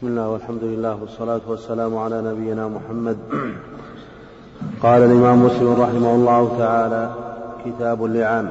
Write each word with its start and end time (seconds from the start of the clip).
بسم 0.00 0.08
الله 0.08 0.28
والحمد 0.28 0.64
لله 0.64 0.96
والصلاة 1.00 1.40
والسلام 1.48 1.98
على 1.98 2.22
نبينا 2.22 2.68
محمد. 2.68 3.16
قال 4.82 5.02
الإمام 5.02 5.44
مسلم 5.44 5.72
رحمه 5.80 6.14
الله 6.14 6.56
تعالى 6.58 7.10
كتاب 7.64 8.04
اللعان. 8.04 8.48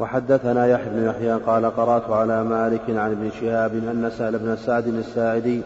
وحدثنا 0.00 0.66
يحيى 0.66 0.90
بن 0.90 1.04
يحيى 1.04 1.32
قال 1.32 1.76
قرأت 1.76 2.10
على 2.10 2.44
مالك 2.44 2.80
عن 2.88 3.10
ابن 3.10 3.30
شهاب 3.40 3.74
أن 3.74 4.10
سهل 4.18 4.38
بن 4.38 4.56
سعد 4.56 4.86
الساعدي 4.86 5.62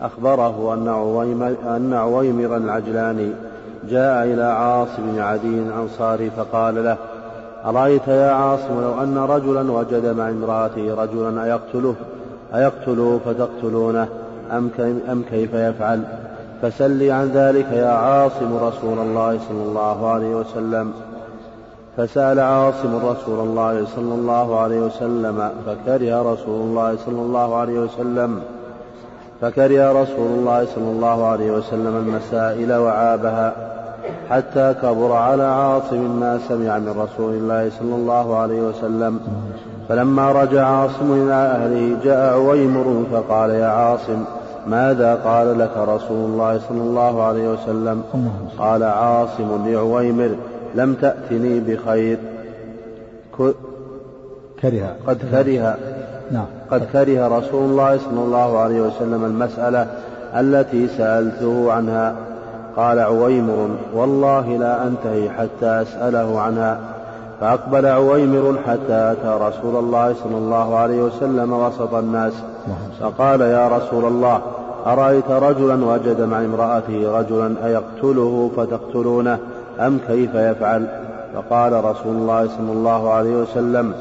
أخبره 0.00 0.74
أن 0.74 0.88
عويمر, 0.88 1.54
أن 1.76 1.92
عويمر 1.94 2.56
العجلاني 2.56 3.30
جاء 3.88 4.24
إلى 4.24 4.44
عاصم 4.44 5.02
بن 5.12 5.18
عدي 5.18 5.58
الأنصاري 5.58 6.30
فقال 6.30 6.84
له 6.84 6.96
أرأيت 7.64 8.08
يا 8.08 8.30
عاصم 8.30 8.80
لو 8.82 9.02
أن 9.02 9.18
رجلا 9.18 9.72
وجد 9.72 10.06
مع 10.06 10.28
امرأته 10.28 10.94
رجلا 10.94 11.44
أيقتله؟ 11.44 11.94
أيقتله 12.54 13.20
فتقتلونه 13.26 14.08
أم, 14.52 14.70
أم 15.10 15.22
كيف 15.30 15.54
يفعل؟ 15.54 16.02
فسل 16.62 17.10
عن 17.10 17.30
ذلك 17.34 17.66
يا 17.72 17.88
عاصم 17.88 18.56
رسول 18.56 18.98
الله 18.98 19.38
صلى 19.48 19.62
الله 19.62 20.08
عليه 20.08 20.34
وسلم. 20.34 20.92
فسأل 21.96 22.40
عاصم 22.40 22.96
رسول 22.96 23.40
الله 23.48 23.86
صلى 23.96 24.14
الله 24.14 24.60
عليه 24.60 24.80
وسلم 24.80 25.50
فكره 25.66 26.32
رسول 26.32 26.60
الله 26.60 26.96
صلى 27.06 27.20
الله 27.20 27.56
عليه 27.56 27.80
وسلم. 27.80 28.40
فكره 29.40 30.02
رسول 30.02 30.30
الله 30.38 30.66
صلى 30.74 30.90
الله 30.90 31.26
عليه 31.26 31.50
وسلم 31.50 31.96
المسائل 31.96 32.72
وعابها 32.72 33.52
حتى 34.30 34.74
كبر 34.82 35.12
على 35.12 35.42
عاصم 35.42 36.20
ما 36.20 36.38
سمع 36.48 36.78
من 36.78 36.94
رسول 36.98 37.34
الله 37.34 37.70
صلى 37.78 37.94
الله 37.94 38.36
عليه 38.36 38.62
وسلم. 38.62 39.20
فلما 39.92 40.32
رجع 40.32 40.66
عاصم 40.66 41.12
إلى 41.12 41.32
أهله 41.32 41.96
جاء 42.04 42.34
عويمر 42.34 43.04
فقال 43.12 43.50
يا 43.50 43.66
عاصم 43.66 44.24
ماذا 44.66 45.14
قال 45.14 45.58
لك 45.58 45.70
رسول 45.76 46.30
الله 46.30 46.60
صلى 46.68 46.80
الله 46.80 47.22
عليه 47.22 47.48
وسلم؟ 47.48 48.02
قال 48.58 48.82
عاصم 48.82 49.68
لعويمر 49.68 50.30
لم 50.74 50.94
تأتني 50.94 51.60
بخير. 51.60 52.18
كره. 54.62 54.96
قد 55.06 55.18
كره. 55.30 55.76
نعم. 56.30 56.46
قد 56.70 56.84
كره 56.92 57.38
رسول 57.38 57.70
الله 57.70 57.98
صلى 57.98 58.20
الله 58.20 58.58
عليه 58.58 58.80
وسلم 58.80 59.24
المسألة 59.24 59.86
التي 60.34 60.88
سألته 60.88 61.72
عنها. 61.72 62.14
قال 62.76 62.98
عويمر 62.98 63.68
والله 63.94 64.56
لا 64.56 64.86
أنتهي 64.86 65.30
حتى 65.30 65.66
أسأله 65.82 66.40
عنها. 66.40 66.78
فأقبل 67.42 67.86
عويمر 67.86 68.58
حتى 68.66 69.12
أتى 69.12 69.38
رسول 69.40 69.76
الله 69.84 70.14
صلى 70.24 70.36
الله 70.36 70.76
عليه 70.76 71.02
وسلم 71.02 71.52
وسط 71.52 71.94
الناس. 71.94 72.32
فقال 73.00 73.40
يا 73.40 73.68
رسول 73.68 74.04
الله 74.04 74.40
أرأيت 74.86 75.30
رجلا 75.30 75.84
وجد 75.84 76.20
مع 76.20 76.38
امرأته 76.38 77.18
رجلا 77.18 77.54
أيقتله 77.66 78.50
فتقتلونه؟ 78.56 79.38
أم 79.80 79.98
كيف 80.08 80.34
يفعل؟ 80.34 80.86
فقال 81.34 81.84
رسول 81.84 82.14
الله 82.14 82.48
صلى 82.48 82.72
الله 82.72 83.10
عليه 83.12 83.36
وسلم 83.36 83.94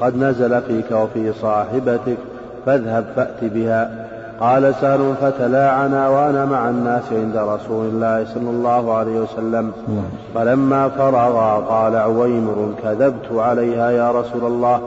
قد 0.00 0.16
نزل 0.16 0.62
فيك 0.62 0.90
وفي 0.92 1.32
صاحبتك 1.32 2.18
فاذهب 2.66 3.04
فأت 3.16 3.44
بها. 3.44 4.06
قال 4.40 4.74
سهل 4.80 5.14
فتلاعنا 5.20 6.08
وأنا 6.08 6.44
مع 6.44 6.68
الناس 6.68 7.02
عند 7.12 7.36
رسول 7.36 7.86
الله 7.86 8.24
صلى 8.34 8.50
الله 8.50 8.94
عليه 8.94 9.20
وسلم. 9.20 9.72
فلما 10.34 10.88
فرغا 10.88 11.54
قال 11.54 11.96
عويمر 11.96 12.74
كذبت 12.82 13.32
عليها 13.32 13.90
يا 13.90 14.10
رسول 14.10 14.44
الله 14.44 14.80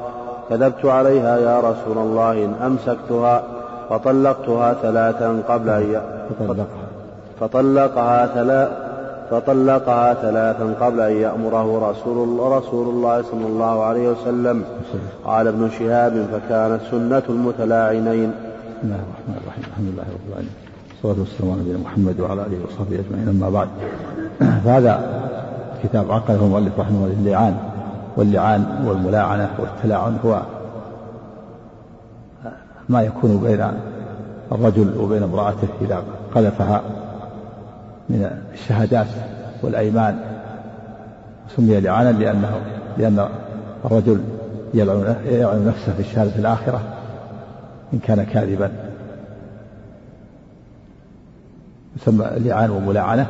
كذبت 0.50 0.86
عليها 0.86 1.38
يا 1.38 1.60
رسول 1.60 1.98
الله 1.98 2.32
إن 2.32 2.54
أمسكتها 2.66 3.44
فطلقتها 3.90 4.74
ثلاثا 4.74 5.42
قبل 5.48 5.70
أن 5.70 6.02
فطلقها. 7.40 8.26
ثلاث 8.26 8.70
فطلقها 9.32 10.14
ثلاثا 10.14 10.74
قبل 10.82 11.00
أن 11.00 11.12
يأمره 11.12 11.90
رسول 11.92 12.18
الله, 12.28 12.58
رسول 12.58 12.88
الله 12.88 13.22
صلى 13.22 13.48
الله 13.48 13.84
عليه 13.84 14.10
وسلم. 14.10 14.64
قال 15.26 15.48
ابن 15.48 15.70
شهاب 15.80 16.26
فكانت 16.32 16.82
سنة 16.92 17.24
المتلاعنين. 17.30 18.34
بسم 18.80 18.88
الله 18.88 19.04
الرحمن 19.04 19.38
الرحيم. 19.44 19.64
الحمد 19.68 19.88
لله 19.92 20.04
رب 20.04 20.26
العالمين. 20.30 20.56
والصلاة 20.90 21.20
والسلام 21.20 21.52
على 21.52 21.62
نبينا 21.62 21.78
محمد 21.78 22.20
وعلى 22.20 22.42
آله 22.42 22.58
وصحبه 22.66 23.00
أجمعين. 23.00 23.28
أما 23.28 23.50
بعد 23.50 23.68
فهذا 24.40 24.94
كتاب 25.84 26.12
عقده 26.12 26.36
المؤلف 26.36 26.80
رحمه 26.80 27.06
الله 27.06 27.14
اللعان 27.14 27.58
واللعان 28.18 28.86
والملاعنة 28.86 29.50
والتلاعن 29.60 30.18
هو 30.26 30.42
ما 32.90 33.02
يكون 33.02 33.38
بين 33.38 33.72
الرجل 34.52 34.98
وبين 34.98 35.24
امرأته 35.24 35.68
إذا 35.82 36.04
قذفها 36.36 36.82
من 38.10 38.32
الشهادات 38.54 39.08
والأيمان. 39.64 40.20
سمي 41.56 41.80
لعانا 41.80 42.12
لأنه 42.12 42.62
لأن 42.98 43.28
الرجل 43.86 44.24
يلعن 44.74 45.66
نفسه 45.68 45.94
في 45.94 46.00
الشهادة 46.00 46.36
الآخرة. 46.36 46.82
إن 47.94 48.00
كان 48.00 48.24
كاذبا. 48.24 48.72
يسمى 51.98 52.26
لعان 52.38 52.70
وملاعنة 52.70 53.28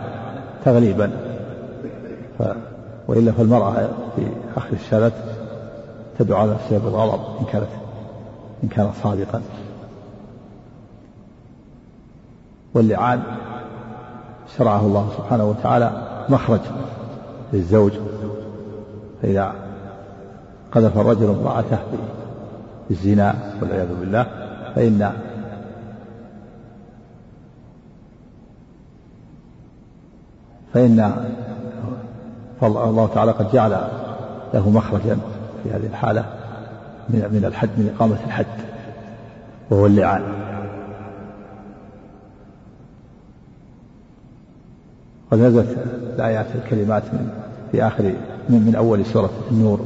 تغليبا. 0.65 1.11
ف 2.39 2.43
وإلا 3.07 3.31
فالمرأة 3.31 3.89
في 4.15 4.27
آخر 4.57 4.73
الشهادة 4.73 5.11
تدعو 6.19 6.37
على 6.41 6.51
نفسها 6.51 6.77
بالغضب 6.77 7.39
إن 7.39 7.45
كانت 7.51 7.67
إن 8.63 8.69
كان 8.69 8.91
صادقا. 9.03 9.41
واللعان 12.73 13.21
شرعه 14.57 14.79
الله 14.79 15.09
سبحانه 15.17 15.45
وتعالى 15.45 15.91
مخرج 16.29 16.59
للزوج. 17.53 17.91
فإذا 19.21 19.53
قذف 20.71 20.97
الرجل 20.97 21.29
امرأته 21.29 21.77
بالزنا 22.89 23.35
والعياذ 23.61 23.95
بالله 23.99 24.38
فإن 24.75 25.11
فإن 30.73 31.25
فالله 32.61 33.09
تعالى 33.13 33.31
قد 33.31 33.51
جعل 33.51 33.71
له 34.53 34.69
مخرجا 34.69 35.17
في 35.63 35.69
هذه 35.69 35.85
الحالة 35.85 36.25
من 37.09 37.29
من 37.31 37.45
الحد 37.45 37.69
من 37.77 37.93
إقامة 37.95 38.17
الحد 38.25 38.45
وهو 39.69 39.85
اللعان. 39.85 40.21
قد 45.31 45.39
نزلت 45.39 45.77
الآيات 46.15 46.45
الكلمات 46.55 47.03
من 47.13 47.29
في 47.71 47.83
آخر 47.87 48.03
من, 48.49 48.65
من 48.65 48.75
أول 48.75 49.05
سورة 49.05 49.29
النور. 49.51 49.79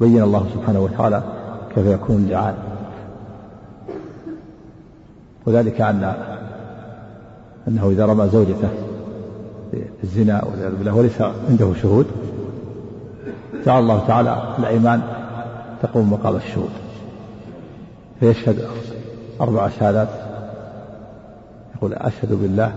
بين 0.00 0.22
الله 0.22 0.46
سبحانه 0.54 0.80
وتعالى 0.80 1.22
كيف 1.76 1.86
يكون 1.86 2.16
اللعان 2.16 2.54
وذلك 5.46 5.80
أن 5.80 6.14
أنه 7.68 7.90
إذا 7.90 8.06
رمى 8.06 8.28
زوجته 8.28 8.68
بالزنا 9.72 10.44
والعياذ 10.44 10.76
بالله 10.76 10.94
وليس 10.94 11.22
عنده 11.22 11.74
شهود 11.82 12.06
جعل 13.66 13.82
الله 13.82 14.06
تعالى 14.06 14.54
الأيمان 14.58 15.02
تقوم 15.82 16.12
مقام 16.12 16.36
الشهود. 16.36 16.70
فيشهد 18.20 18.68
أربع 19.40 19.68
شهادات. 19.68 20.08
يقول 21.76 21.94
أشهد 21.94 22.32
بالله 22.32 22.74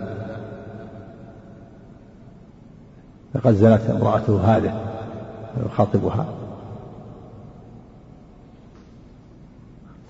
لقد 3.35 3.53
زنت 3.53 3.81
امرأته 3.89 4.57
هذه 4.57 4.73
يخاطبها 5.65 6.25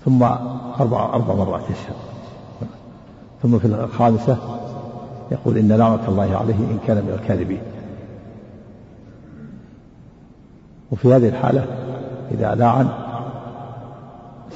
ثم 0.04 0.22
أربع 0.80 1.14
أربع 1.14 1.34
مرات 1.34 1.62
يشهد. 1.70 1.96
ثم 3.42 3.58
في 3.58 3.64
الخامسة 3.66 4.36
يقول 5.32 5.58
إن 5.58 5.68
لعنة 5.68 6.08
الله 6.08 6.36
عليه 6.36 6.54
إن 6.54 6.78
كان 6.86 6.96
من 6.96 7.18
الكاذبين. 7.22 7.62
وفي 10.92 11.14
هذه 11.14 11.28
الحالة 11.28 11.64
إذا 12.30 12.54
لاعن 12.54 12.88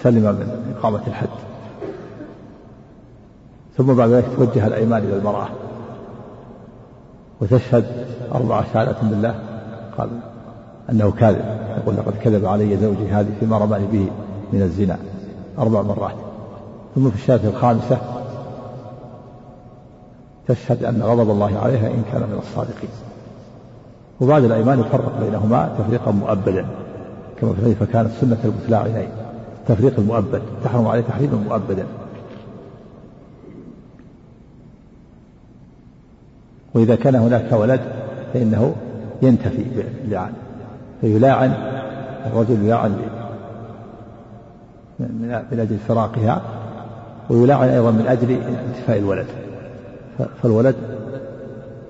سلم 0.02 0.22
من 0.22 0.74
إقامة 0.78 1.00
الحد. 1.06 1.28
ثم 3.76 3.94
بعد 3.94 4.08
ذلك 4.08 4.26
توجه 4.36 4.66
الأيمان 4.66 5.02
إلى 5.02 5.16
المرأة. 5.16 5.48
وتشهد 7.40 8.06
أربع 8.34 8.64
شهادات 8.72 9.04
بالله. 9.04 9.34
قال 9.98 10.08
أنه 10.90 11.10
كاذب. 11.10 11.44
يقول 11.76 11.96
لقد 11.96 12.12
كذب 12.22 12.46
علي 12.46 12.76
زوجي 12.76 13.08
هذه 13.08 13.30
فيما 13.40 13.58
رماني 13.58 13.86
به 13.86 14.08
من 14.52 14.62
الزنا. 14.62 14.98
أربع 15.58 15.82
مرات. 15.82 16.14
ثم 16.94 17.10
في 17.10 17.16
الشهادة 17.16 17.48
الخامسة 17.48 17.98
تشهد 20.48 20.84
أن 20.84 21.02
غضب 21.02 21.30
الله 21.30 21.58
عليها 21.58 21.86
إن 21.86 22.02
كان 22.12 22.22
من 22.22 22.38
الصادقين. 22.38 22.90
وبعد 24.20 24.44
الأيمان 24.44 24.80
يفرق 24.80 25.20
بينهما 25.20 25.74
تفريقا 25.78 26.10
مؤبدا. 26.10 26.66
كما 27.40 27.52
في 27.52 27.74
فكانت 27.74 28.10
سنة 28.20 28.38
المتلاعنين. 28.44 29.08
التفريق 29.60 29.94
المؤبد 29.98 30.42
تحرم 30.64 30.86
عليه 30.86 31.02
تحريما 31.02 31.36
مؤبدا. 31.36 31.86
وإذا 36.74 36.94
كان 36.94 37.14
هناك 37.14 37.52
ولد 37.52 37.80
فإنه 38.34 38.74
ينتفي 39.22 39.64
باللعان 39.76 40.32
فيلاعن 41.00 41.54
الرجل 42.26 42.64
يلاعن 42.64 42.96
من 45.50 45.60
أجل 45.60 45.78
فراقها 45.88 46.42
ويلاعن 47.30 47.68
أيضا 47.68 47.90
من 47.90 48.06
أجل 48.06 48.30
انتفاء 48.30 48.98
الولد. 48.98 49.26
فالولد 50.42 50.74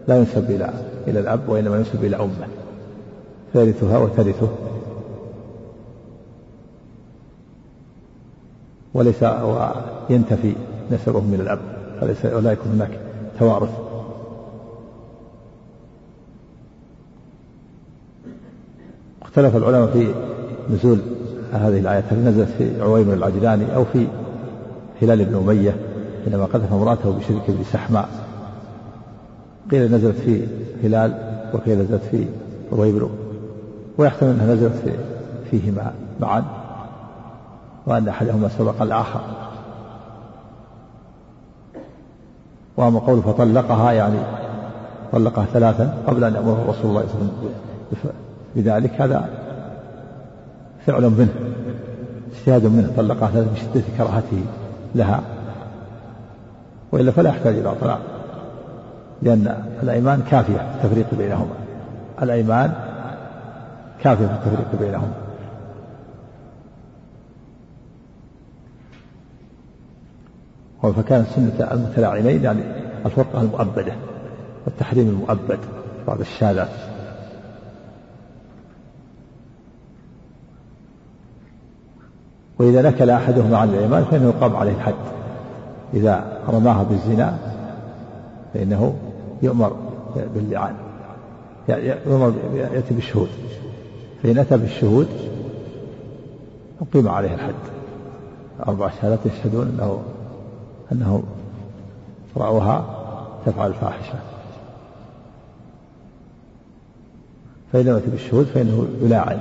لا 0.09 0.19
ينسب 0.19 0.51
إلى 0.51 0.71
إلى 1.07 1.21
الأب 1.21 1.49
وإنما 1.49 1.77
ينسب 1.77 2.05
إلى 2.05 2.17
أمه. 2.17 2.49
فيرثها 3.53 3.99
وترثه 3.99 4.49
وليس 8.95 9.23
ينتفي 10.11 10.55
نسبه 10.91 11.21
من 11.21 11.41
الأب 11.41 11.59
فليس 12.01 12.25
ولا 12.25 12.53
يكون 12.53 12.73
هناك 12.73 12.99
توارث. 13.39 13.71
اختلف 19.23 19.57
العلماء 19.57 19.87
في 19.87 20.15
نزول 20.71 20.99
هذه 21.57 21.79
الآيات 21.79 22.05
هل 22.11 22.19
نزلت 22.19 22.49
في 22.59 22.83
عويمر 22.83 23.15
العجلاني 23.15 23.75
أو 23.75 23.85
في 23.85 24.07
هلال 25.03 25.25
بن 25.25 25.35
أمية 25.35 25.77
حينما 26.25 26.45
قذف 26.45 26.73
امرأته 26.73 27.11
بشرك 27.11 27.43
بن 27.49 27.65
سحماء 27.73 28.09
قيل 29.71 29.93
نزلت 29.93 30.17
في 30.17 30.47
هلال 30.83 31.15
وقيل 31.55 31.79
نزلت 31.79 32.03
في 32.11 32.27
عويمر 32.73 33.11
ويحتمل 33.99 34.31
أنها 34.31 34.55
نزلت 34.55 34.73
في 34.85 34.93
فيهما 35.51 35.93
معا 36.21 36.45
وأن 37.87 38.09
أحدهما 38.09 38.49
سبق 38.49 38.83
الآخر. 38.83 39.21
وأما 42.77 42.99
قول 43.01 43.23
فطلقها 43.23 43.93
يعني 43.93 44.19
طلقها 45.13 45.45
ثلاثا 45.45 45.99
قبل 46.07 46.25
أن 46.25 46.35
يأمره 46.35 46.65
رسول 46.69 46.91
الله 46.91 47.05
صلى 47.07 47.21
الله 47.21 47.31
عليه 47.41 48.01
وسلم. 48.01 48.13
بذلك 48.57 49.01
هذا 49.01 49.44
فعل 50.87 51.03
منه 51.03 51.35
اجتهاد 52.39 52.67
منه 52.67 52.93
طلقها 52.97 53.41
من 53.41 53.57
شدة 53.57 53.85
كراهته 53.99 54.45
لها. 54.95 55.23
وإلا 56.93 57.11
فلا 57.11 57.31
يحتاج 57.31 57.55
إلى 57.55 57.75
طلاق 57.75 58.01
لأن 59.23 59.65
الأيمان 59.83 60.23
كافية 60.31 60.57
في 60.57 60.85
التفريق 60.85 61.15
بينهما. 61.15 61.55
الأيمان 62.23 62.73
كافية 64.03 64.27
في 64.27 64.33
التفريق 64.33 64.81
بينهما. 64.81 65.13
فكانت 70.83 71.27
سنة 71.29 71.73
المتلاعنين 71.73 72.45
يعني 72.45 72.61
الفرقة 73.07 73.41
المؤبدة 73.41 73.93
والتحريم 74.67 75.09
المؤبد 75.09 75.59
بعض 76.07 76.21
الشاذات. 76.21 76.94
وإذا 82.65 82.83
نكل 82.83 83.11
أحدهما 83.11 83.59
عن 83.59 83.69
الإيمان 83.69 84.05
فإنه 84.05 84.29
يقام 84.29 84.57
عليه 84.57 84.73
الحد. 84.73 84.95
إذا 85.95 86.39
رماها 86.49 86.83
بالزنا 86.83 87.39
فإنه 88.55 88.95
يؤمر 89.43 89.77
باللعان. 90.35 90.75
يؤمر 92.07 92.35
يأتي 92.55 92.95
بالشهود. 92.95 93.29
فإن 94.23 94.39
أتى 94.39 94.57
بالشهود 94.57 95.09
أقيم 96.81 97.09
عليه 97.09 97.35
الحد. 97.35 97.55
أربع 98.69 98.91
شهادات 98.91 99.19
يشهدون 99.27 99.67
أنه 99.67 100.03
أنه 100.93 101.23
رأوها 102.37 102.85
تفعل 103.47 103.67
الفاحشة. 103.67 104.19
فإن 107.73 107.85
لم 107.85 107.95
يأتي 107.95 108.11
بالشهود 108.11 108.47
فإنه 108.47 108.89
يلاعن. 109.03 109.41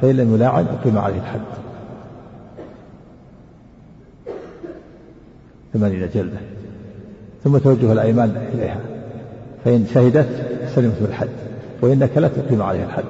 فإن 0.00 0.16
لم 0.16 0.34
يلاعن 0.34 0.66
أقيم 0.80 0.98
عليه 0.98 1.18
الحد. 1.18 1.65
ثمانين 5.78 6.08
جلدة. 6.14 6.38
ثم 7.44 7.58
توجه 7.58 7.92
الأيمان 7.92 8.48
إليها. 8.54 8.80
فإن 9.64 9.86
شهدت 9.94 10.28
سلمت 10.74 11.02
بالحد 11.02 11.28
وإنك 11.82 12.18
لا 12.18 12.28
تقيم 12.28 12.62
عليها 12.62 12.84
الحد. 12.84 13.04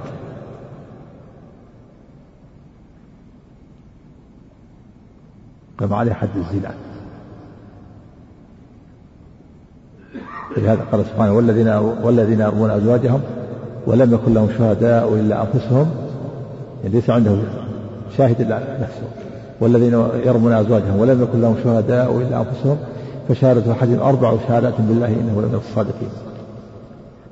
قام 5.78 5.94
عليها 5.94 6.14
حد 6.14 6.28
الزنا. 6.36 6.74
لهذا 10.56 10.82
قال 10.92 11.04
سبحانه 11.04 11.32
والذين 11.32 11.68
والذين 12.02 12.40
يرمون 12.40 12.70
أزواجهم 12.70 13.20
ولم 13.86 14.14
يكن 14.14 14.34
لهم 14.34 14.48
شهداء 14.58 15.14
إلا 15.14 15.42
أنفسهم. 15.42 15.90
يعني 16.82 16.94
ليس 16.94 17.10
عندهم 17.10 17.44
شاهد 18.16 18.40
إلا 18.40 18.80
نفسه. 18.80 19.35
والذين 19.60 19.92
يرمون 20.24 20.52
أزواجهم 20.52 21.00
ولم 21.00 21.22
يكن 21.22 21.40
لهم 21.40 21.56
شهداء 21.64 22.16
إلا 22.16 22.38
أنفسهم 22.38 22.78
فشهادة 23.28 23.72
أحدهم 23.72 24.00
أربع 24.00 24.34
شهادات 24.48 24.74
بالله 24.78 25.06
إنه 25.06 25.42
لمن 25.42 25.54
الصادقين. 25.54 26.08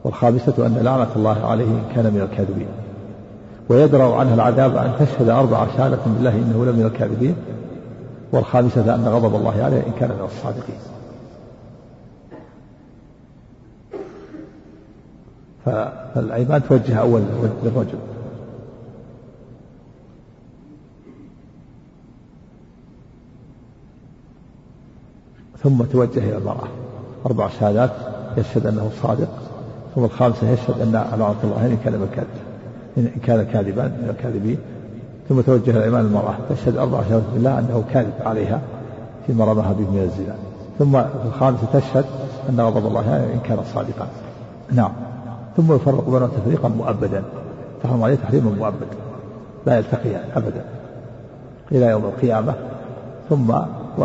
والخامسة 0.04 0.66
أن 0.66 0.78
لعنة 0.82 1.08
الله 1.16 1.46
عليه 1.46 1.64
إن 1.64 1.82
كان 1.94 2.04
من 2.04 2.20
الكاذبين. 2.20 2.66
ويدرأ 3.68 4.16
عنها 4.16 4.34
العذاب 4.34 4.76
أن 4.76 4.92
تشهد 5.00 5.28
أربع 5.28 5.66
شهادة 5.76 5.98
بالله 6.06 6.30
إنه 6.30 6.64
لمن 6.64 6.86
الكاذبين. 6.86 7.36
والخامسة 8.32 8.94
أن 8.94 9.08
غضب 9.08 9.34
الله 9.34 9.62
عليه 9.62 9.76
إن 9.76 9.92
كان 10.00 10.08
من 10.08 10.24
الصادقين. 10.24 10.78
فالأيمان 15.64 16.62
توجه 16.68 16.94
أول 16.94 17.22
للرجل. 17.64 17.98
ثم 25.64 25.82
توجه 25.82 26.18
إلى 26.18 26.36
المرأة 26.36 26.68
أربع 27.26 27.48
شهادات 27.48 27.90
يشهد 28.36 28.66
أنه 28.66 28.90
صادق 29.02 29.28
ثم 29.94 30.04
الخامسة 30.04 30.50
يشهد 30.50 30.80
أن 30.80 30.92
لعنة 30.92 31.34
الله 31.44 31.66
إن 31.66 31.78
كان 31.84 31.92
من 31.92 32.08
إن 32.96 33.20
كان 33.22 33.42
كاذبا 33.42 33.82
من 33.82 34.08
الكاذبين. 34.10 34.58
ثم 35.28 35.40
توجه 35.40 35.70
إلى 35.70 35.84
إيمان 35.84 36.00
المرأة 36.00 36.34
تشهد 36.50 36.76
أربع 36.76 37.02
شهادات 37.02 37.22
بالله 37.34 37.58
أنه 37.58 37.84
كاذب 37.92 38.12
عليها 38.24 38.60
فيما 39.26 39.44
رماها 39.44 39.72
به 39.72 39.90
من 39.90 40.02
الزنا. 40.02 40.34
ثم 40.78 40.96
الخامسة 41.26 41.66
تشهد 41.72 42.04
أن 42.48 42.60
غضب 42.60 42.86
الله 42.86 43.16
إن 43.34 43.40
كان 43.44 43.58
صادقا. 43.74 44.08
نعم. 44.72 44.92
ثم 45.56 45.74
يفرق 45.74 46.10
بينهم 46.10 46.28
تفريقا 46.28 46.68
مؤبدا. 46.68 47.22
تحرم 47.82 48.02
عليه 48.02 48.14
تحريما 48.14 48.50
مؤبدا 48.50 48.96
لا 49.66 49.76
يلتقيان 49.76 50.24
أبدا 50.36 50.64
إلى 51.72 51.86
يوم 51.86 52.04
القيامة. 52.04 52.54
ثم 53.30 53.50
و 53.98 54.04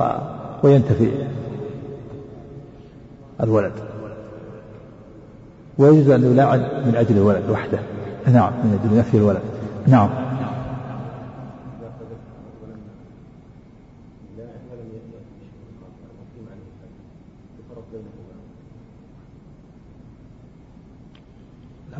وينتفي 0.64 1.12
الولد. 3.44 3.72
ويجوز 5.78 6.10
أن 6.10 6.24
يلاعن 6.24 6.60
من 6.60 6.96
أجل 6.96 7.18
الولد 7.18 7.50
وحده. 7.50 7.80
نعم 8.28 8.54
من 8.54 8.80
أجل 8.84 8.98
نفي 8.98 9.18
الولد. 9.18 9.42
نعم. 9.88 10.10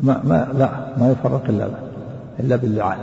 ما 0.02 0.22
ما 0.24 0.48
لا 0.58 0.98
ما 0.98 1.10
يفرق 1.10 1.44
إلا 1.48 1.70
إلا 2.40 2.56
باللعان. 2.56 2.98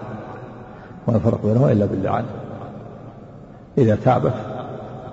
ما 1.08 1.17
يفرق 1.17 1.46
بينهما 1.46 1.72
إلا 1.72 1.86
باللعان. 1.86 2.25
إذا 3.77 3.96
تابت 3.96 4.34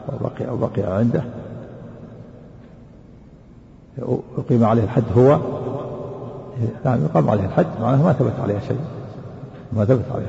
وبقي 0.08 0.48
أو 0.48 0.56
بقي 0.56 0.82
عنده 0.98 1.22
يقيم 4.38 4.64
عليه 4.64 4.84
الحد 4.84 5.04
هو 5.16 5.38
نعم 6.84 7.04
يقام 7.04 7.30
عليه 7.30 7.44
الحد 7.44 7.66
معناه 7.80 8.04
ما 8.04 8.12
ثبت 8.12 8.32
عليها 8.42 8.60
شيء. 8.60 8.80
ما 9.72 9.84
ثبت 9.84 10.04
عليها 10.14 10.28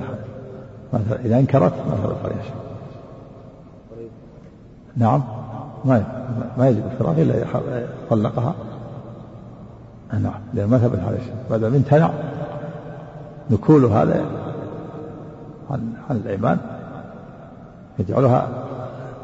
الحد 0.93 1.25
إذا 1.25 1.39
أنكرت 1.39 1.73
ما 1.73 1.95
ثبت 1.95 2.17
عليها 2.25 2.41
شيء. 2.43 2.55
نعم. 4.97 5.23
ما 5.85 6.03
ما 6.57 6.69
يجب 6.69 6.83
الفراغ 6.91 7.21
إلا 7.21 7.45
طلقها. 8.09 8.53
نعم 10.13 10.39
لأن 10.53 10.69
ما 10.69 10.77
ثبت 10.77 10.99
عليه 10.99 11.19
شيء. 11.19 11.35
ما 11.49 11.67
امتنع 11.67 12.09
نكول 13.51 13.85
هذا 13.85 14.25
عن 15.71 15.93
عن 16.09 16.15
الإيمان 16.15 16.57
يجعلها 17.99 18.47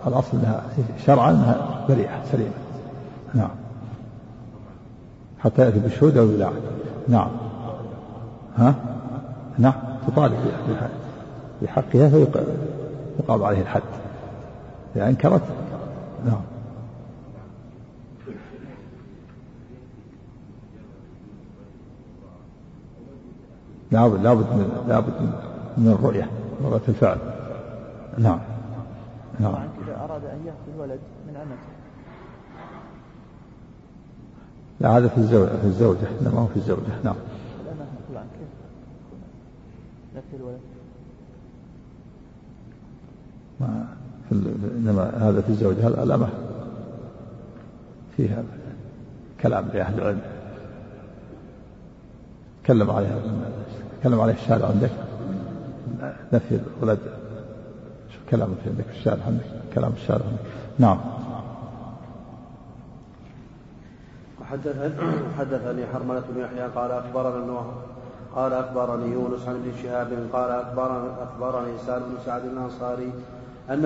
الأصل 0.07 0.37
أنها 0.37 0.61
شرعا 1.05 1.31
أنها 1.31 1.85
بريئة 1.89 2.23
سليمة. 2.31 2.51
نعم. 3.33 3.60
حتى 5.43 5.61
يأتي 5.61 5.79
بالشهود 5.79 6.17
أو 6.17 6.27
بالله 6.27 6.53
نعم. 7.07 7.29
ها؟ 8.57 8.75
نعم. 9.57 9.73
تطالب 10.07 10.39
بحقها 11.61 12.17
يقام 13.19 13.43
عليه 13.43 13.61
الحد. 13.61 13.81
إذا 14.95 15.07
أنكرت 15.07 15.41
نعم. 16.25 16.41
لابد 23.91 24.23
لابد 24.23 24.45
من 24.45 24.85
لابد 24.87 25.13
من 25.77 25.91
الرؤية 25.91 26.29
رؤية 26.63 26.81
الفعل. 26.87 27.17
نعم. 28.17 28.39
نعم. 29.39 29.55
إذا 29.83 29.95
أراد 30.03 30.25
أن 30.25 30.45
يأخذ 30.45 30.81
ولد 30.81 30.99
من 31.27 31.35
أمته. 31.35 31.80
لا 34.81 34.97
هذا 34.97 35.07
في 35.07 35.17
الزوجة 35.17 35.49
في 35.49 35.67
الزوجة. 35.67 36.07
لا 36.21 36.29
ما 36.29 36.39
هو 36.39 36.47
في 36.47 36.55
الزوجة. 36.57 36.79
نعم. 37.03 37.15
ما 43.61 43.85
في 44.29 44.35
إنما 44.77 45.29
هذا 45.29 45.41
في 45.41 45.49
الزوجة. 45.49 45.87
الأمة 45.87 46.29
فيها 48.17 48.43
كلام 49.41 49.67
لأهل 49.73 49.99
العلم. 49.99 50.21
تكلم 52.63 52.91
عليها. 52.91 53.19
تكلم 54.01 54.21
عليه 54.21 54.33
الشارع 54.33 54.67
عندك. 54.67 54.91
نفي 56.33 56.59
الولد. 56.77 56.99
شو 58.09 58.19
عندك 58.69 58.85
في 58.85 58.99
الشارع 58.99 59.23
عندك. 59.27 59.45
كلام 59.75 59.91
الشارع 59.93 60.25
عندك. 60.25 60.41
نعم. 60.79 61.20
حدثني 64.49 65.85
حرملة 65.93 66.23
بن 66.29 66.41
يحيى 66.41 66.67
قال 66.75 66.91
أخبرنا 66.91 67.37
ابن 67.37 67.57
قال 68.35 68.53
أخبرني 68.53 69.11
يونس 69.11 69.47
عن 69.47 69.55
ابن 69.55 69.71
شهاب 69.83 70.27
قال 70.33 70.51
أخبرني 70.51 71.09
أخبرني 71.23 71.77
سالم 71.85 72.03
بن 72.03 72.17
سعد 72.25 72.41
الأنصاري 72.45 73.11
أن 73.69 73.85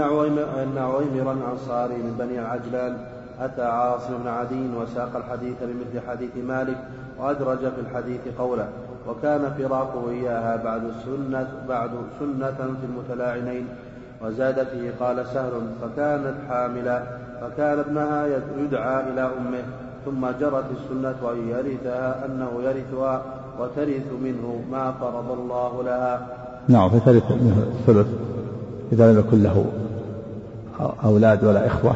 أن 0.63 0.77
عويمر 0.77 1.31
الأنصاري 1.31 1.95
من 1.95 2.15
بني 2.19 2.39
العجلان 2.39 2.97
أتى 3.39 3.63
عاصم 3.63 4.17
بن 4.23 4.27
عدي 4.27 4.69
وساق 4.77 5.15
الحديث 5.15 5.55
بمثل 5.61 6.07
حديث 6.07 6.37
مالك 6.37 6.77
وأدرج 7.19 7.57
في 7.57 7.81
الحديث 7.81 8.21
قوله 8.37 8.69
وكان 9.07 9.53
فراقه 9.57 10.09
إياها 10.09 10.55
بعد 10.55 10.81
سنة 11.05 11.47
بعد 11.69 11.91
سنة 12.19 12.51
في 12.51 12.85
المتلاعنين 12.85 13.67
وزاد 14.21 14.67
فيه 14.67 14.91
قال 14.99 15.25
سهل 15.25 15.51
فكانت 15.81 16.35
حاملا 16.49 17.03
فكان 17.41 17.79
ابنها 17.79 18.25
يدعى 18.57 18.99
إلى 19.09 19.21
أمه 19.21 19.63
ثم 20.05 20.27
جرت 20.39 20.65
السنة 20.71 21.31
أن 21.31 21.49
يرثها 21.49 22.25
أنه 22.25 22.49
يرثها 22.63 23.25
وترث 23.59 24.07
منه 24.23 24.61
ما 24.71 24.91
فرض 24.91 25.31
الله 25.31 25.83
لها. 25.83 26.27
نعم 26.67 26.89
فترث 26.89 27.31
منه 27.31 27.65
الثلث 27.79 28.07
إذا 28.91 29.11
لم 29.11 29.19
يكن 29.19 29.43
له 29.43 29.65
أولاد 31.03 31.43
ولا 31.43 31.67
إخوة 31.67 31.95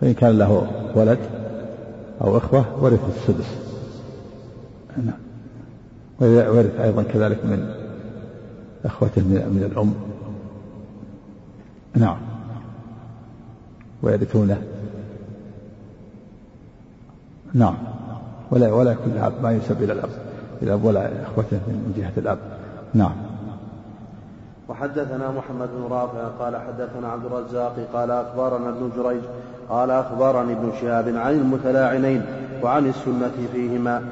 فإن 0.00 0.14
كان 0.14 0.38
له 0.38 0.66
ولد 0.94 1.18
أو 2.20 2.36
إخوة 2.36 2.64
ورث 2.80 3.00
السدس. 3.16 3.58
نعم. 4.96 5.18
ويرث 6.20 6.80
أيضا 6.80 7.02
كذلك 7.02 7.44
من 7.44 7.74
إخوته 8.84 9.22
من 9.22 9.68
الأم. 9.72 9.94
نعم. 11.94 12.16
ويرثونه. 14.02 14.73
نعم. 17.54 17.74
ولا 18.50 18.72
ولا 18.72 18.92
يكون 18.92 19.12
الأب 19.12 19.32
ما 19.42 19.52
ينسب 19.52 19.82
إلى 19.82 19.92
الأب. 19.92 20.08
الأب 20.62 20.84
ولا 20.84 21.00
إخوته 21.22 21.56
من 21.66 21.94
جهة 21.96 22.12
الأب. 22.16 22.38
نعم. 22.94 23.12
وحدثنا 24.68 25.30
محمد 25.30 25.68
بن 25.68 25.86
رافع 25.90 26.28
قال 26.38 26.56
حدثنا 26.56 27.08
عبد 27.08 27.24
الرزاق 27.24 27.76
قال 27.92 28.10
أخبرنا 28.10 28.68
ابن 28.68 28.90
جريج 28.96 29.22
قال 29.68 29.90
أخبرني 29.90 30.52
ابن 30.52 30.72
شهاب 30.80 31.08
عن 31.08 31.32
المتلاعنين 31.32 32.22
وعن 32.62 32.86
السنة 32.86 33.48
فيهما. 33.52 34.02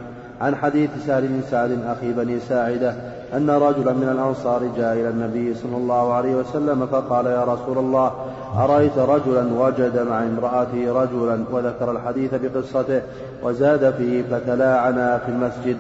عن 0.40 0.54
حديث 0.54 0.90
سهل 1.06 1.28
بن 1.28 1.42
سعد 1.50 1.78
أخي 1.86 2.12
بني 2.12 2.40
ساعدة 2.40 2.94
أن 3.36 3.50
رجلا 3.50 3.92
من 3.92 4.08
الأنصار 4.12 4.62
جاء 4.76 4.92
إلى 4.92 5.08
النبي 5.08 5.54
صلى 5.54 5.76
الله 5.76 6.12
عليه 6.12 6.34
وسلم 6.34 6.86
فقال 6.86 7.26
يا 7.26 7.44
رسول 7.44 7.78
الله 7.78 8.12
أرأيت 8.58 8.98
رجلا 8.98 9.46
وجد 9.58 10.06
مع 10.10 10.22
امرأته 10.22 10.92
رجلا 11.02 11.44
وذكر 11.52 11.90
الحديث 11.90 12.34
بقصته 12.34 13.02
وزاد 13.42 13.94
فيه 13.94 14.22
فتلاعنا 14.22 15.18
في 15.18 15.28
المسجد. 15.28 15.76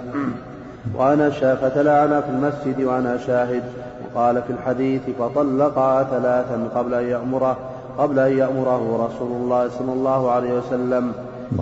وأنا 0.94 1.30
فتلاعنا 1.30 2.20
في 2.20 2.30
المسجد 2.30 2.84
وأنا 2.84 3.16
شاهد. 3.16 3.62
وقال 4.14 4.42
في 4.42 4.52
الحديث 4.52 5.02
فطلقها 5.18 6.02
ثلاثا 6.02 6.68
قبل 6.74 6.94
أن 6.94 7.04
يأمره 7.04 7.56
قبل 7.98 8.18
أن 8.18 8.38
يأمره 8.38 9.08
رسول 9.08 9.32
الله 9.32 9.68
صلى 9.68 9.92
الله 9.92 10.30
عليه 10.30 10.58
وسلم. 10.58 11.12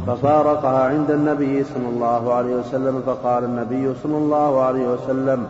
ففارقها 0.07 0.85
عند 0.85 1.11
النبي 1.11 1.65
صلى 1.65 1.89
الله 1.89 2.35
عليه 2.35 2.55
وسلم 2.55 3.03
فقال 3.07 3.45
النبي 3.45 3.95
صلى 4.03 4.17
الله 4.17 4.63
عليه 4.63 4.89
وسلم 4.89 5.47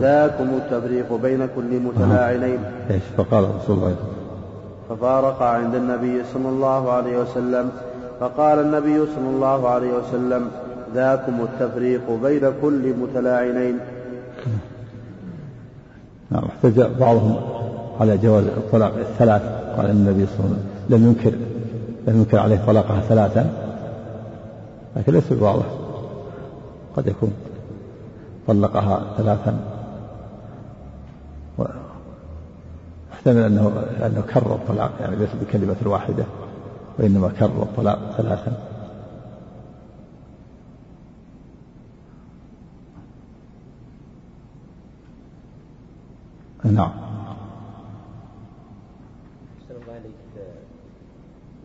ذاكم 0.00 0.44
التفريق 0.44 1.12
بين 1.12 1.48
كل 1.56 1.80
متلاعنين. 1.80 2.58
إيش؟ 2.90 3.02
فقال 3.16 3.44
رسول 3.56 3.78
الله 3.78 3.94
ففارق 4.88 5.42
عند 5.42 5.74
النبي 5.74 6.22
صلى 6.34 6.48
الله 6.48 6.92
عليه 6.92 7.18
وسلم 7.18 7.70
فقال 8.20 8.58
النبي 8.58 9.06
صلى 9.14 9.28
الله 9.28 9.68
عليه 9.68 9.92
وسلم 9.92 10.50
ذاكم 10.94 11.40
التفريق 11.40 12.10
بين 12.22 12.52
كل 12.62 12.94
متلاعنين. 13.02 13.78
نعم. 16.30 16.44
احتج 16.44 16.80
بعضهم 17.00 17.36
على 18.00 18.18
جواز 18.18 18.44
الطلاق 18.44 18.92
الثلاث 18.98 19.42
قال 19.76 19.90
النبي 19.90 20.26
صلى 20.26 20.46
الله 20.46 20.56
عليه 20.56 20.56
وسلم 20.56 20.98
لم 20.98 21.06
ينكر 21.06 21.32
لم 22.08 22.18
ينكر 22.18 22.38
عليه 22.38 22.60
طلاقها 22.66 23.00
ثلاثا. 23.00 23.69
لكن 24.96 25.12
ليس 25.12 25.32
بواضح. 25.32 25.66
قد 26.96 27.06
يكون 27.06 27.32
طلقها 28.46 29.14
ثلاثا. 29.16 29.60
واحتمل 31.58 33.42
أنه 33.42 33.68
انه 34.06 34.20
كرر 34.20 34.54
الطلاق 34.54 34.92
يعني 35.00 35.16
ليس 35.16 35.30
بكلمة 35.40 35.76
واحدة 35.84 36.24
وإنما 36.98 37.28
كرر 37.28 37.62
الطلاق 37.62 38.14
ثلاثا. 38.16 38.70
نعم. 46.64 47.10
عليك 49.88 50.12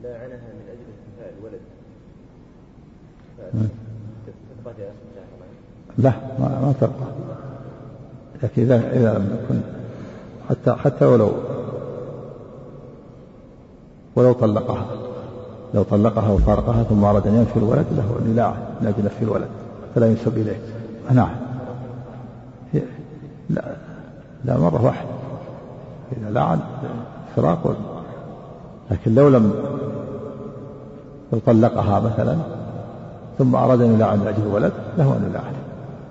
لاعنها 0.04 0.54
من 0.54 0.66
أجل 0.70 0.86
انتفاء 0.96 1.34
الولد 1.40 1.62
لا 5.98 6.14
ما, 6.40 6.74
تبقى. 6.82 7.08
لكن 8.44 8.62
إذا 8.62 8.76
إذا 8.76 9.14
لم 9.18 9.38
يكن. 9.44 9.62
حتى 10.50 10.74
حتى 10.74 11.06
ولو 11.06 11.32
ولو 14.16 14.34
طلقها. 14.34 14.86
لو 15.74 15.84
طلقها 15.84 16.30
وفارقها 16.30 16.84
ثم 16.84 17.04
أراد 17.04 17.28
أن 17.28 17.36
ينفي 17.36 17.58
الولد 17.58 17.86
له 17.92 18.16
النلاع 18.22 18.56
من 18.82 18.88
أجل 18.88 19.06
نفي 19.06 19.24
الولد. 19.24 19.48
فلا 19.96 20.08
ينسب 20.08 20.38
إليه. 20.38 20.60
نعم. 21.12 21.36
لا 23.50 23.76
لا 24.46 24.58
مرة 24.58 24.86
واحدة. 24.86 25.10
إذا 26.12 26.30
لعن 26.30 26.60
فراق 27.36 27.76
لكن 28.92 29.16
لو 29.16 29.30
لم 29.30 29.54
لو 31.34 31.40
طلقها 31.46 32.00
مثلا 32.00 32.38
ثم 33.38 33.56
أراد 33.56 33.82
أن 33.82 33.94
يلاعن 33.94 34.20
من 34.20 34.28
أجل 34.28 34.44
الولد 34.44 34.74
له 34.98 35.18
أن 35.18 35.30
يلاعن 35.30 35.54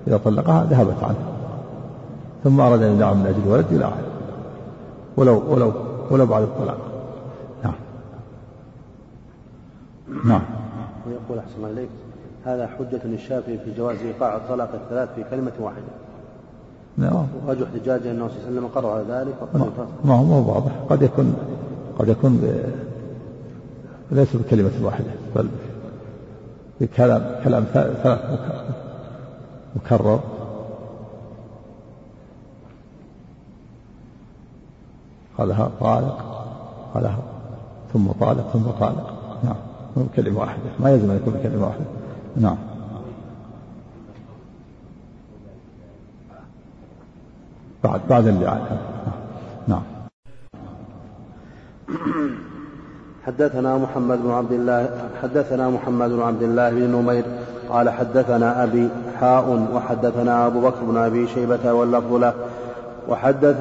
إذا 0.06 0.16
طلقها 0.16 0.64
ذهبت 0.64 1.02
عنه. 1.02 1.16
ثم 2.44 2.60
أراد 2.60 2.82
أن 2.82 2.96
يلاعن 2.96 3.16
من 3.16 3.26
أجل 3.26 3.42
الولد 3.46 3.66
يلاعن 3.72 4.02
ولو 5.16 5.42
ولو 5.48 5.72
ولو 6.10 6.26
بعد 6.26 6.42
الطلاق. 6.42 6.78
نعم. 7.64 7.74
نعم. 10.24 10.42
ويقول 11.06 11.38
أحسن 11.38 11.56
الله 11.56 11.70
إليك 11.70 11.88
هذا 12.44 12.66
حجة 12.66 13.00
للشافعي 13.04 13.58
في 13.58 13.74
جواز 13.76 13.96
إيقاع 13.96 14.36
الطلاق 14.36 14.70
الثلاث 14.74 15.08
في 15.14 15.24
كلمة 15.30 15.52
واحدة. 15.60 15.92
نعم. 16.96 17.26
وجه 17.48 17.64
احتجاجه 17.64 18.10
أنه 18.10 18.28
صلى 18.28 18.36
الله 18.36 18.46
عليه 18.46 18.58
وسلم 18.58 18.66
قرر 18.66 19.04
ذلك 19.08 19.34
وقد 19.40 19.70
ما 20.04 20.14
هو 20.14 20.24
مو 20.24 20.52
واضح. 20.52 20.72
قد 20.90 21.02
يكون 21.02 21.34
قد 21.98 22.08
يكون. 22.08 22.40
ليس 24.12 24.36
بكلمة 24.36 24.70
واحدة 24.82 25.10
بل 25.36 25.48
بكلام 26.80 27.44
كلام 27.44 27.64
ثلاث 27.64 28.06
مكرر. 29.76 30.20
قالها 35.38 35.70
طالق 35.80 36.18
قالها 36.94 37.18
ثم 37.92 38.06
طالق 38.06 38.48
ثم 38.52 38.70
طالق. 38.70 39.14
نعم. 39.44 39.56
مو 39.96 40.02
بكلمة 40.02 40.40
واحدة. 40.40 40.62
ما 40.80 40.90
يلزم 40.90 41.10
أن 41.10 41.16
يكون 41.16 41.34
بكلمة 41.34 41.66
واحدة. 41.66 41.84
نعم. 42.36 42.56
بعد 47.84 48.00
بعد 48.08 48.26
اللعان. 48.26 48.78
نعم. 49.68 49.82
حدثنا 53.26 53.78
محمد 53.78 54.22
بن 54.22 54.30
عبد 54.30 54.52
الله 54.52 54.88
حدثنا 55.22 55.70
محمد 55.70 56.10
بن 56.10 56.22
عبد 56.22 56.42
الله 56.42 56.70
بن 56.70 56.96
نمير 56.96 57.24
قال 57.70 57.90
حدثنا 57.90 58.64
أبي 58.64 58.88
حاء 59.20 59.66
وحدثنا 59.74 60.46
أبو 60.46 60.60
بكر 60.60 60.84
بن 60.84 60.96
أبي 60.96 61.26
شيبة 61.26 61.72
واللفظ 61.72 62.14
له. 62.14 62.32
وحدث 63.08 63.56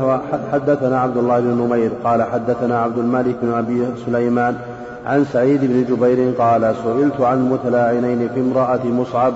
حدثنا 0.52 1.00
عبد 1.00 1.18
الله 1.18 1.40
بن 1.40 1.48
نمير 1.48 1.92
قال 2.04 2.24
حدثنا 2.24 2.82
عبد 2.82 2.98
الملك 2.98 3.36
بن 3.42 3.54
أبي 3.54 3.86
سليمان 4.06 4.56
عن 5.06 5.26
سعيد 5.26 5.62
بن 5.62 5.96
جبير 5.96 6.34
قال 6.40 6.76
سئلت 6.84 7.22
عن 7.22 7.38
المتلاعنين 7.38 8.30
في 8.34 8.40
امرأة 8.40 8.86
مصعب 8.86 9.34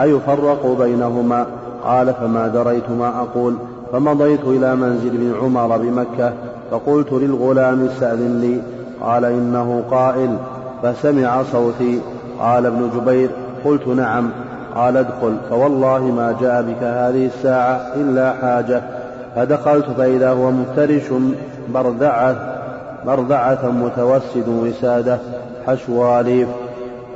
أيفرق 0.00 0.76
بينهما؟ 0.80 1.46
قال 1.84 2.14
فما 2.14 2.48
دريت 2.48 2.90
ما 2.90 3.08
أقول 3.20 3.54
فمضيت 3.92 4.44
إلى 4.44 4.76
منزل 4.76 5.08
ابن 5.08 5.34
عمر 5.42 5.76
بمكة 5.76 6.32
فقلت 6.70 7.12
للغلام 7.12 7.84
استأذن 7.86 8.40
لي. 8.40 8.77
قال 9.02 9.24
إنه 9.24 9.82
قائل 9.90 10.36
فسمع 10.82 11.42
صوتي. 11.42 12.00
قال 12.40 12.66
ابن 12.66 12.90
جبير 12.96 13.30
قلت 13.64 13.88
نعم. 13.88 14.30
قال 14.74 14.96
ادخل. 14.96 15.36
فوالله 15.50 15.98
ما 15.98 16.36
جاء 16.40 16.62
بك 16.62 16.82
هذه 16.82 17.26
الساعة 17.26 17.80
إلا 17.96 18.32
حاجة. 18.32 18.82
فدخلت 19.36 19.86
فإذا 19.98 20.30
هو 20.30 20.50
مفترش 20.50 21.02
بردعة 21.68 22.36
بردعة 23.06 23.68
متوسد 23.70 24.48
وسادة 24.48 25.18
حشو 25.66 26.20
أليف 26.20 26.48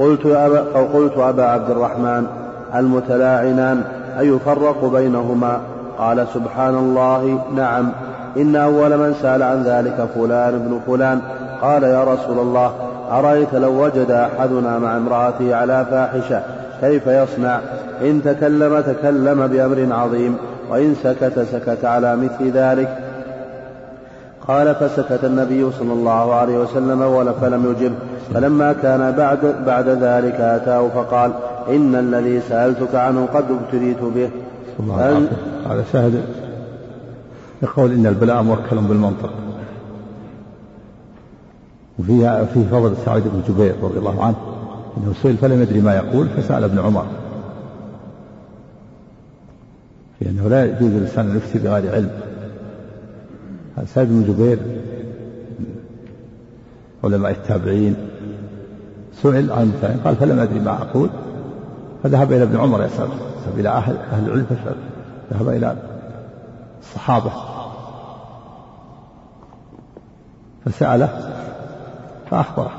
قلت 0.00 0.26
أبا 0.26 0.60
قلت 0.94 1.18
أبا 1.18 1.44
عبد 1.44 1.70
الرحمن 1.70 2.26
المتلاعنان 2.74 3.82
أيفرق 4.18 4.84
بينهما؟ 4.84 5.60
قال 5.98 6.26
سبحان 6.34 6.74
الله 6.74 7.38
نعم. 7.56 7.92
إن 8.36 8.56
أول 8.56 8.96
من 8.96 9.14
سأل 9.22 9.42
عن 9.42 9.62
ذلك 9.62 10.08
فلان 10.14 10.54
ابن 10.54 10.80
فلان. 10.86 11.20
قال 11.62 11.82
يا 11.82 12.04
رسول 12.04 12.38
الله 12.38 12.72
أرأيت 13.10 13.54
لو 13.54 13.84
وجد 13.84 14.10
أحدنا 14.10 14.78
مع 14.78 14.96
امرأته 14.96 15.54
على 15.54 15.86
فاحشة 15.90 16.42
كيف 16.80 17.06
يصنع؟ 17.06 17.60
إن 18.00 18.22
تكلم 18.24 18.80
تكلم 18.80 19.46
بأمر 19.46 19.88
عظيم 19.90 20.36
وإن 20.70 20.94
سكت 21.02 21.46
سكت 21.52 21.84
على 21.84 22.16
مثل 22.16 22.50
ذلك. 22.50 22.98
قال 24.48 24.74
فسكت 24.74 25.24
النبي 25.24 25.70
صلى 25.78 25.92
الله 25.92 26.34
عليه 26.34 26.58
وسلم 26.58 27.32
فلم 27.40 27.70
يجب 27.70 27.92
فلما 28.34 28.72
كان 28.72 29.12
بعد 29.12 29.38
بعد 29.66 29.88
ذلك 29.88 30.40
أتاه 30.40 30.88
فقال 30.88 31.30
إن 31.68 31.94
الذي 31.94 32.40
سألتك 32.48 32.94
عنه 32.94 33.28
قد 33.34 33.44
ابتليت 33.50 34.00
به. 34.14 34.30
الله 34.80 35.28
هذا 35.70 35.84
شاهد 35.92 36.22
يقول 37.62 37.92
إن 37.92 38.06
البلاء 38.06 38.42
موكل 38.42 38.76
بالمنطق. 38.76 39.30
وفيها 41.98 42.44
في 42.44 42.64
فضل 42.64 42.96
سعيد 43.04 43.24
بن 43.24 43.42
جبير 43.48 43.74
رضي 43.82 43.98
الله 43.98 44.24
عنه 44.24 44.36
أنه 44.96 45.14
سئل 45.22 45.36
فلم 45.36 45.62
يدري 45.62 45.80
ما 45.80 45.96
يقول؟ 45.96 46.28
فسأل 46.28 46.64
ابن 46.64 46.78
عمر. 46.78 47.06
لأنه 50.20 50.48
لا 50.48 50.64
يجوز 50.64 50.90
للانسان 50.90 51.30
أن 51.30 51.36
يفتي 51.36 51.58
بغير 51.58 51.94
علم. 51.94 52.10
سعيد 53.86 54.08
بن 54.08 54.24
جبير 54.24 54.58
علماء 57.04 57.32
التابعين 57.32 57.96
سئل 59.22 59.52
عن 59.52 59.62
التابعين 59.62 60.00
قال 60.00 60.16
فلم 60.16 60.38
أدري 60.38 60.60
ما 60.60 60.82
أقول؟ 60.82 61.10
فذهب 62.02 62.32
إلى 62.32 62.42
ابن 62.42 62.56
عمر 62.56 62.84
يسال 62.84 63.08
ذهب 63.46 63.58
إلى 63.58 63.68
أهل 63.68 63.96
أهل 63.96 64.26
العلم 64.26 64.44
فسال 64.44 64.76
ذهب 65.32 65.48
إلى 65.48 65.76
الصحابة. 66.82 67.32
فسأله 70.64 71.41
فاخبره 72.32 72.70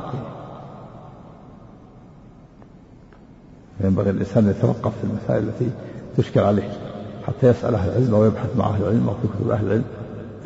ينبغي 3.83 4.09
الإنسان 4.09 4.44
أن 4.44 4.50
يتوقف 4.50 4.92
في 5.01 5.03
المسائل 5.03 5.44
التي 5.44 5.70
تشكل 6.18 6.39
عليه 6.39 6.70
حتى 7.27 7.48
يسأل 7.48 7.75
أهل 7.75 7.89
العلم 7.89 8.16
أو 8.16 8.25
يبحث 8.25 8.50
مع 8.57 8.66
أهل 8.66 8.81
العلم 8.81 9.09
أو 9.09 9.13
في 9.13 9.27
كتب 9.27 9.51
أهل 9.51 9.66
العلم. 9.66 9.83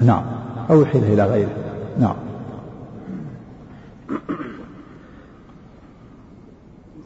نعم. 0.01 0.23
أو 0.69 0.81
يحيله 0.81 1.13
إلى 1.13 1.25
غيره. 1.25 1.49
نعم. 1.99 2.15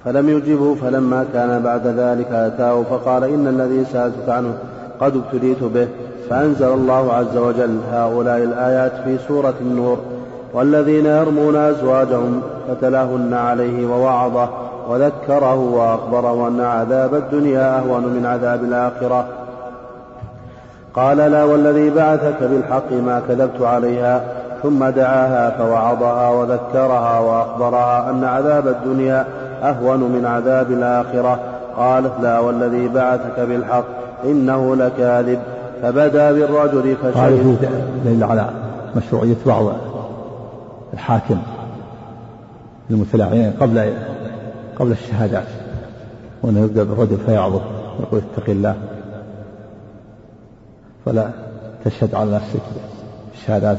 فلم 0.05 0.29
يجبه 0.29 0.75
فلما 0.75 1.25
كان 1.33 1.63
بعد 1.63 1.87
ذلك 1.87 2.31
أتاه 2.31 2.83
فقال 2.83 3.23
إن 3.23 3.47
الذي 3.47 3.85
سألتك 3.85 4.29
عنه 4.29 4.57
قد 4.99 5.15
ابتليت 5.15 5.63
به 5.63 5.87
فأنزل 6.29 6.73
الله 6.73 7.13
عز 7.13 7.37
وجل 7.37 7.79
هؤلاء 7.91 8.43
الآيات 8.43 9.03
في 9.03 9.17
سورة 9.27 9.55
النور. 9.61 10.20
والذين 10.53 11.05
يرمون 11.05 11.55
أزواجهم 11.55 12.41
فتلاهن 12.67 13.33
عليه 13.33 13.85
ووعظه 13.85 14.49
وذكره 14.89 15.55
وأخبره 15.55 16.47
أن 16.47 16.61
عذاب 16.61 17.15
الدنيا 17.15 17.77
أهون 17.79 18.03
من 18.03 18.25
عذاب 18.25 18.63
الآخرة. 18.63 19.25
قال 20.93 21.17
لا 21.17 21.43
والذي 21.43 21.89
بعثك 21.89 22.43
بالحق 22.43 22.91
ما 22.91 23.21
كذبت 23.27 23.61
عليها 23.61 24.23
ثم 24.63 24.85
دعاها 24.85 25.49
فوعظها 25.57 26.29
وذكرها 26.29 27.19
وأخبرها 27.19 28.09
أن 28.09 28.23
عذاب 28.23 28.67
الدنيا 28.67 29.25
أهون 29.63 29.99
من 29.99 30.25
عذاب 30.25 30.71
الآخرة. 30.71 31.39
قالت 31.77 32.13
لا 32.21 32.39
والذي 32.39 32.87
بعثك 32.87 33.39
بالحق 33.39 33.85
إنه 34.23 34.75
لكاذب 34.75 35.39
فبدا 35.81 36.31
بالرجل 36.31 36.95
فشهد 36.95 37.69
دليل 38.05 38.23
على 38.23 38.45
مشروعية 38.95 39.35
بعض 39.45 39.63
الحاكم 40.93 41.41
المتلاعين 42.89 43.51
قبل 43.59 43.93
قبل 44.79 44.91
الشهادات 44.91 45.47
وأنه 46.43 46.59
يبدأ 46.59 46.83
بالرجل 46.83 47.17
فيعظه 47.17 47.61
ويقول 47.99 48.21
اتق 48.33 48.49
الله 48.49 48.75
فلا 51.05 51.29
تشهد 51.85 52.15
على 52.15 52.31
نفسك 52.31 52.61
الشهادات 53.33 53.77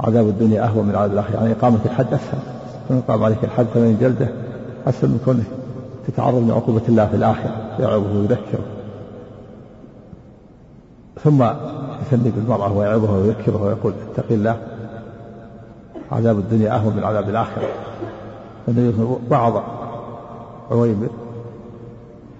عذاب 0.00 0.28
الدنيا 0.28 0.64
أهون 0.64 0.86
من 0.86 0.94
عذاب 0.94 1.12
الآخرة 1.12 1.34
يعني 1.34 1.52
إقامة 1.52 1.78
الحد 1.84 2.06
أسهل. 2.06 2.38
فمن 2.88 3.00
قام 3.08 3.24
عليك 3.24 3.44
الحد 3.44 3.66
فمن 3.74 3.98
جلده 4.00 4.28
أسهل 4.86 5.10
من 5.10 5.20
كونه 5.24 5.44
تتعرض 6.06 6.48
لعقوبة 6.48 6.82
الله 6.88 7.06
في 7.06 7.16
الآخرة 7.16 7.56
يعظه 7.80 8.18
ويذكره. 8.18 8.64
ثم 11.24 11.42
يثني 12.02 12.30
بالمرأة 12.30 12.72
ويعظها 12.72 13.12
ويذكرها 13.12 13.62
ويقول 13.62 13.92
اتق 14.12 14.26
الله. 14.30 14.56
عذاب 16.12 16.38
الدنيا 16.38 16.74
أهون 16.74 16.96
من 16.96 17.04
عذاب 17.04 17.28
الآخرة. 17.28 17.68
النبي 18.68 19.18
وعظ 19.30 19.62
عويمر 20.70 21.08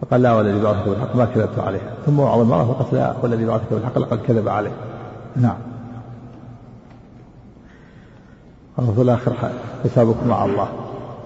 فقال 0.00 0.22
لا 0.22 0.32
والذي 0.32 0.60
بعثك 0.60 0.88
بالحق 0.88 1.16
ما 1.16 1.24
كذبت 1.24 1.58
عليه. 1.58 1.80
ثم 2.06 2.20
وعظ 2.20 2.40
المرأة 2.40 2.64
فقالت 2.64 2.92
لا 2.92 3.14
والذي 3.22 3.44
بعثك 3.44 3.66
بالحق 3.70 3.98
لقد 3.98 4.18
كذب 4.18 4.48
عليه. 4.48 4.70
نعم. 5.36 5.56
قال 8.76 8.94
في 8.94 9.02
الآخر 9.02 9.32
حسابكم 9.84 10.28
مع 10.28 10.44
الله. 10.44 10.68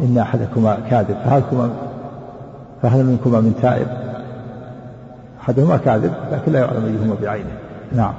إن 0.00 0.18
أحدكما 0.18 0.78
كاذب. 0.90 1.16
فهل 1.24 1.70
فهل 2.83 3.05
منكما 3.05 3.40
من 3.40 3.55
تائب؟ 3.62 3.87
أحدهما 5.40 5.76
كاذب 5.76 6.12
لكن 6.33 6.52
لا 6.52 6.59
يعلم 6.59 6.85
أيهما 6.85 7.16
بعينه. 7.22 7.59
نعم. 7.92 8.14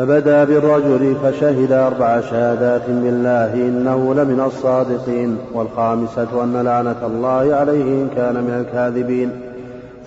فبدا 0.00 0.44
بالرجل 0.44 1.16
فشهد 1.22 1.72
أربع 1.72 2.20
شهادات 2.20 2.90
بالله 2.90 3.54
إنه 3.54 4.14
لمن 4.14 4.40
الصادقين 4.40 5.38
والخامسة 5.54 6.44
أن 6.44 6.56
لعنة 6.56 7.06
الله 7.06 7.54
عليه 7.54 7.82
إن 7.82 8.08
كان 8.16 8.34
من 8.34 8.50
الكاذبين. 8.50 9.30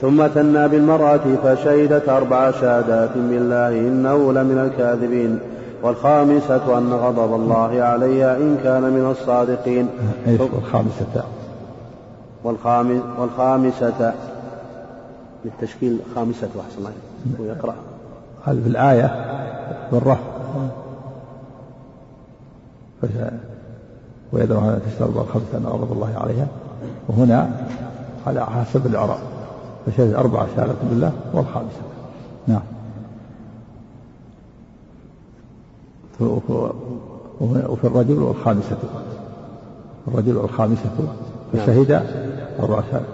ثم 0.02 0.28
ثنى 0.28 0.68
بالمرأة 0.68 1.20
فشهدت 1.44 2.10
أربع 2.10 2.52
شهادات 2.52 3.10
بالله 3.16 3.70
إنه 3.70 4.34
لمن 4.34 4.72
الكاذبين. 4.72 5.40
والخامسة 5.84 6.78
أن 6.78 6.94
غضب 6.94 7.36
الله 7.36 7.82
عليها 7.82 8.38
إن 8.38 8.58
كان 8.64 8.82
من 8.82 9.12
الصادقين. 9.12 9.88
والخامسة؟ 10.28 11.24
والخامس 12.44 13.02
والخامسة 13.20 14.14
للتشكيل 15.46 16.00
خامسة 16.16 16.48
أحسن 16.48 16.78
الله 16.78 16.92
ويقرأ 17.40 17.76
هذا 18.46 18.62
في 18.62 18.68
بالرفع 19.94 20.22
ويدعوها 24.34 24.80
تشترط 24.90 25.18
الخمسة 25.18 25.58
أن 25.58 25.66
غضب 25.66 25.92
الله 25.92 26.14
عليها. 26.18 26.48
وهنا 27.08 27.50
على 28.28 28.46
حسب 28.46 28.86
الإعراب 28.86 29.20
فشهد 29.86 30.14
أربع 30.14 30.46
شهادات 30.56 30.76
بالله 30.90 31.12
والخامسة. 31.34 31.82
نعم. 32.48 32.62
وفي 37.70 37.84
الرجل 37.84 38.22
والخامسة. 38.22 38.78
الرجل 40.08 40.38
والخامسة. 40.38 40.90
فشهد 41.54 41.92
أربع 42.60 42.82
شهادات 42.92 43.08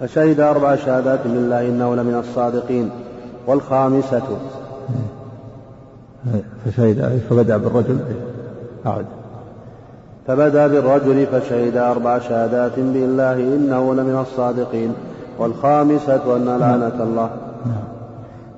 فشهد 0.00 0.40
أربع 0.40 0.76
شهادات 0.76 1.26
لله 1.26 1.68
إنه 1.68 1.94
لمن 1.94 2.14
الصادقين 2.14 2.90
والخامسة. 3.46 4.38
فشهد 6.66 7.20
فبدأ 7.30 7.56
بالرجل. 7.56 7.98
أعد. 8.86 9.04
فبدأ 10.26 10.66
بالرجل 10.66 11.26
فشهد 11.26 11.76
أربع 11.76 12.18
شهادات 12.18 12.78
بالله 12.78 13.32
إنه 13.32 13.94
لمن 13.94 14.18
الصادقين. 14.20 14.94
والخامسة 15.38 16.36
أن 16.36 16.44
لعنة 16.60 17.02
الله. 17.02 17.30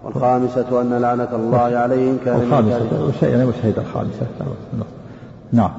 والخامسة 0.05 0.81
أن 0.83 0.99
لعنة 1.03 1.29
الله 1.33 1.59
عليه 1.59 2.11
إن 2.11 2.19
كان. 2.25 2.37
وشيء 3.09 3.29
يعني 3.29 3.45
وشهد 3.45 3.79
الخامسة. 3.79 4.27
نعم. 5.53 5.71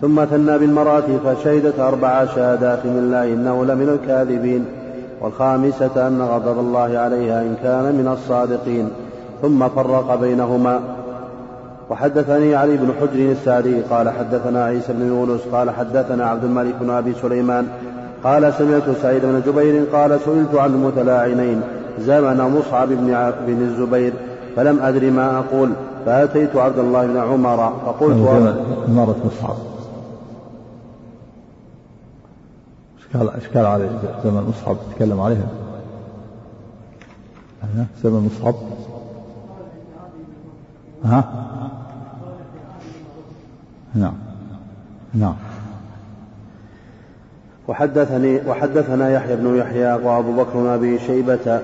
ثم 0.00 0.24
ثنى 0.24 0.58
بالمرأة 0.58 1.04
فشهدت 1.24 1.80
أربع 1.80 2.24
شهادات 2.24 2.86
بالله 2.86 3.24
إنه 3.24 3.64
لمن 3.64 3.88
الكاذبين. 3.88 4.64
والخامسة 5.20 6.08
أن 6.08 6.22
غضب 6.22 6.58
الله 6.58 6.98
عليها 6.98 7.42
إن 7.42 7.56
كان 7.62 7.94
من 7.94 8.08
الصادقين. 8.12 8.88
ثم 9.42 9.68
فرق 9.68 10.14
بينهما. 10.20 10.80
وحدثني 11.92 12.54
علي 12.54 12.76
بن 12.76 12.92
حجر 13.00 13.32
السعدي 13.32 13.80
قال 13.80 14.10
حدثنا 14.10 14.64
عيسى 14.64 14.92
بن 14.92 15.06
يونس 15.08 15.40
قال 15.52 15.70
حدثنا 15.70 16.26
عبد 16.26 16.44
الملك 16.44 16.74
بن 16.80 16.90
أبي 16.90 17.14
سليمان 17.14 17.68
قال 18.24 18.54
سمعت 18.54 18.82
سعيد 19.02 19.22
بن 19.22 19.42
جبير 19.46 19.84
قال 19.92 20.20
سئلت 20.20 20.54
عن 20.54 20.70
المتلاعنين 20.70 21.60
زمن 21.98 22.36
مصعب 22.36 22.88
بن 22.88 23.32
بن 23.46 23.62
الزبير 23.62 24.12
فلم 24.56 24.78
أدر 24.82 25.10
ما 25.10 25.38
أقول 25.38 25.72
فأتيت 26.06 26.56
عبد 26.56 26.78
الله 26.78 27.06
بن 27.06 27.16
عمر 27.16 27.72
فقلت 27.86 28.16
مرة 28.88 29.16
مصعب. 29.24 29.56
اشكال 32.98 33.30
اشكال 33.30 33.66
على 33.66 33.90
زمن 34.24 34.42
مصعب 34.48 34.76
تكلم 34.96 35.20
عليها. 35.20 35.46
ها؟ 37.62 37.86
زمن 38.02 38.30
مصعب. 38.30 38.54
ها؟ 41.04 41.51
نعم. 43.94 44.14
نعم. 45.14 45.34
وحدثني 47.68 48.40
وحدثنا 48.48 49.10
يحيى 49.10 49.36
بن 49.36 49.56
يحيى 49.56 49.92
وأبو 49.92 50.32
بكر 50.32 50.50
بن 50.54 50.66
أبي 50.66 50.98
شيبة 50.98 51.60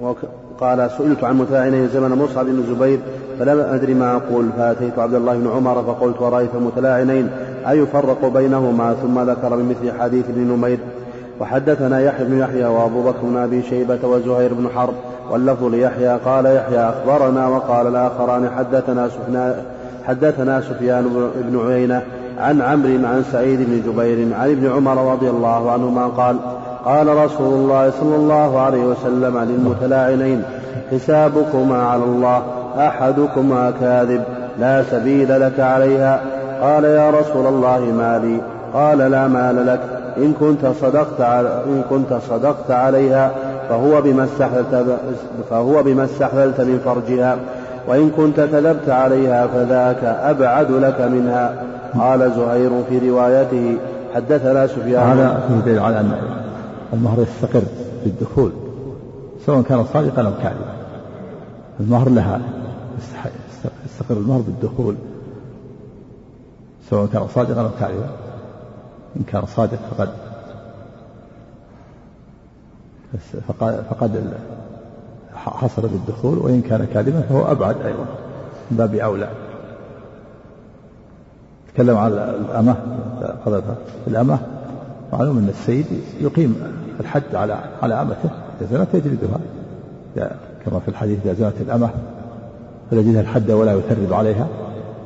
وقال 0.00 0.90
سئلت 0.90 1.24
عن 1.24 1.38
متلاعنين 1.38 1.88
زمن 1.88 2.18
مصعب 2.18 2.46
بن 2.46 2.58
الزبير 2.58 2.98
فلم 3.38 3.60
أدري 3.60 3.94
ما 3.94 4.16
أقول 4.16 4.48
فأتيت 4.56 4.98
عبد 4.98 5.14
الله 5.14 5.34
بن 5.34 5.50
عمر 5.50 5.82
فقلت 5.82 6.20
ورايت 6.20 6.50
المتلاعنين 6.54 7.30
أيفرق 7.68 8.26
بينهما؟ 8.26 8.94
ثم 8.94 9.30
ذكر 9.30 9.56
بمثل 9.56 10.00
حديث 10.00 10.24
ابن 10.28 10.40
نمير. 10.40 10.78
وحدثنا 11.40 12.00
يحيى 12.00 12.26
بن 12.26 12.38
يحيى 12.38 12.64
وأبو 12.64 13.02
بكر 13.02 13.18
بن 13.22 13.36
أبي 13.36 13.62
شيبة 13.62 13.98
وزهير 14.08 14.54
بن 14.54 14.68
حرب 14.68 14.94
واللفظ 15.30 15.64
ليحيى 15.64 16.18
قال 16.24 16.46
يحيى 16.46 16.78
أخبرنا 16.78 17.48
وقال 17.48 17.86
الآخران 17.86 18.50
حدثنا 18.50 19.10
حدثنا 20.10 20.60
سفيان 20.60 21.30
بن 21.34 21.68
عيينة 21.68 22.02
عن 22.38 22.62
عمرو 22.62 23.06
عن 23.06 23.24
سعيد 23.32 23.58
بن 23.60 23.92
جبير 23.92 24.34
عن 24.40 24.50
ابن 24.50 24.72
عمر 24.72 25.12
رضي 25.12 25.30
الله 25.30 25.70
عنهما 25.70 26.06
قال 26.06 26.36
قال 26.84 27.06
رسول 27.24 27.54
الله 27.54 27.90
صلى 28.00 28.16
الله 28.16 28.60
عليه 28.60 28.84
وسلم 28.84 29.38
للمتلاعنين 29.38 30.42
حسابكما 30.90 31.82
على 31.82 32.04
الله 32.04 32.42
أحدكما 32.78 33.72
كاذب 33.80 34.22
لا 34.58 34.82
سبيل 34.90 35.40
لك 35.40 35.60
عليها. 35.60 36.20
قال 36.62 36.84
يا 36.84 37.10
رسول 37.10 37.46
الله 37.46 37.80
ما 37.80 38.20
لي؟ 38.24 38.40
قال 38.74 38.98
لا 38.98 39.28
مال 39.28 39.66
لك. 39.66 39.80
إن 40.16 40.32
كنت 40.32 40.66
صدقت 40.80 41.20
إن 41.66 41.82
كنت 41.90 42.18
صدقت 42.28 42.70
عليها 42.70 43.30
فهو 43.68 44.00
بما 44.00 44.24
استحللت 44.24 44.98
فهو 45.50 45.82
بما 45.82 46.04
استحللت 46.04 46.60
من 46.60 46.80
فرجها. 46.84 47.36
وإن 47.86 48.10
كنت 48.10 48.40
كذبت 48.40 48.88
عليها 48.88 49.46
فذاك 49.46 50.04
أبعد 50.04 50.70
لك 50.70 51.00
منها. 51.00 51.62
قال 51.94 52.32
زهير 52.32 52.70
في 52.88 53.10
روايته 53.10 53.76
حدثنا 54.14 54.66
سفيان. 54.66 55.02
هذا 55.02 55.48
فيه 55.48 55.60
دليل 55.60 55.78
على 55.78 56.00
أن 56.00 56.12
المهر 56.92 57.22
يستقر 57.22 57.62
بالدخول 58.04 58.52
سواء 59.46 59.62
كان 59.62 59.84
صادقا 59.84 60.22
أو 60.22 60.32
كاذبا. 60.42 60.72
المهر 61.80 62.08
لها 62.08 62.40
يستقر 63.84 64.16
المهر 64.16 64.40
بالدخول 64.40 64.94
سواء 66.90 67.06
كان 67.06 67.28
صادقا 67.34 67.60
أو 67.60 67.70
كاذبا. 67.80 68.10
إن 69.16 69.22
كان 69.22 69.46
صادق 69.46 69.78
فقد 69.90 70.08
فقد, 73.48 73.84
فقد 73.90 74.32
حصل 75.34 75.82
بالدخول 75.82 76.38
وإن 76.38 76.62
كان 76.62 76.86
كاذبا 76.94 77.20
فهو 77.20 77.52
أبعد 77.52 77.76
أيضا 77.76 78.04
من 78.70 78.76
باب 78.76 78.94
أولى. 78.94 79.28
تكلم 81.74 81.96
على 81.96 82.34
الأمة 82.50 82.76
الأمة 84.06 84.38
معلوم 85.12 85.38
أن 85.38 85.48
السيد 85.48 85.86
يقيم 86.20 86.62
الحد 87.00 87.34
على 87.34 87.58
على 87.82 87.94
أمته 88.02 88.30
إذا 88.60 88.78
زنت 88.78 88.94
يجلدها. 88.94 89.40
كما 90.66 90.78
في 90.78 90.88
الحديث 90.88 91.18
إذا 91.24 91.34
زنت 91.34 91.60
الأمة 91.60 91.90
فليجدها 92.90 93.20
الحد 93.20 93.50
ولا 93.50 93.72
يثرب 93.72 94.12
عليها 94.12 94.46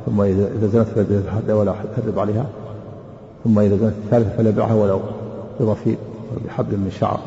ثم 0.07 0.21
إذا 0.21 0.67
زنت 0.67 0.87
فليجدها 0.89 1.21
الحد 1.21 1.51
ولا 1.51 1.75
يثرب 1.99 2.19
عليها 2.19 2.47
ثم 3.45 3.59
إذا 3.59 3.77
زنت 3.77 3.93
الثالثة 4.05 4.37
فليبيعها 4.37 4.75
ولو 4.75 5.01
بضفير 5.61 5.97
بحبل 6.47 6.77
من 6.77 6.91
شعر. 6.91 7.21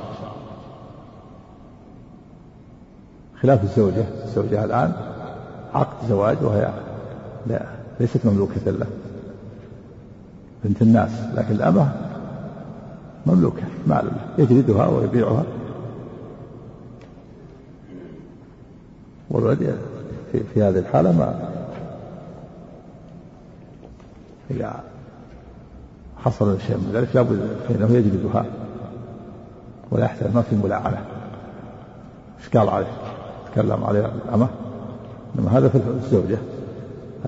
خلاف 3.42 3.64
الزوجة. 3.64 4.06
الزوجة 4.26 4.66
الآن 4.66 4.94
عقد 5.74 6.08
زواج 6.10 6.38
وهي 6.42 6.74
لا 7.48 7.66
ليست 8.00 8.26
مملوكة 8.26 8.72
له. 8.72 8.88
بنت 10.64 10.82
الناس 10.82 11.12
لكن 11.36 11.56
الأمة 11.56 11.92
مملوكة 13.26 13.64
مال 13.88 14.06
له 14.06 14.44
يجلدها 14.44 14.88
ويبيعها. 14.88 15.44
والولد 19.30 19.78
في, 20.32 20.44
في 20.54 20.64
هذه 20.64 20.80
الحالة 20.80 21.12
ما 21.12 21.50
إذا 24.52 24.84
حصل 26.24 26.60
شيء 26.68 26.78
من 26.78 26.92
ذلك 26.94 27.16
لابد 27.16 27.58
فإنه 27.68 27.92
يجلدها. 27.92 28.46
ولا 29.92 30.06
يحتاج 30.06 30.36
ما 30.36 30.42
في 30.42 30.56
ملاعنة. 30.56 31.06
إشكال 32.40 32.70
عليه؟ 32.70 33.07
تكلم 33.58 33.84
عليها 33.84 34.12
الأمة. 34.26 34.48
إنما 35.36 35.58
هذا 35.58 35.70
في 35.70 35.78
الزوجة. 36.04 36.38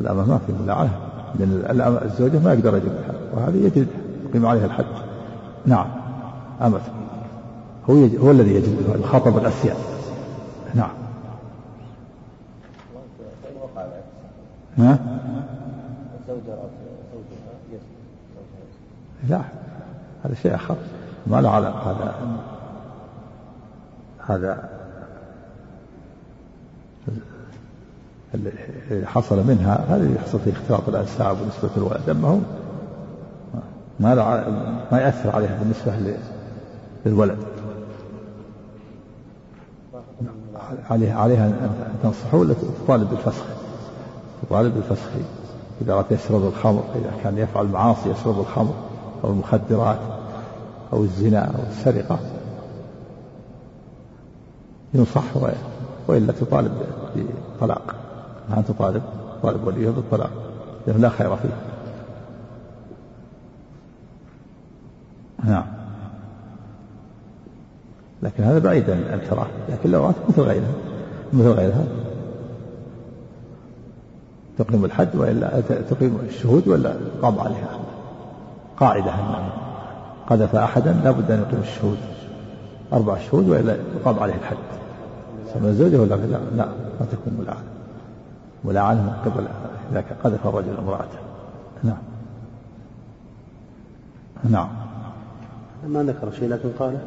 الأمة 0.01 0.25
ما 0.25 0.37
في 0.47 0.53
ملاعنة 0.63 0.91
لأن 1.39 2.01
الزوجة 2.05 2.39
ما 2.39 2.53
يقدر 2.53 2.77
يجلدها 2.77 3.13
وهذه 3.33 3.57
يجلدها 3.57 3.97
يقيم 4.29 4.45
عليها 4.45 4.65
الحد 4.65 4.85
نعم. 5.65 5.87
أمة. 6.61 6.79
هو 7.89 7.95
يج... 7.95 8.17
هو 8.19 8.31
الذي 8.31 8.55
يجلدها 8.55 8.97
يخاطب 8.97 9.37
الأسياد. 9.37 9.77
نعم. 10.75 10.91
ها؟ 14.77 14.99
لا. 19.29 19.41
هذا 20.23 20.33
شيء 20.33 20.55
آخر. 20.55 20.75
ما 21.27 21.41
له 21.41 21.49
علاقة. 21.49 21.91
هذا 21.91 22.15
هذا 24.27 24.78
حصل 29.05 29.47
منها 29.47 29.85
هذا 29.89 30.03
اللي 30.03 30.15
يحصل 30.15 30.39
فيه 30.39 30.51
اختلاط 30.51 30.89
الأنساب 30.89 31.37
ونسبة 31.41 31.69
الولد. 31.77 32.09
أما 32.09 32.27
هو 32.27 32.37
ما 33.99 34.15
ما 34.91 34.99
يأثر 35.01 35.35
عليها 35.35 35.59
بالنسبة 35.59 36.17
للولد. 37.05 37.37
عليها 40.89 41.19
عليها 41.19 41.47
أن 41.47 41.95
تنصحه 42.03 42.37
ولا 42.37 42.53
تطالب 42.85 43.09
بالفسخ؟ 43.09 43.45
تطالب 44.41 44.73
بالفسخ. 44.73 45.09
إذا 45.81 45.93
أردت 45.93 46.11
يشرب 46.11 46.45
الخمر 46.45 46.83
إذا 46.95 47.11
كان 47.23 47.37
يفعل 47.37 47.65
معاصي 47.65 48.09
يشرب 48.09 48.39
الخمر 48.39 48.73
أو 49.23 49.29
المخدرات 49.29 49.99
أو 50.93 51.03
الزنا 51.03 51.45
أو 51.45 51.63
السرقة 51.69 52.19
ينصح 54.93 55.23
وإلا 56.07 56.33
تطالب 56.33 56.71
بالطلاق 57.15 57.95
ما 58.49 58.63
تطالب 58.67 59.01
تطالب 59.41 59.67
وليه 59.67 59.89
بالطلاق 59.89 60.29
لأنه 60.87 60.99
لا 60.99 61.09
خير 61.09 61.35
فيه. 61.35 61.49
نعم. 65.43 65.65
لكن 68.23 68.43
هذا 68.43 68.59
بعيد 68.59 68.89
عن 68.89 68.97
أن 68.97 69.21
تراه 69.29 69.47
لكن 69.69 69.91
لو 69.91 70.11
مثل 70.29 70.41
غيرها. 70.41 70.73
مثل 71.33 71.49
غيرها. 71.49 71.83
تقيم 74.57 74.85
الحد 74.85 75.15
وإلا 75.15 75.61
تقيم 75.89 76.17
الشهود 76.27 76.67
ولا 76.67 76.93
قام 77.21 77.39
عليها. 77.39 77.79
قاعدة 78.77 79.13
انه 79.13 79.49
قذف 80.29 80.55
أحدا 80.55 81.01
لابد 81.03 81.31
أن 81.31 81.39
يقيم 81.39 81.61
الشهود. 81.61 81.97
أربع 82.93 83.17
شهود 83.17 83.49
وإلا 83.49 83.77
يقام 83.95 84.19
عليه 84.19 84.33
الحد. 84.33 84.78
سمى 85.53 85.69
الزوجة 85.69 85.97
ولا 86.01 86.15
لا 86.15 86.37
لا 86.55 86.65
ما 86.99 87.05
تكون 87.11 87.33
ملعنه 87.39 87.63
ملاعنة 88.65 89.01
من 89.01 89.31
قبل 89.31 89.47
إذا 89.91 90.03
قذف 90.23 90.47
الرجل 90.47 90.77
امرأته 90.77 91.17
نعم. 91.83 91.97
نعم. 94.49 94.69
ما 95.87 96.03
ذكر 96.03 96.31
شيء 96.31 96.49
لكن 96.49 96.69
قال 96.79 96.97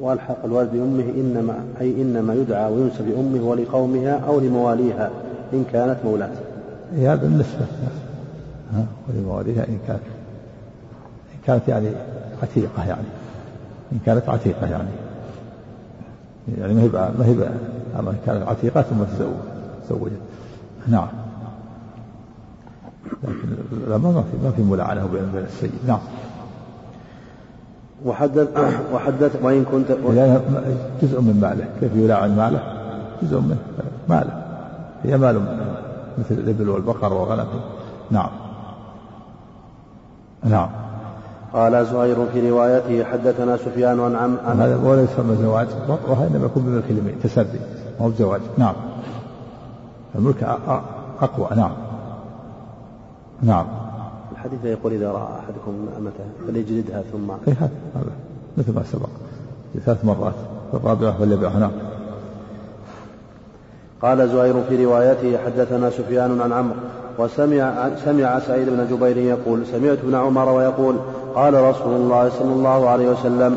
والحق 0.00 0.44
الوالد 0.44 0.72
بأمه 0.72 1.04
إنما 1.04 1.54
أي 1.80 2.02
إنما 2.02 2.34
يدعى 2.34 2.72
وينسب 2.72 3.08
لأمه 3.08 3.48
ولقومها 3.48 4.18
أو 4.26 4.40
لمواليها 4.40 5.10
إن 5.52 5.64
كانت 5.72 5.96
مولاة. 6.04 6.30
هذا 6.96 7.14
بالنسبة 7.14 7.66
ها 8.72 8.84
ولمواليها 9.08 9.64
إن 9.68 9.78
كانت 9.86 10.00
إن 11.34 11.38
كانت 11.46 11.68
يعني 11.68 11.88
عتيقة 12.42 12.88
يعني. 12.88 13.08
إن 13.92 13.98
كانت 14.06 14.28
عتيقة 14.28 14.66
يعني. 14.66 14.88
يعني 16.58 16.74
ما 16.74 16.82
هي 16.82 16.88
ما 16.88 17.24
هي 17.26 17.50
أما 17.98 18.14
كانت 18.26 18.48
عتيقة 18.48 18.82
ثم 18.82 18.96
تزوجت 19.88 20.12
نعم. 20.88 21.08
لكن 23.24 23.48
لما 23.88 24.10
ما 24.10 24.22
في 24.22 24.44
ما 24.44 24.50
في 24.50 24.62
ملاعنة 24.62 25.06
بين 25.06 25.44
السيد. 25.44 25.70
نعم. 25.86 25.98
وحدث 28.04 28.48
وحدث 28.92 29.42
وإن 29.42 29.64
كنت 29.64 29.90
جزء 31.02 31.20
من 31.20 31.38
ماله. 31.40 31.68
كيف 31.80 31.96
يلاعن 31.96 32.36
ماله؟ 32.36 32.62
جزء 33.22 33.40
من 33.40 33.56
ماله. 34.08 34.42
هي 35.04 35.18
مال 35.18 35.40
مثل 36.18 36.34
الإبل 36.34 36.68
والبقر 36.68 37.12
والغنم 37.12 37.46
نعم. 38.10 38.30
نعم. 40.44 40.68
قال 41.52 41.86
زهير 41.86 42.26
في 42.32 42.50
روايته 42.50 43.04
حدثنا 43.04 43.56
سفيان 43.56 44.00
عن 44.00 44.16
عم 44.16 44.36
عن 44.46 44.60
هذا 44.60 44.80
ولا 44.84 45.02
يسمى 45.02 45.36
زواج. 45.36 45.68
وهذا 46.08 46.30
انما 46.34 46.46
يكون 46.46 46.62
بملك 46.62 46.84
اليمين 46.90 47.20
تسري 47.22 47.60
ما 48.00 48.06
هو 48.06 48.10
بزواج. 48.10 48.40
نعم. 48.58 48.74
الملك 50.14 50.42
أقوى. 51.20 51.48
نعم. 51.56 51.72
نعم. 53.42 53.66
الحديث 54.32 54.64
يقول 54.64 54.92
إذا 54.92 55.12
رأى 55.12 55.28
أحدكم 55.38 55.86
أمته 55.98 56.24
فليجلدها 56.46 57.02
ثم 57.12 57.30
إيه 57.48 57.54
هذا 57.94 58.12
مثل 58.58 58.74
ما 58.74 58.82
سبق. 58.82 59.08
ثلاث 59.84 60.04
مرات. 60.04 60.34
الرابعة 60.74 61.18
فليبيعها 61.18 61.58
نعم. 61.58 61.72
قال 64.02 64.28
زهير 64.28 64.54
في 64.68 64.84
روايته 64.84 65.38
حدثنا 65.44 65.90
سفيان 65.90 66.40
عن 66.40 66.52
عمرو 66.52 66.76
وسمع 67.18 67.90
سمع 68.04 68.38
سعيد 68.38 68.68
بن 68.68 68.86
جبير 68.90 69.16
يقول 69.16 69.66
سمعت 69.66 69.98
ابن 69.98 70.14
عمر 70.14 70.48
ويقول 70.48 70.96
قال 71.34 71.54
رسول 71.54 71.92
الله 71.92 72.28
صلى 72.28 72.52
الله 72.52 72.88
عليه 72.88 73.08
وسلم 73.08 73.56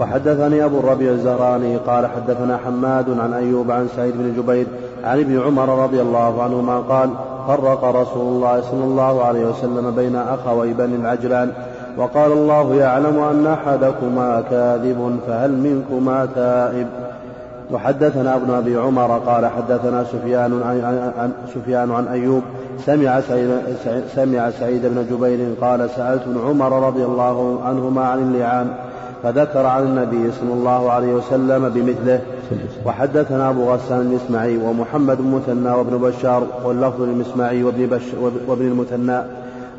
وحدثني 0.00 0.64
أبو 0.64 0.78
الربيع 0.78 1.12
الزهراني 1.12 1.76
قال 1.76 2.06
حدثنا 2.06 2.58
حماد 2.66 3.18
عن 3.18 3.32
أيوب 3.32 3.70
عن 3.70 3.88
سعيد 3.96 4.14
بن 4.16 4.42
جبير 4.42 4.66
عن 5.04 5.20
ابن 5.20 5.40
عمر 5.40 5.82
رضي 5.82 6.00
الله 6.02 6.42
عنهما 6.42 6.78
قال 6.78 7.10
فرق 7.48 7.84
رسول 7.84 8.34
الله 8.34 8.60
صلى 8.60 8.84
الله 8.84 9.24
عليه 9.24 9.46
وسلم 9.46 9.90
بين 9.90 10.16
أخوي 10.16 10.72
بني 10.72 10.96
العجلان 10.96 11.52
وقال 11.96 12.32
الله 12.32 12.74
يعلم 12.74 13.18
أن 13.18 13.46
أحدكما 13.46 14.42
كاذب 14.50 15.18
فهل 15.26 15.52
منكما 15.52 16.28
تائب؟ 16.34 16.86
وحدثنا 17.72 18.36
ابن 18.36 18.54
أبي 18.54 18.76
عمر 18.76 19.18
قال 19.26 19.46
حدثنا 19.46 20.04
سفيان 20.04 20.62
عن, 21.18 21.32
سفيان 21.54 21.92
عن 21.92 22.08
أيوب 22.08 22.42
سمع 22.86 23.20
سعيد, 23.20 23.50
سمع 24.14 24.50
سعيد 24.50 24.86
بن 24.86 25.06
جبير 25.10 25.54
قال 25.60 25.90
سألت 25.90 26.22
ابن 26.22 26.40
عمر 26.48 26.86
رضي 26.86 27.04
الله 27.04 27.60
عنهما 27.64 28.04
عن 28.04 28.18
اللعان 28.18 28.68
فذكر 29.22 29.66
عن 29.66 29.82
النبي 29.82 30.32
صلى 30.40 30.52
الله 30.52 30.92
عليه 30.92 31.14
وسلم 31.14 31.68
بمثله. 31.68 32.20
وحدثنا 32.84 33.50
أبو 33.50 33.72
غسان 33.72 34.00
المسمعي 34.00 34.56
ومحمد 34.56 35.20
المثنى 35.20 35.70
وابن 35.70 35.98
بشار 35.98 36.42
واللفظ 36.64 37.02
للمسمعي 37.02 37.62
وابن, 37.64 37.86
بش 37.86 38.02
وابن 38.48 38.66
المثنى. 38.66 39.18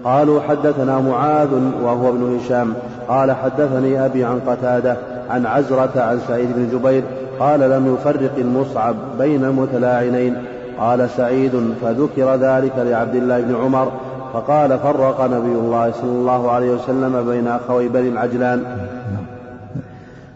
قالوا 0.04 0.42
حدثنا 0.42 1.00
معاذ 1.00 1.54
وهو 1.84 2.10
ابن 2.10 2.38
هشام. 2.38 2.74
قال 3.08 3.32
حدثني 3.32 4.06
أبي 4.06 4.24
عن 4.24 4.40
قتادة. 4.48 4.98
عن 5.30 5.46
عزرة 5.46 5.92
عن 5.96 6.20
سعيد 6.28 6.50
بن 6.56 6.70
جبير 6.78 7.04
قال 7.40 7.60
لم 7.60 7.94
يفرق 7.94 8.32
المصعب 8.38 8.96
بين 9.20 9.46
المتلاعنين 9.46 10.36
قال 10.80 11.10
سعيد 11.10 11.74
فذكر 11.82 12.36
ذلك 12.36 12.74
لعبد 12.78 13.16
الله 13.16 13.42
بن 13.42 13.56
عمر 13.56 13.92
فقال 14.34 14.80
فرق 14.80 15.22
نبي 15.22 15.52
الله 15.52 15.92
صلى 15.92 16.12
الله 16.12 16.52
عليه 16.52 16.72
وسلم 16.72 17.26
بين 17.30 17.48
أخوي 17.48 17.88
بني 17.88 18.10
العجلان. 18.10 18.64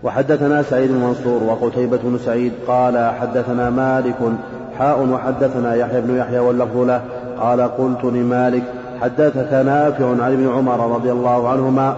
وحدثنا 0.04 0.62
سعيد 0.62 0.92
بن 0.92 1.16
وقتيبة 1.48 2.00
بن 2.04 2.18
سعيد 2.26 2.52
قال 2.68 3.12
حدثنا 3.22 3.70
مالك 3.70 4.16
حاء 4.78 5.08
وحدثنا 5.08 5.76
يحيى 5.76 6.02
بن 6.02 6.18
يحيى 6.18 6.40
واللفظ 6.40 6.78
له. 6.78 7.02
قال 7.40 7.62
قلت 7.62 8.04
لمالك 8.04 8.64
حدثك 9.02 9.54
نافع 9.54 10.10
عن 10.10 10.34
ابن 10.34 10.50
عمر 10.50 10.96
رضي 10.96 11.12
الله 11.12 11.50
عنهما 11.50 11.96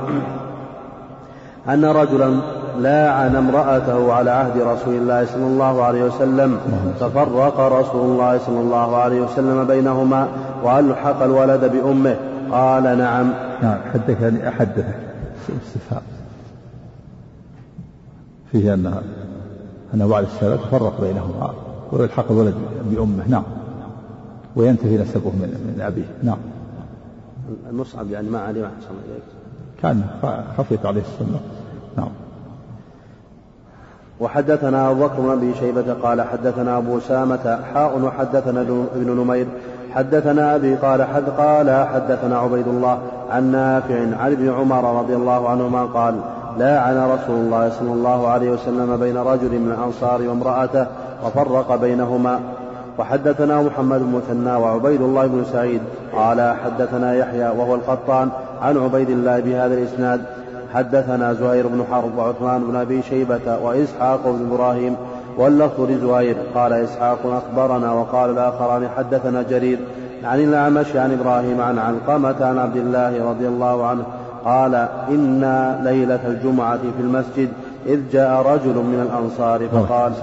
أن 1.70 1.86
رجلا 1.86 2.40
لاعن 2.82 3.36
امرأته 3.36 4.14
على 4.14 4.32
عهد 4.32 4.62
رسول 4.62 4.96
الله 4.96 5.26
صلى 5.26 5.48
الله 5.48 5.84
عليه 5.84 6.04
وسلم. 6.04 6.58
ففرق 7.00 7.60
رسول 7.60 8.02
الله 8.02 8.38
صلى 8.38 8.60
الله 8.60 8.96
عليه 8.96 9.22
وسلم 9.22 9.68
بينهما 9.68 10.28
وألحق 10.64 11.22
الولد 11.22 11.72
بأمه. 11.72 12.16
قال 12.52 12.84
نعم. 12.84 13.34
نعم 13.62 13.78
حدثني 13.94 14.48
أحدثك 14.48 14.96
استفهام. 15.66 16.02
فيه 18.52 18.74
أن 18.74 19.02
أن 19.94 20.08
بعد 20.08 20.24
السلام 20.24 20.58
فرق 20.72 21.02
بينهما 21.02 21.54
ويلحق 21.92 22.32
الولد 22.32 22.56
بأمه. 22.92 23.24
نعم. 23.28 23.44
وينتفي 24.56 24.98
نسبه 24.98 25.30
من 25.30 25.74
من 25.76 25.82
أبيه. 25.82 26.06
نعم. 26.24 26.38
المصعب 27.70 28.12
يعني 28.12 28.30
ما 28.30 28.40
عليه 28.40 28.66
أحسن 28.66 28.96
إليك. 29.06 29.24
كان 29.82 30.04
خفيت 30.58 30.86
عليه 30.86 31.02
السنة. 31.02 31.40
نعم. 31.98 32.10
وحدثنا 34.20 34.92
أبو 34.92 35.06
بكر 35.06 35.22
بن 35.22 35.32
أبي 35.32 35.54
شيبة 35.54 35.94
قال 36.04 36.22
حدثنا 36.22 36.78
أبو 36.78 37.00
سامة 37.00 37.60
حاء 37.74 38.00
وحدثنا 38.00 38.62
ابن 38.96 39.22
نمير. 39.22 39.48
حدثنا 39.92 40.56
أبي 40.56 40.76
قال 40.76 41.04
حد 41.04 41.24
قال 41.38 41.88
حدثنا 41.94 42.38
عبيد 42.38 42.68
الله 42.68 42.98
عن 43.32 43.52
نافع 43.52 43.96
عن 43.96 44.32
ابن 44.32 44.54
عمر 44.54 45.00
رضي 45.00 45.16
الله 45.16 45.50
عنهما 45.50 45.86
قال 45.86 46.16
لاعن 46.58 46.98
رسول 46.98 47.36
الله 47.36 47.70
صلى 47.70 47.94
الله 47.94 48.28
عليه 48.28 48.52
وسلم 48.52 48.98
بين 48.98 49.18
رجل 49.18 49.60
من 49.60 49.72
الأنصار 49.72 50.22
وامرأته 50.22 50.86
وفرق 51.26 51.76
بينهما. 51.76 52.40
وحدثنا 52.98 53.62
محمد 53.62 54.00
بن 54.00 54.16
مثنى 54.16 54.56
وعبيد 54.56 55.02
الله 55.02 55.28
بن 55.28 55.44
سعيد 55.52 55.82
قال 56.16 56.56
حدثنا 56.66 57.14
يحيى 57.14 57.50
وهو 57.50 57.76
القطان 57.76 58.30
عن 58.62 58.78
عبيد 58.78 59.10
الله 59.10 59.40
بهذا 59.40 59.74
الإسناد. 59.74 60.22
حدثنا 60.76 61.34
زهير 61.34 61.68
بن 61.68 61.84
حرب 61.92 62.18
وعثمان 62.18 62.64
بن 62.64 62.76
أبي 62.76 63.02
شيبة 63.02 63.58
وإسحاق 63.64 64.20
بن 64.26 64.52
إبراهيم 64.52 64.96
واللفظ 65.38 65.82
لزهير 65.82 66.38
قال 66.56 66.74
إسحاق 66.74 67.20
أخبرنا 67.26 67.92
وقال 67.92 68.30
الآخران 68.30 68.88
حدثنا 68.98 69.42
جرير 69.42 69.80
عن 70.24 70.40
الأعمش 70.40 70.96
عن 70.96 71.12
إبراهيم 71.12 71.62
عن 71.62 71.80
علقمة 71.80 72.46
عن 72.46 72.58
عبد 72.58 72.78
الله 72.78 73.30
رضي 73.30 73.48
الله 73.48 73.86
عنه 73.86 74.04
قال 74.46 74.88
إنا 75.10 75.82
ليلة 75.84 76.20
الجمعة 76.28 76.78
في 76.78 77.02
المسجد 77.02 77.50
إذ 77.86 78.00
جاء 78.12 78.42
رجل 78.42 78.76
من 78.76 79.08
الأنصار 79.10 79.68
فقال 79.68 80.14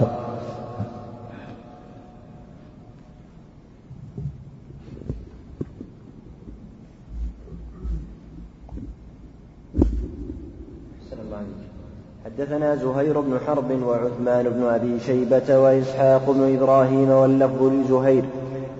حدثنا 12.37 12.75
زهير 12.75 13.19
بن 13.19 13.39
حرب 13.47 13.83
وعثمان 13.87 14.49
بن 14.49 14.63
أبي 14.63 14.99
شيبة 14.99 15.59
وإسحاق 15.59 16.21
بن 16.31 16.55
إبراهيم 16.55 17.09
واللفظ 17.09 17.63
لزهير. 17.63 18.23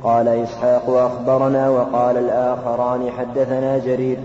قال 0.03 0.27
إسحاق 0.27 0.89
أخبرنا 0.89 1.69
وقال 1.69 2.17
الآخران 2.17 3.09
حدثنا 3.09 3.77
جرير 3.77 4.17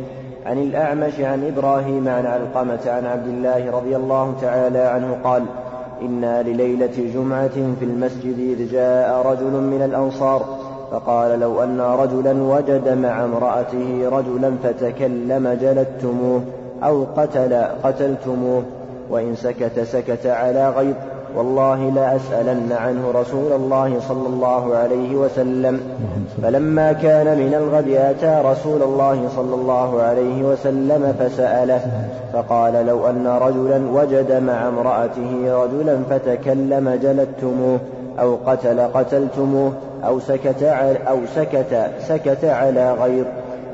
عن 0.46 0.58
الأعمش 0.58 1.20
عن 1.20 1.46
إبراهيم 1.46 2.08
عن 2.08 2.26
علقمة 2.26 2.78
عن 2.86 3.06
عبد 3.06 3.26
الله 3.26 3.70
رضي 3.70 3.96
الله 3.96 4.34
تعالى 4.40 4.78
عنه 4.78 5.18
قال 5.24 5.42
إنا 6.02 6.42
لليلة 6.42 7.10
جمعة 7.14 7.74
في 7.78 7.84
المسجد 7.84 8.38
إذ 8.38 8.72
جاء 8.72 9.26
رجل 9.26 9.52
من 9.52 9.82
الأنصار 9.82 10.58
فقال 10.90 11.40
لو 11.40 11.62
أن 11.62 11.80
رجلا 11.80 12.42
وجد 12.42 12.88
مع 12.88 13.24
امرأته 13.24 14.08
رجلا 14.08 14.52
فتكلم 14.62 15.58
جلدتموه 15.60 16.40
أو 16.82 17.04
قتل 17.16 17.54
قتلتموه 17.82 18.62
وإن 19.10 19.34
سكت 19.34 19.80
سكت 19.80 20.26
على 20.26 20.70
غيظ 20.70 20.94
والله 21.36 21.90
لأسألن 21.90 22.72
عنه 22.72 23.10
رسول 23.14 23.52
الله 23.52 24.00
صلى 24.08 24.26
الله 24.26 24.76
عليه 24.76 25.16
وسلم. 25.16 25.80
فلما 26.42 26.92
كان 26.92 27.38
من 27.38 27.54
الغد 27.54 27.88
أتى 27.88 28.48
رسول 28.48 28.82
الله 28.82 29.28
صلى 29.36 29.54
الله 29.54 30.02
عليه 30.02 30.42
وسلم 30.42 31.14
فسأله 31.18 31.80
فقال 32.32 32.86
لو 32.86 33.06
أن 33.06 33.26
رجلا 33.26 33.90
وجد 33.92 34.32
مع 34.32 34.68
امرأته 34.68 35.62
رجلا 35.64 35.98
فتكلم 36.10 36.98
جلدتموه 37.02 37.78
أو 38.20 38.36
قتل 38.46 38.80
قتلتموه 38.80 39.72
أو 40.04 40.20
سكت 40.20 40.62
أو 41.08 41.18
سكت 41.34 41.90
سكت 42.08 42.44
على 42.44 42.92
غير 42.92 43.24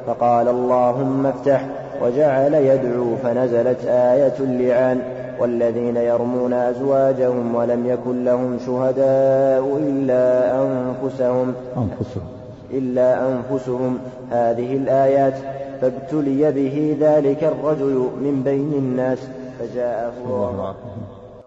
فقال 0.07 0.49
اللهم 0.49 1.27
افتح 1.27 1.65
وجعل 2.03 2.55
يدعو 2.55 3.17
فنزلت 3.23 3.85
آية 3.85 4.35
اللعان. 4.41 5.01
والذين 5.39 5.97
يرمون 5.97 6.53
أزواجهم 6.53 7.55
ولم 7.55 7.87
يكن 7.87 8.25
لهم 8.25 8.59
شهداء 8.67 9.77
إلا 9.77 10.55
أنفسهم. 10.63 11.55
أنفسهم. 11.77 12.29
إلا 12.71 13.29
أنفسهم. 13.29 13.99
هذه 14.31 14.77
الآيات 14.77 15.35
فابتلي 15.81 16.53
به 16.53 16.97
ذلك 17.01 17.45
الرجل 17.45 18.09
من 18.21 18.43
بين 18.45 18.73
الناس 18.73 19.29
فجاءه 19.59 20.13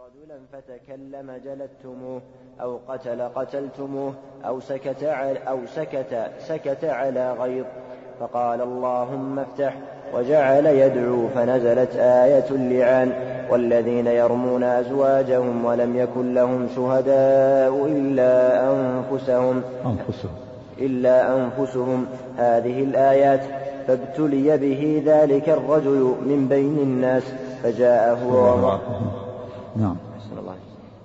رجلا 0.05 0.39
فتكلم 0.53 1.31
جلدتموه 1.45 2.21
أو 2.61 2.79
قتل 2.87 3.21
قتلتموه 3.21 4.13
أو 4.45 4.59
سكت 4.59 5.03
أو 5.47 5.59
سكت 5.75 6.31
سكت 6.39 6.85
على 6.85 7.33
غيظ. 7.33 7.65
فقال 8.19 8.61
اللهم 8.61 9.39
افتح 9.39 9.77
وجعل 10.13 10.65
يدعو 10.65 11.27
فنزلت 11.35 11.95
آية 11.95 12.45
اللعان 12.51 13.11
والذين 13.49 14.07
يرمون 14.07 14.63
أزواجهم 14.63 15.65
ولم 15.65 15.97
يكن 15.97 16.33
لهم 16.33 16.67
شهداء 16.75 17.85
إلا 17.85 18.63
أنفسهم. 18.71 19.61
أنفسهم. 19.85 20.31
إلا 20.79 21.35
أنفسهم. 21.35 22.05
هذه 22.37 22.83
الآيات 22.83 23.41
فابتلي 23.87 24.57
به 24.57 25.03
ذلك 25.05 25.49
الرجل 25.49 26.15
من 26.25 26.47
بين 26.49 26.77
الناس 26.77 27.23
فجاء 27.63 28.19
هو 28.23 28.77
نعم. 29.75 29.95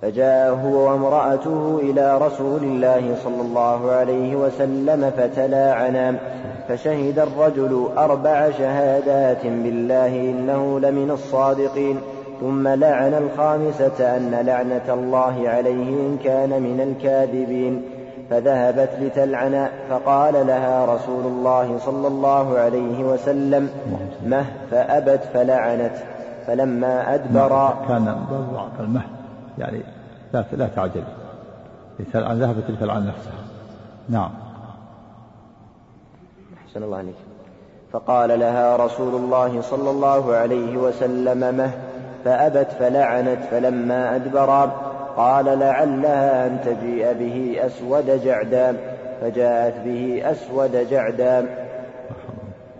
فجاء 0.03 0.53
هو 0.53 0.89
وامرأته 0.89 1.79
إلى 1.83 2.17
رسول 2.17 2.63
الله 2.63 3.15
صلى 3.23 3.41
الله 3.41 3.91
عليه 3.91 4.35
وسلم 4.35 5.11
فتلاعنا 5.17 6.15
فشهد 6.69 7.19
الرجل 7.19 7.87
أربع 7.97 8.51
شهادات 8.51 9.43
بالله 9.45 10.07
إنه 10.07 10.79
لمن 10.79 11.11
الصادقين 11.11 11.99
ثم 12.41 12.67
لعن 12.67 13.13
الخامسة 13.13 14.17
أن 14.17 14.31
لعنة 14.45 14.93
الله 14.93 15.49
عليه 15.49 16.07
إن 16.07 16.17
كان 16.23 16.49
من 16.49 16.81
الكاذبين 16.81 17.81
فذهبت 18.29 18.89
لتلعن 19.01 19.67
فقال 19.89 20.47
لها 20.47 20.95
رسول 20.95 21.25
الله 21.25 21.77
صلى 21.77 22.07
الله 22.07 22.57
عليه 22.57 23.03
وسلم 23.03 23.69
مه 24.25 24.45
فأبت 24.71 25.21
فلعنت 25.33 25.93
فلما 26.47 27.15
أدبر 27.15 27.73
كان 27.87 28.15
المه 28.79 29.22
يعني 29.57 29.81
لا 30.33 30.45
لا 30.51 30.67
تعجل 30.67 31.03
ذهبت 32.39 32.63
لتلعن 32.69 33.07
نفسها. 33.07 33.33
نعم. 34.09 34.31
أحسن 36.67 36.83
الله 36.83 36.97
عليك. 36.97 37.15
فقال 37.91 38.39
لها 38.39 38.75
رسول 38.75 39.15
الله 39.15 39.61
صلى 39.61 39.89
الله 39.89 40.35
عليه 40.35 40.77
وسلم 40.77 41.57
مه 41.57 41.71
فأبت 42.25 42.71
فلعنت 42.79 43.39
فلما 43.51 44.15
أدبر 44.15 44.71
قال 45.17 45.45
لعلها 45.45 46.47
أن 46.47 46.59
تجيء 46.65 47.13
به 47.13 47.65
أسود 47.65 48.23
جعدام 48.23 48.77
فجاءت 49.21 49.73
به 49.85 50.21
أسود 50.31 50.87
جعدام 50.89 51.62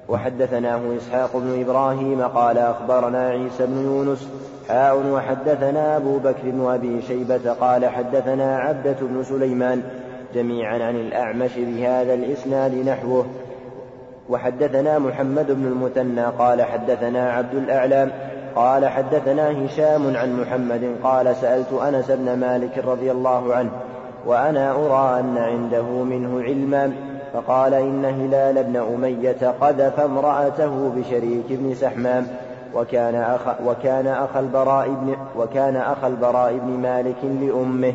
وحدثناه 0.10 0.98
إسحاق 0.98 1.38
بن 1.38 1.62
إبراهيم 1.62 2.22
قال 2.22 2.58
أخبرنا 2.58 3.28
عيسى 3.28 3.66
بن 3.66 3.86
يونس 3.86 4.30
حاء 4.68 4.98
وحدثنا 4.98 5.98
أبو 5.98 6.18
بكر 6.18 6.56
وأبي 6.60 7.02
شيبة 7.02 7.54
قال 7.54 7.86
حدثنا 7.86 8.58
عبدة 8.58 8.96
بن 9.02 9.24
سليمان 9.24 9.82
جميعا 10.36 10.84
عن 10.84 10.96
الأعمش 10.96 11.52
بهذا 11.58 12.14
الإسناد 12.14 12.76
نحوه. 12.76 13.26
وحدثنا 14.30 15.00
محمد 15.00 15.52
بن 15.52 15.66
المثنى 15.66 16.26
قال 16.26 16.62
حدثنا 16.62 17.32
عبد 17.32 17.56
الأعلام 17.56 18.12
قال 18.56 18.88
حدثنا 18.88 19.66
هشام 19.66 20.18
عن 20.18 20.42
محمد 20.42 20.96
قال 21.04 21.36
سألت 21.36 21.74
أنس 21.74 22.12
بن 22.12 22.40
مالك 22.40 22.78
رضي 22.78 23.12
الله 23.12 23.56
عنه 23.56 23.72
وأنا 24.26 24.72
أرى 24.72 25.20
أن 25.20 25.38
عنده 25.38 25.84
منه 25.84 26.42
علما. 26.42 26.94
فقال 27.34 27.74
إن 27.74 28.06
هلال 28.06 28.64
بن 28.64 28.76
أمية 28.76 29.54
قذف 29.62 30.00
امرأته 30.00 30.92
بشريك 30.96 31.46
بن 31.50 31.76
سحمام 31.76 32.28
وكان 32.76 33.16
أخ 33.16 33.42
وكان 33.66 34.08
أخ 34.08 34.38
البراء 34.38 34.88
بن 34.88 35.16
وكان 35.38 35.76
أخ 35.76 36.04
البراء 36.04 36.58
بن 36.58 36.70
مالك 36.70 37.24
لأمه 37.24 37.94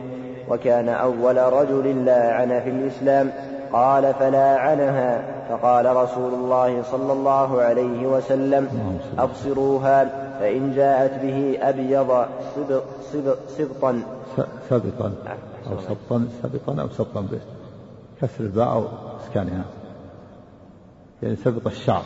وكان 0.49 0.89
أول 0.89 1.37
رجل 1.37 2.05
لاعن 2.05 2.61
في 2.61 2.71
الإسلام. 2.71 3.31
قال 3.73 4.15
فلاعنها 4.15 5.23
فقال 5.49 5.97
رسول 5.97 6.35
الله 6.35 6.83
صلى 6.83 7.13
الله 7.13 7.61
عليه 7.61 8.07
وسلم 8.07 8.69
أبصروها 9.19 10.05
فإن 10.41 10.73
جاءت 10.77 11.23
به 11.23 11.59
أبيض 11.63 12.27
صبط 12.57 12.83
صبطا. 13.59 14.03
سبطا. 14.71 15.13
أو 15.71 15.77
سبطا 15.89 16.29
سبطا 16.43 16.83
أو 16.83 16.89
سبطا 16.89 17.21
به. 17.21 17.41
كسر 18.23 18.45
الباء 18.45 18.73
أو 18.73 18.85
إسكانها. 19.21 19.65
يعني 21.23 21.37
سبط 21.37 21.67
الشعر. 21.67 22.03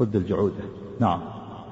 ود 0.00 0.16
الجعودة. 0.16 0.64
نعم. 1.00 1.20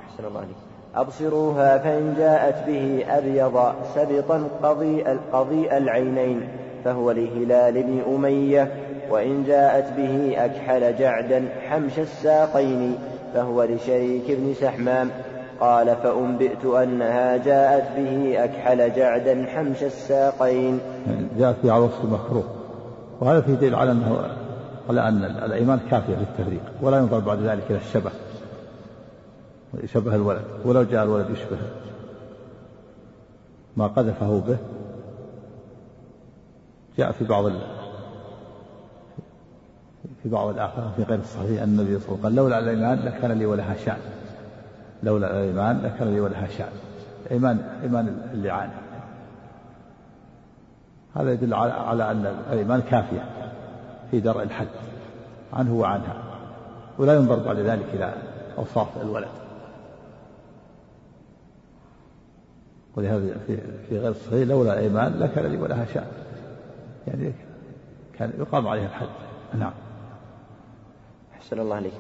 أحسن 0.09 0.25
الله 0.25 0.41
عليك. 0.41 0.57
أبصروها 0.95 1.79
فإن 1.79 2.15
جاءت 2.19 2.67
به 2.67 3.05
أبيض 3.19 3.75
سبطا 3.95 4.49
قضيء 4.63 5.19
قضيء 5.33 5.77
العينين 5.77 6.49
فهو 6.85 7.11
لهلال 7.11 7.83
بن 7.83 8.15
أمية. 8.15 8.87
وإن 9.11 9.45
جاءت 9.45 9.93
به 9.97 10.45
أكحل 10.45 10.97
جعدا 10.99 11.49
حمش 11.69 11.99
الساقين 11.99 12.99
فهو 13.35 13.63
لشريك 13.63 14.25
بن 14.29 14.55
سحمام. 14.55 15.11
قال 15.61 15.97
فأنبئت 15.97 16.65
أنها 16.65 17.37
جاءت 17.37 17.97
به 17.97 18.45
أكحل 18.45 18.93
جعدا 18.93 19.47
حمش 19.47 19.83
الساقين. 19.83 20.81
جاءت 21.39 21.67
على 21.67 21.85
وصف 21.85 22.05
المكروه 22.05 22.45
وهذا 23.21 23.41
في 23.41 23.57
دليل 23.57 23.75
على 23.75 23.93
أنه 23.93 24.25
على 24.89 25.09
أن 25.09 25.25
الأيمان 25.25 25.81
كافية 25.91 26.15
للتفريق 26.15 26.63
ولا 26.83 26.99
ينظر 26.99 27.19
بعد 27.19 27.39
ذلك 27.39 27.63
إلى 27.71 27.79
الشبه 27.79 28.11
يشبه 29.83 30.15
الولد 30.15 30.43
ولو 30.65 30.83
جاء 30.83 31.05
الولد 31.05 31.31
يشبه 31.31 31.59
ما 33.77 33.87
قذفه 33.87 34.43
به. 34.47 34.57
جاء 36.99 37.13
في 37.13 37.25
بعض 37.25 37.45
في 40.23 40.29
بعض 40.29 40.49
الآخر 40.49 40.91
في 40.97 41.03
غير 41.03 41.19
الصحيح 41.19 41.63
أن 41.63 41.69
النبي 41.69 41.99
صلى 41.99 42.09
الله 42.09 42.09
عليه 42.09 42.13
وسلم 42.13 42.23
قال 42.23 42.35
لولا 42.35 42.59
الإيمان 42.59 42.99
لكان 42.99 43.33
لي 43.33 43.47
ولها 43.47 43.75
شأن. 43.85 43.99
لولا 45.03 45.31
الإيمان 45.31 45.81
لكان 45.83 46.15
لي 46.15 46.21
ولها 46.21 46.47
شأن 46.47 46.73
إيمان 47.31 47.59
إيمان 47.83 48.31
اللعان. 48.33 48.71
هذا 51.17 51.33
يدل 51.33 51.55
على 51.55 51.73
على 51.73 52.11
أن 52.11 52.27
الإيمان 52.53 52.81
كافية 52.81 53.25
في 54.11 54.21
درء 54.21 54.43
الحد 54.43 54.69
عنه 55.53 55.75
وعنها 55.75 56.17
ولا 56.99 57.15
ينظر 57.15 57.39
بعد 57.39 57.59
ذلك 57.59 57.87
إلى 57.95 58.15
أوصاف 58.59 58.89
الولد. 59.03 59.29
ولهذا 62.97 63.37
في 63.47 63.57
في 63.89 63.99
غير 63.99 64.11
الصحيح 64.11 64.49
لولا 64.49 64.73
الإيمان 64.73 65.19
لكان 65.19 65.47
لي 65.47 65.57
ولها 65.57 65.85
شأن 65.85 66.07
يعني 67.07 67.33
كان 68.19 68.33
يقام 68.39 68.69
عليها 68.69 68.87
الحد. 68.87 69.09
نعم. 69.59 69.73
أحسن 71.35 71.61
الله 71.61 71.77
عليك 71.77 71.93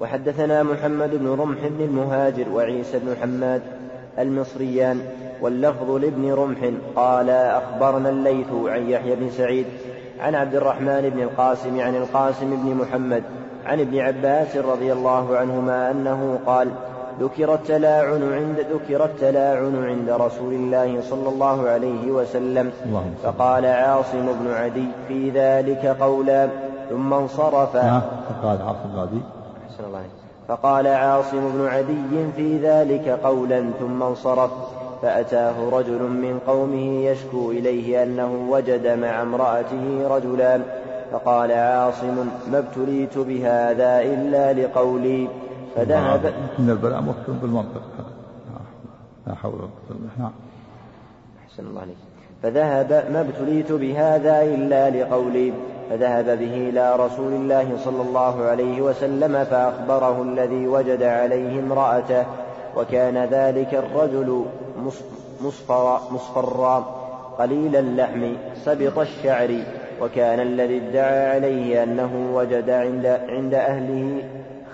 وحدثنا 0.00 0.62
محمد 0.62 1.10
بن 1.14 1.28
رمح 1.28 1.58
بن 1.62 1.84
المهاجر 1.84 2.48
وعيسى 2.54 2.98
بن 2.98 3.16
حماد 3.22 3.62
المصريان 4.18 5.00
واللفظ 5.40 5.90
لابن 5.90 6.32
رمح 6.32 6.58
قال 6.96 7.30
أخبرنا 7.30 8.08
الليث 8.08 8.46
عن 8.66 8.90
يحيى 8.90 9.16
بن 9.16 9.30
سعيد 9.30 9.66
عن 10.20 10.34
عبد 10.34 10.54
الرحمن 10.54 11.10
بن 11.14 11.22
القاسم 11.22 11.80
عن 11.80 11.96
القاسم 11.96 12.50
بن 12.50 12.74
محمد 12.74 13.22
عن 13.66 13.80
ابن 13.80 13.98
عباس 13.98 14.56
رضي 14.56 14.92
الله 14.92 15.36
عنهما 15.36 15.90
أنه 15.90 16.38
قال 16.46 16.68
ذكر 17.20 17.54
التلاعن 17.54 18.32
عند 18.32 18.66
ذكر 18.72 19.04
التلاعن 19.04 19.84
عند 19.84 20.10
رسول 20.10 20.52
الله 20.52 21.00
صلى 21.00 21.28
الله 21.28 21.68
عليه 21.68 22.10
وسلم. 22.10 22.70
فقال 23.22 23.66
عاصم 23.66 24.26
بن 24.40 24.54
عدي 24.54 24.88
في 25.08 25.30
ذلك 25.30 25.86
قولا. 25.86 26.48
ثم 26.90 27.14
انصرف 27.14 27.76
فقال 27.76 28.62
عاصم 28.62 28.88
بن 28.94 28.98
عدي. 28.98 29.20
أحسن 29.76 29.88
الله. 29.88 30.04
فقال 30.48 30.86
عاصم 30.86 31.52
بن 31.52 31.66
عدي 31.66 32.32
في 32.36 32.58
ذلك 32.58 33.08
قولا 33.08 33.70
ثم 33.80 34.02
انصرف. 34.02 34.50
فأتاه 35.02 35.70
رجل 35.70 36.02
من 36.02 36.40
قومه 36.46 37.04
يشكو 37.04 37.50
إليه 37.50 38.02
أنه 38.02 38.46
وجد 38.50 38.86
مع 38.86 39.22
امرأته 39.22 40.08
رجلان 40.08 40.62
فقال 41.12 41.52
عاصم 41.52 42.28
ما 42.52 42.58
ابتليت 42.58 43.18
بهذا 43.18 44.00
إلا 44.02 44.52
لقولي. 44.52 45.28
فذهب 45.76 46.34
من 46.58 46.70
البلاء 46.70 47.02
مكتوب 47.02 47.36
بالمنطق. 47.42 47.82
لا 49.26 49.34
حول 49.34 49.52
ولا 49.54 49.62
قوة 49.62 49.98
نعم 50.18 50.32
أحسن 51.44 51.66
الله 51.66 51.80
عليك. 51.80 51.96
فذهب 52.42 53.10
ما 53.12 53.20
ابتليت 53.20 53.72
بهذا 53.72 54.42
إلا 54.42 54.90
لقولي. 54.90 55.52
فذهب 55.90 56.24
به 56.24 56.68
إلى 56.68 56.96
رسول 56.96 57.32
الله 57.32 57.76
صلى 57.84 58.02
الله 58.02 58.44
عليه 58.44 58.80
وسلم 58.80 59.44
فأخبره 59.44 60.22
الذي 60.22 60.66
وجد 60.66 61.02
عليه 61.02 61.60
امرأته 61.60 62.24
وكان 62.76 63.24
ذلك 63.24 63.74
الرجل 63.74 64.44
مصفرا, 65.40 66.02
مصفرا 66.10 66.78
قليل 67.38 67.76
اللحم 67.76 68.32
سبط 68.64 68.98
الشعر 68.98 69.58
وكان 70.02 70.40
الذي 70.40 70.76
ادعى 70.76 71.30
عليه 71.30 71.82
أنه 71.82 72.30
وجد 72.34 72.70
عند, 72.70 73.06
عند 73.28 73.54
أهله 73.54 74.22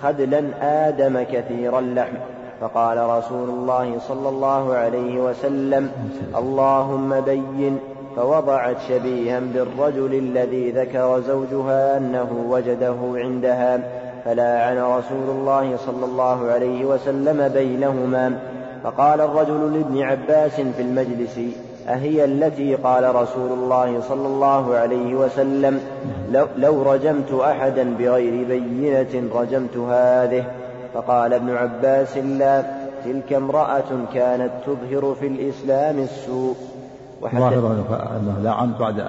خدلا 0.02 0.42
آدم 0.88 1.22
كثير 1.22 1.78
اللحم. 1.78 2.16
فقال 2.62 2.98
رسول 2.98 3.48
الله 3.48 3.98
صلى 3.98 4.28
الله 4.28 4.74
عليه 4.74 5.20
وسلم 5.20 5.90
اللهم 6.36 7.20
بين 7.20 7.78
فوضعت 8.16 8.76
شبيها 8.88 9.40
بالرجل 9.40 10.14
الذي 10.14 10.70
ذكر 10.70 11.20
زوجها 11.20 11.96
أنه 11.96 12.46
وجده 12.48 12.96
عندها 13.14 13.80
فلاعن 14.24 14.78
رسول 14.78 15.30
الله 15.30 15.76
صلى 15.76 16.04
الله 16.04 16.50
عليه 16.50 16.84
وسلم 16.84 17.48
بينهما. 17.48 18.38
فقال 18.84 19.20
الرجل 19.20 19.78
لابن 19.78 20.02
عباس 20.02 20.60
في 20.60 20.82
المجلس 20.82 21.40
أهي 21.88 22.24
التي 22.24 22.74
قال 22.74 23.14
رسول 23.14 23.52
الله 23.52 24.00
صلى 24.00 24.26
الله 24.26 24.74
عليه 24.74 25.14
وسلم 25.14 25.80
لو, 26.56 26.82
رجمت 26.82 27.32
أحدا 27.32 27.94
بغير 27.98 28.48
بينة 28.48 29.34
رجمت 29.34 29.76
هذه. 29.76 30.44
فقال 30.94 31.34
ابن 31.34 31.56
عباس 31.56 32.16
لا 32.16 32.62
تلك 33.04 33.32
امرأة 33.32 34.06
كانت 34.14 34.50
تظهر 34.66 35.14
في 35.14 35.26
الإسلام 35.26 35.98
السوء. 35.98 36.56
ظاهر 37.22 37.72
أنه 38.16 38.40
لعن 38.42 38.72
بعد 38.80 39.08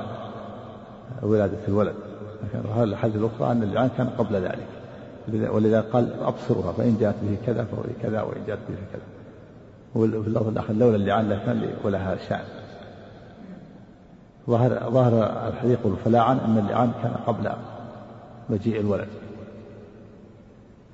ولادة 1.21 1.67
الولد. 1.67 1.95
لكن 2.43 2.83
الحديث 2.83 3.15
الأخرى 3.15 3.51
أن 3.51 3.63
اللعان 3.63 3.89
كان 3.97 4.09
قبل 4.09 4.35
ذلك. 4.35 4.67
ولذا 5.51 5.81
قال 5.81 6.23
أبصرها 6.23 6.71
فإن 6.71 6.97
جاءت 6.99 7.15
به 7.23 7.37
كذا 7.45 7.63
فهو 7.63 7.81
كذا 8.01 8.21
وإن 8.21 8.41
جاءت 8.47 8.59
به 8.69 8.75
كذا. 8.93 9.01
وفي 9.95 10.27
اللفظ 10.27 10.47
الآخر 10.47 10.73
لولا 10.73 10.95
اللعان 10.95 11.29
لكان 11.29 11.73
ولها 11.83 12.15
شأن. 12.15 12.45
ظاهر 14.49 14.89
ظاهر 14.89 15.47
الحديث 15.47 15.79
يقول 15.79 16.15
أن 16.15 16.57
اللعان 16.57 16.91
كان 17.03 17.13
قبل 17.27 17.51
مجيء 18.49 18.79
الولد. 18.79 19.07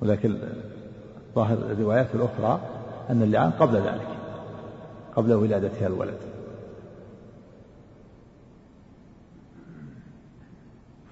ولكن 0.02 0.38
ظاهر 1.34 1.58
الروايات 1.70 2.06
الأخرى 2.14 2.60
أن 3.10 3.22
اللعان 3.22 3.50
قبل 3.50 3.76
ذلك 3.76 4.08
قبل 5.16 5.32
ولادتها 5.32 5.86
الولد. 5.86 6.29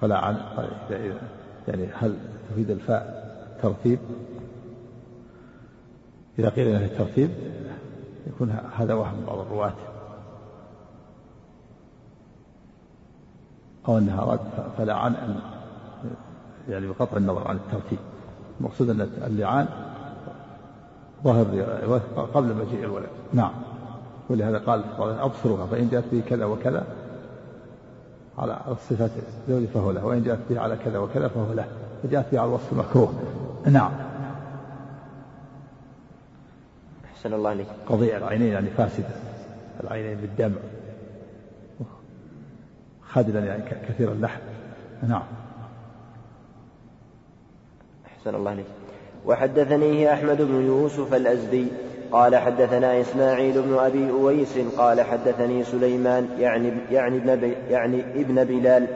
فلاعن 0.00 0.36
يعني 1.68 1.88
هل 1.94 2.16
تفيد 2.50 2.70
الفاء 2.70 3.28
ترتيب؟ 3.62 3.98
إذا 6.38 6.48
قيل 6.48 6.72
له 6.72 6.84
الترتيب 6.84 7.30
يكون 8.26 8.50
هذا 8.76 8.94
وهم 8.94 9.24
بعض 9.26 9.38
الرواة. 9.38 9.72
أو 13.88 13.98
أنها 13.98 14.22
أراد 14.22 14.40
فلعن 14.78 15.14
أن 15.14 15.40
يعني 16.68 16.86
بقطع 16.86 17.16
النظر 17.16 17.48
عن 17.48 17.56
الترتيب. 17.56 17.98
المقصود 18.60 18.90
أن 18.90 19.00
اللعان 19.26 19.68
ظاهر 21.24 21.44
قبل 22.34 22.54
مجيء 22.54 22.84
الولد. 22.84 23.08
نعم. 23.32 23.52
ولهذا 24.30 24.58
قال 24.58 24.84
أبصرها 25.00 25.66
فإن 25.66 25.88
جاءت 25.88 26.04
به 26.12 26.20
كذا 26.28 26.44
وكذا 26.44 26.86
على 28.38 28.60
الصفات 28.68 29.10
الزوج 29.48 29.68
فهو 29.68 29.90
له 29.90 30.04
وإن 30.04 30.22
جاءت 30.22 30.38
به 30.50 30.60
على 30.60 30.76
كذا 30.84 30.98
وكذا 30.98 31.28
فهو 31.28 31.52
له 31.52 31.66
وجاءت 32.04 32.32
به 32.32 32.40
على 32.40 32.48
الوصف 32.48 32.72
المكروه. 32.72 33.14
نعم. 33.66 33.92
أحسن 37.04 37.34
الله 37.34 37.50
عليك 37.50 37.66
قضية 37.88 38.16
العينين 38.16 38.52
يعني 38.52 38.70
فاسدة. 38.70 39.08
العينين 39.84 40.18
بالدمع. 40.18 40.58
خادلا 43.08 43.44
يعني 43.44 43.62
كثير 43.88 44.12
اللحم. 44.12 44.40
نعم. 45.08 45.22
أحسن 48.06 48.34
الله 48.34 48.50
عليك 48.50 48.66
وحدثنيه 49.26 50.12
أحمد 50.12 50.42
بن 50.42 50.54
يوسف 50.54 51.14
الأزدي. 51.14 51.66
قال 52.12 52.36
حدثنا 52.36 53.00
إسماعيل 53.00 53.62
بن 53.62 53.78
أبي 53.78 54.10
أويس 54.10 54.58
قال 54.78 55.00
حدثني 55.00 55.64
سليمان 55.64 56.28
يعني 56.38 56.72
يعني 56.90 57.16
ابن 57.16 57.52
يعني 57.70 58.00
ابن 58.14 58.44
بلال 58.44 58.86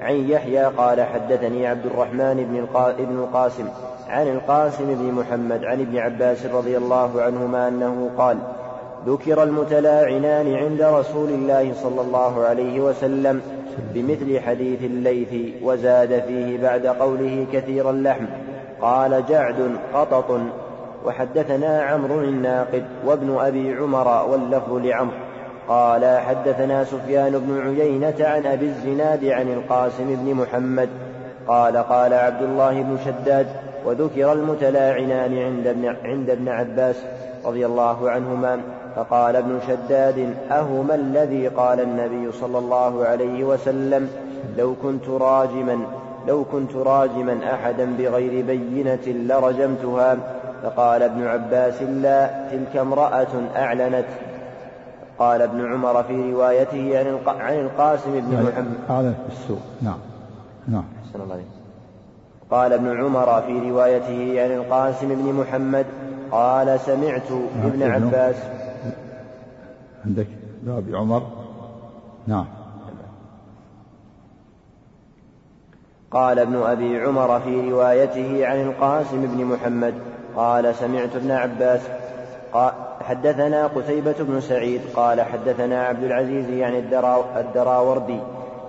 عن 0.00 0.14
يحيى 0.14 0.64
قال 0.64 1.02
حدثني 1.02 1.66
عبد 1.66 1.86
الرحمن 1.86 2.34
بن 2.34 2.80
ابن 2.98 3.18
القاسم 3.18 3.68
عن 4.08 4.28
القاسم 4.28 4.94
بن 4.94 5.12
محمد 5.12 5.64
عن 5.64 5.80
ابن 5.80 5.98
عباس 5.98 6.46
رضي 6.46 6.76
الله 6.76 7.22
عنهما 7.22 7.68
أنه 7.68 8.10
قال 8.18 8.38
ذكر 9.06 9.42
المتلاعنان 9.42 10.54
عند 10.54 10.82
رسول 10.82 11.28
الله 11.28 11.72
صلى 11.82 12.00
الله 12.00 12.44
عليه 12.44 12.80
وسلم 12.80 13.40
بمثل 13.94 14.40
حديث 14.40 14.84
الليث 14.84 15.62
وزاد 15.62 16.22
فيه 16.28 16.62
بعد 16.62 16.86
قوله 16.86 17.46
كثير 17.52 17.90
اللحم. 17.90 18.24
قال 18.80 19.24
جعد 19.28 19.76
قطط 19.94 20.40
وحدثنا 21.04 21.82
عمرو 21.82 22.20
الناقد 22.20 22.84
وابن 23.06 23.36
أبي 23.40 23.74
عمر 23.74 24.26
واللفظ 24.30 24.72
لعمرو 24.72 25.16
قال 25.68 26.18
حدثنا 26.18 26.84
سفيان 26.84 27.38
بن 27.38 27.60
عيينة 27.60 28.14
عن 28.20 28.46
أبي 28.46 28.66
الزناد 28.66 29.24
عن 29.24 29.52
القاسم 29.52 30.16
بن 30.24 30.34
محمد 30.34 30.88
قال 31.48 31.76
قال 31.76 32.14
عبد 32.14 32.42
الله 32.42 32.82
بن 32.82 32.98
شداد 33.04 33.46
وذكر 33.86 34.32
المتلاعنان 34.32 35.38
عند 35.38 35.66
ابن, 35.66 35.96
عند 36.04 36.30
ابن 36.30 36.48
عباس 36.48 36.96
رضي 37.44 37.66
الله 37.66 38.10
عنهما 38.10 38.60
فقال 38.96 39.36
ابن 39.36 39.58
شداد 39.68 40.34
أهما 40.50 40.94
الذي 40.94 41.48
قال 41.48 41.80
النبي 41.80 42.32
صلى 42.32 42.58
الله 42.58 43.04
عليه 43.04 43.44
وسلم 43.44 44.08
لو 44.58 44.74
كنت 44.82 45.08
راجما 45.08 45.78
لو 46.28 46.44
كنت 46.44 46.76
راجما 46.76 47.38
أحدا 47.54 47.96
بغير 47.98 48.44
بينة 48.44 49.06
لرجمتها 49.06 50.16
فقال 50.62 51.02
ابن 51.02 51.26
عباس 51.26 51.82
لا 51.82 52.48
تلك 52.50 52.76
امرأة 52.76 53.28
أعلنت. 53.56 54.06
قال 55.18 55.42
ابن 55.42 55.72
عمر 55.72 56.02
في 56.02 56.32
روايته 56.32 56.98
عن 56.98 57.18
عن 57.40 57.58
القاسم 57.58 58.20
بن 58.20 58.32
يعني 58.32 58.46
محمد. 58.46 58.74
أعلنت 58.90 59.16
بالسوء 59.28 59.60
نعم. 59.82 59.98
نعم. 60.68 60.84
أحسن 61.06 61.20
الله 61.20 61.34
عليك. 61.34 61.46
قال 62.50 62.72
ابن 62.72 63.00
عمر 63.04 63.42
في 63.42 63.70
روايته 63.70 64.42
عن 64.42 64.50
القاسم 64.50 65.08
بن 65.08 65.32
محمد 65.32 65.86
قال 66.30 66.80
سمعت 66.80 67.30
نعم 67.30 67.66
ابن 67.66 67.82
عباس. 67.82 68.36
عندك 70.06 70.26
أبي 70.68 70.96
عمر؟ 70.96 71.22
نعم. 72.26 72.46
قال 76.10 76.38
ابن 76.38 76.56
أبي 76.56 77.00
عمر 77.00 77.40
في 77.40 77.70
روايته 77.70 78.46
عن 78.46 78.60
القاسم 78.60 79.26
بن 79.26 79.44
محمد. 79.44 79.94
قال 80.36 80.74
سمعت 80.74 81.16
ابن 81.16 81.30
عباس 81.30 81.80
حدثنا 83.00 83.66
قتيبة 83.66 84.14
بن 84.20 84.40
سعيد 84.40 84.80
قال 84.96 85.20
حدثنا 85.20 85.86
عبد 85.86 86.04
العزيز 86.04 86.50
يعني 86.50 86.78
الدراوردي 87.36 88.20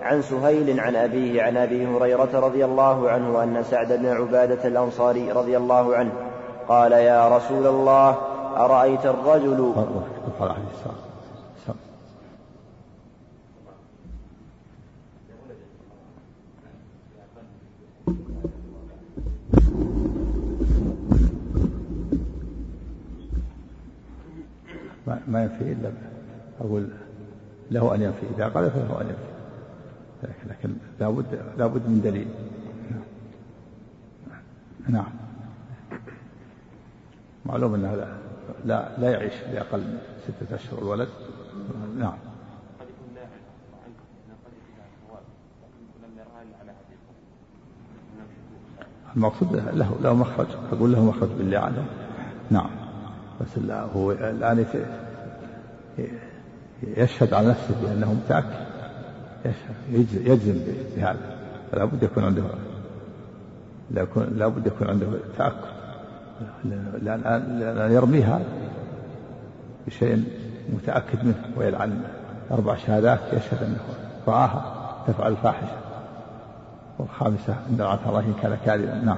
عن 0.01 0.22
سهيل 0.22 0.80
عن 0.80 0.95
أبيه 0.95 1.43
عن 1.43 1.57
أبي 1.57 1.88
هريرة 1.88 2.30
رضي 2.34 2.66
الله 2.66 3.09
عنه 3.09 3.43
أن 3.43 3.64
سعد 3.64 3.93
بن 3.93 4.07
عبادة 4.07 4.68
الأنصاري 4.68 5.32
رضي 5.32 5.57
الله 5.57 5.95
عنه 5.95 6.11
قال 6.68 6.91
يا 6.91 7.38
رسول 7.38 7.68
الله 7.68 8.18
أرأيت 8.57 9.05
الرجل 9.05 9.74
ما 25.28 25.43
ينفي 25.43 25.71
إلا 25.71 25.91
أقول 26.61 26.89
له 27.71 27.95
أن 27.95 28.01
ينفي 28.01 28.26
إذا 28.36 28.47
قال 28.47 28.71
فله 28.71 29.01
أن 29.01 29.07
ينفي. 29.07 29.34
لكن 30.49 30.76
لابد 30.99 31.26
لابد 31.57 31.82
من 31.89 32.01
دليل. 32.03 32.28
نعم. 34.88 35.11
معلوم 37.45 37.74
أنه 37.76 37.95
لا 37.95 38.07
لا, 38.65 38.97
لا 38.97 39.11
يعيش 39.11 39.34
لأقل 39.53 39.80
من 39.80 39.97
ستة 40.28 40.55
أشهر 40.55 40.80
الولد. 40.80 41.07
نعم. 41.97 42.17
المقصود 49.15 49.55
له 49.55 49.95
له 50.01 50.13
مخرج. 50.13 50.47
أقول 50.71 50.91
له 50.91 51.05
مخرج 51.05 51.30
بالله 51.30 51.59
عنه 51.59 51.86
نعم. 52.51 52.69
بس 53.41 53.71
هو 53.95 54.11
الآن 54.11 54.65
يشهد 56.83 57.33
على 57.33 57.47
نفسه 57.47 57.75
بأنه 57.81 58.13
متأكد 58.13 58.63
يجزم 60.13 60.59
بهذا. 60.95 61.19
فلا 61.71 61.85
بد 61.85 62.03
يكون 62.03 62.23
عنده 62.23 62.43
لا 63.91 64.47
بد 64.47 64.67
يكون 64.67 64.87
عنده 64.87 65.07
تأكد 65.37 65.55
لأن 67.01 67.91
يرميها 67.91 68.41
بشيء 69.87 70.23
متأكد 70.73 71.25
منه 71.25 71.43
ويلعن 71.57 72.01
أربع 72.51 72.75
شهادات 72.75 73.19
يشهد 73.33 73.63
أنه 73.63 73.79
رآها 74.27 74.75
تفعل 75.07 75.31
الفاحشة. 75.31 75.77
والخامسة 76.99 77.53
أن 77.69 77.77
لعنة 77.77 78.09
الله 78.09 78.33
كان 78.41 78.57
كاذبا. 78.65 79.01
نعم 79.05 79.17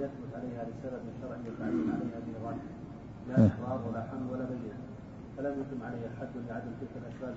يثبت 0.00 0.32
عليها 0.34 0.62
لسبب 0.64 1.02
شرعي 1.22 1.40
يتعين 1.48 1.90
عليها 1.94 2.20
به 2.26 2.34
غالب 2.46 2.64
لا 3.28 3.34
اقرار 3.34 3.80
ولا 3.88 4.02
حمل 4.10 4.26
ولا 4.32 4.44
بينه 4.44 4.78
فلم 5.36 5.49
عليه 5.82 5.96
لعدم 6.48 6.70
تلك 6.80 6.90
الاسباب. 6.96 7.34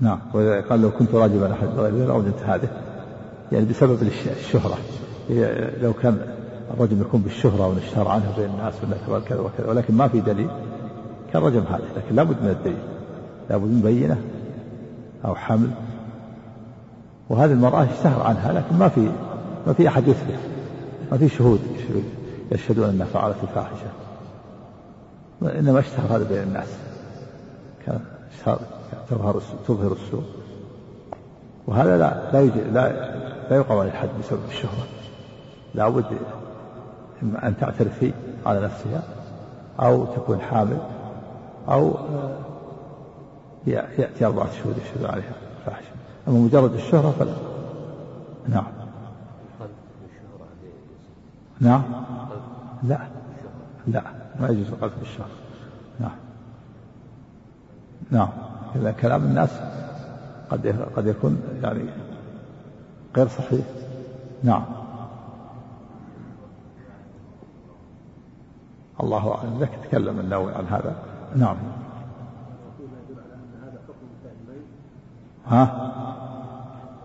نعم 0.00 0.18
وإذا 0.34 0.60
قال 0.60 0.82
لو 0.82 0.90
كنت 0.90 1.14
راجبا 1.14 1.52
احد 1.52 1.68
غيره 1.68 2.06
لاوجدت 2.06 2.42
هذه 2.42 2.68
يعني 3.52 3.64
بسبب 3.64 4.02
الشهرة. 4.36 4.78
لو 5.82 5.92
كان 5.92 6.18
الرجل 6.74 7.00
يكون 7.00 7.20
بالشهرة 7.20 7.66
ونشتهر 7.66 8.08
عنها 8.08 8.36
بين 8.36 8.50
الناس 8.50 8.74
ولا 9.08 9.20
كذا 9.20 9.40
وكذا 9.40 9.68
ولكن 9.68 9.94
ما 9.94 10.08
في 10.08 10.20
دليل 10.20 10.50
كان 11.32 11.42
رجم 11.42 11.62
هذا 11.62 11.84
لكن 11.96 12.14
لابد 12.14 12.42
من 12.42 12.48
الدليل. 12.48 12.82
لابد 13.50 13.64
من 13.64 13.80
بينة 13.80 14.22
أو 15.24 15.34
حمل. 15.34 15.70
وهذه 17.28 17.52
المرأة 17.52 17.84
اشتهر 17.84 18.22
عنها 18.22 18.52
لكن 18.52 18.76
ما 18.76 18.88
في 18.88 19.10
ما 19.66 19.72
في 19.72 19.88
أحد 19.88 20.08
يثبت. 20.08 20.38
ما 21.12 21.18
في 21.18 21.28
شهود 21.28 21.60
يشهدون 22.52 22.88
أنها 22.88 23.06
فعلت 23.06 23.36
الفاحشة. 23.42 23.90
انما 25.42 25.78
اشتهر 25.78 26.16
هذا 26.16 26.28
بين 26.28 26.42
الناس. 26.42 26.87
تظهر 29.10 29.40
تظهر 29.68 29.92
السوء. 29.92 30.24
وهذا 31.66 31.98
لا 31.98 32.32
لا 32.32 32.40
يجي 32.40 32.60
لا 32.60 32.88
لا 33.50 33.56
يقام 33.56 33.78
عليه 33.78 33.90
الحد 33.90 34.08
بسبب 34.20 34.40
الشهرة 34.48 34.86
لا 35.74 35.88
بد 35.88 36.04
إما 37.22 37.48
أن 37.48 37.56
تعترف 37.56 38.04
على 38.46 38.60
نفسها 38.60 39.02
أو 39.80 40.04
تكون 40.04 40.40
حامل 40.40 40.78
أو 41.68 41.94
يأتي 43.66 44.26
أربعة 44.26 44.48
شهود 44.52 44.76
يشهد 44.78 45.04
عليها. 45.04 45.32
فاحشة 45.66 45.88
أما 46.28 46.38
مجرد 46.38 46.74
الشهرة 46.74 47.14
فلا. 47.18 47.32
نعم. 48.48 48.66
نعم. 51.60 51.82
لا. 52.82 52.98
لا. 53.86 54.02
ما 54.40 54.48
يجوز 54.48 54.68
القذف 54.68 54.98
بالشهرة 54.98 55.28
نعم. 56.00 56.27
نعم. 58.10 58.28
كلام 59.00 59.24
الناس 59.24 59.50
قد 60.50 60.88
قد 60.96 61.06
يكون 61.06 61.42
يعني 61.62 61.84
غير 63.16 63.28
صحيح. 63.28 63.66
نعم. 64.42 64.64
الله 69.02 69.34
أعلم. 69.34 69.60
لك 69.60 69.70
تكلم 69.84 70.20
النووي 70.20 70.54
عن 70.54 70.66
هذا. 70.66 70.96
نعم. 71.36 71.56
ها؟ 75.48 75.62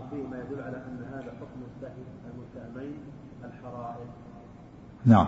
وفيه 0.00 0.26
ما 0.26 0.36
يدل 0.36 0.62
على 0.62 0.76
أن 0.76 1.04
هذا 1.12 1.32
حكم 1.40 1.60
المتهمين 2.34 2.98
الحرائر 3.44 4.06
نعم. 5.04 5.26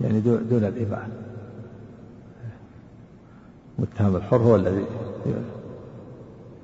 يعني 0.00 0.20
دون 0.20 0.64
الإمام 0.64 1.08
متهم 3.82 4.16
الحر 4.16 4.36
هو 4.36 4.56
الذي 4.56 4.84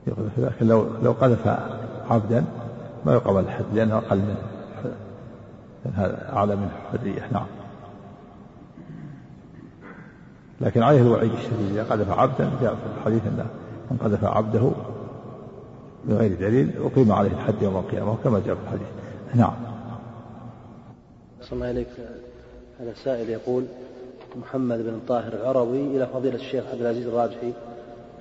يقذف 0.06 0.38
لكن 0.38 0.66
لو 0.66 0.86
لو 1.02 1.12
قذف 1.12 1.58
عبدا 2.10 2.44
ما 3.06 3.12
يقبل 3.14 3.40
الحد 3.40 3.64
لأنه 3.74 3.98
أقل 3.98 4.18
منه 4.18 4.48
هذا 5.94 6.32
أعلى 6.32 6.56
من 6.56 6.68
الحرية 6.94 7.28
نعم. 7.32 7.46
لكن 10.60 10.82
عليه 10.82 11.00
الوعيد 11.00 11.32
الشديد. 11.32 11.70
إذا 11.70 11.84
قذف 11.84 12.10
عبدا 12.10 12.50
جاء 12.60 12.74
في 12.74 12.98
الحديث 12.98 13.26
أنه 13.26 13.46
من 13.90 13.96
قذف 13.96 14.24
عبده 14.24 14.70
بغير 16.04 16.34
دليل 16.34 16.72
أقيم 16.82 17.12
عليه 17.12 17.30
الحد 17.30 17.62
يوم 17.62 17.76
القيامة 17.76 18.16
كما 18.24 18.42
جاء 18.46 18.54
في 18.54 18.60
الحديث. 18.62 18.88
نعم. 19.34 19.54
صلى 21.40 21.52
الله 21.52 21.66
عليك 21.66 21.88
هذا 22.80 22.94
سائل 23.04 23.30
يقول 23.30 23.64
محمد 24.36 24.78
بن 24.78 25.00
طاهر 25.08 25.32
العروي 25.32 25.80
إلى 25.80 26.06
فضيلة 26.06 26.34
الشيخ 26.34 26.64
عبد 26.72 26.80
العزيز 26.80 27.06
الراجحي. 27.06 27.52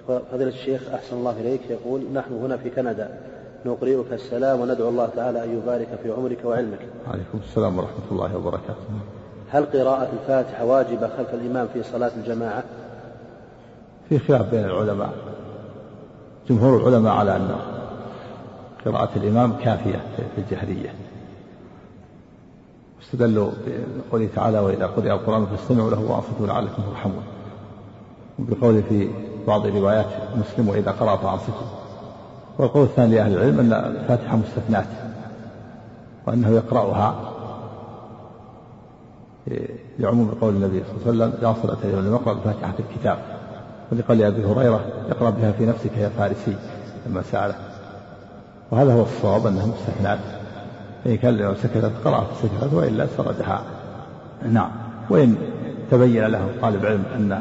فضيلة 0.07 0.49
الشيخ 0.49 0.81
أحسن 0.93 1.17
الله 1.17 1.41
إليك. 1.41 1.61
يقول 1.69 2.01
نحن 2.13 2.33
هنا 2.33 2.57
في 2.57 2.69
كندا. 2.69 3.19
نقرئك 3.65 4.13
السلام 4.13 4.61
وندعو 4.61 4.89
الله 4.89 5.09
تعالى 5.15 5.43
أن 5.43 5.57
يبارك 5.57 5.87
في 6.03 6.11
عمرك 6.11 6.37
وعلمك. 6.45 6.79
عليكم 7.07 7.39
السلام 7.49 7.77
ورحمة 7.77 8.11
الله 8.11 8.37
وبركاته. 8.37 8.75
هل 9.49 9.65
قراءة 9.65 10.09
الفاتحة 10.13 10.65
واجبة 10.65 11.07
خلف 11.17 11.33
الإمام 11.33 11.67
في 11.73 11.83
صلاة 11.83 12.11
الجماعة؟ 12.17 12.63
في 14.09 14.19
خلاف 14.19 14.51
بين 14.51 14.65
العلماء. 14.65 15.13
جمهور 16.49 16.77
العلماء 16.77 17.13
على 17.13 17.35
أن 17.35 17.55
قراءة 18.85 19.09
الإمام 19.15 19.53
كافية 19.63 20.01
في 20.35 20.41
الجهرية. 20.41 20.93
استدلوا 23.07 23.51
بقوله 24.09 24.29
تعالى 24.35 24.59
وإذا 24.59 24.85
قرئ 24.85 25.11
القرآن 25.11 25.45
فاستمعوا 25.45 25.91
له 25.91 25.99
وأنصتوا 25.99 26.47
لعلكم 26.47 26.83
ترحمون. 26.91 27.23
وبقوله 28.39 28.83
في 28.89 29.09
بعض 29.47 29.67
روايات 29.67 30.05
مسلم 30.35 30.69
وإذا 30.69 30.91
قرأ 30.91 31.15
فأنصتوا. 31.15 31.67
والقول 32.57 32.83
الثاني 32.83 33.15
لأهل 33.15 33.33
العلم 33.33 33.59
أن 33.59 33.73
الفاتحة 33.73 34.37
مستثنات 34.37 34.87
وأنه 36.27 36.49
يقرأها 36.49 37.15
لعموم 39.99 40.37
قول 40.41 40.55
النبي 40.55 40.83
صلى 40.83 41.11
الله 41.11 41.25
عليه 41.25 41.35
وسلم 41.35 41.41
لا 41.41 41.53
صلاة 41.61 42.01
لم 42.01 42.13
يقرأ 42.13 42.33
بفاتحة 42.33 42.73
الكتاب. 42.79 43.17
ولقول 43.91 44.23
أبي 44.23 44.45
هريرة 44.45 44.85
اقرأ 45.09 45.29
بها 45.29 45.51
في 45.51 45.65
نفسك 45.65 45.97
يا 45.97 46.09
فارسي. 46.09 46.55
لما 47.05 47.21
سأله. 47.21 47.55
وهذا 48.71 48.93
هو 48.93 49.01
الصواب 49.01 49.47
أنها 49.47 49.65
مستثنات. 49.65 50.19
فإن 51.07 51.17
كان 51.17 51.37
لو 51.37 51.55
سكتت 51.55 51.91
قرأ 52.05 52.21
فسكتت 52.21 52.73
وإلا 52.73 53.07
سردها. 53.17 53.63
نعم. 54.51 54.71
وإن 55.09 55.35
تبين 55.91 56.25
له 56.25 56.49
طالب 56.61 56.85
علم 56.85 57.03
أن 57.15 57.39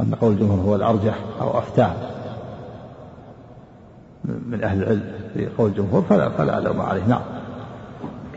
أن 0.00 0.14
قول 0.14 0.32
الجمهور 0.32 0.60
هو 0.60 0.74
الأرجح 0.76 1.18
أو 1.40 1.58
أفتاه 1.58 1.92
من 4.24 4.64
أهل 4.64 4.82
العلم 4.82 5.12
في 5.34 5.48
قول 5.58 5.70
الجمهور 5.70 6.02
فلا 6.02 6.28
فلا 6.28 6.60
لوم 6.60 6.80
عليه. 6.80 7.06
نعم. 7.06 7.22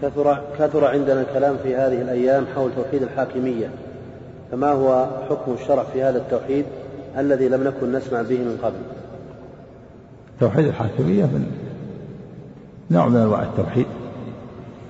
كثر 0.02 0.42
كثر 0.60 0.86
عندنا 0.86 1.22
الكلام 1.22 1.58
في 1.64 1.76
هذه 1.76 2.02
الأيام 2.02 2.46
حول 2.56 2.72
توحيد 2.76 3.04
الحاكمية. 3.04 3.70
فما 4.52 4.72
هو 4.72 5.08
حكم 5.30 5.54
الشرع 5.54 5.84
في 5.84 6.04
هذا 6.04 6.18
التوحيد 6.18 6.66
الذي 7.18 7.50
لم 7.50 7.64
نكن 7.64 7.92
نسمع 7.92 8.22
به 8.22 8.38
من 8.38 8.58
قبل؟ 8.64 8.80
توحيد 10.40 10.66
الحاكمية 10.66 11.24
من 11.24 11.69
نوع 12.92 13.08
من 13.08 13.16
أنواع 13.16 13.44
التوحيد 13.44 13.86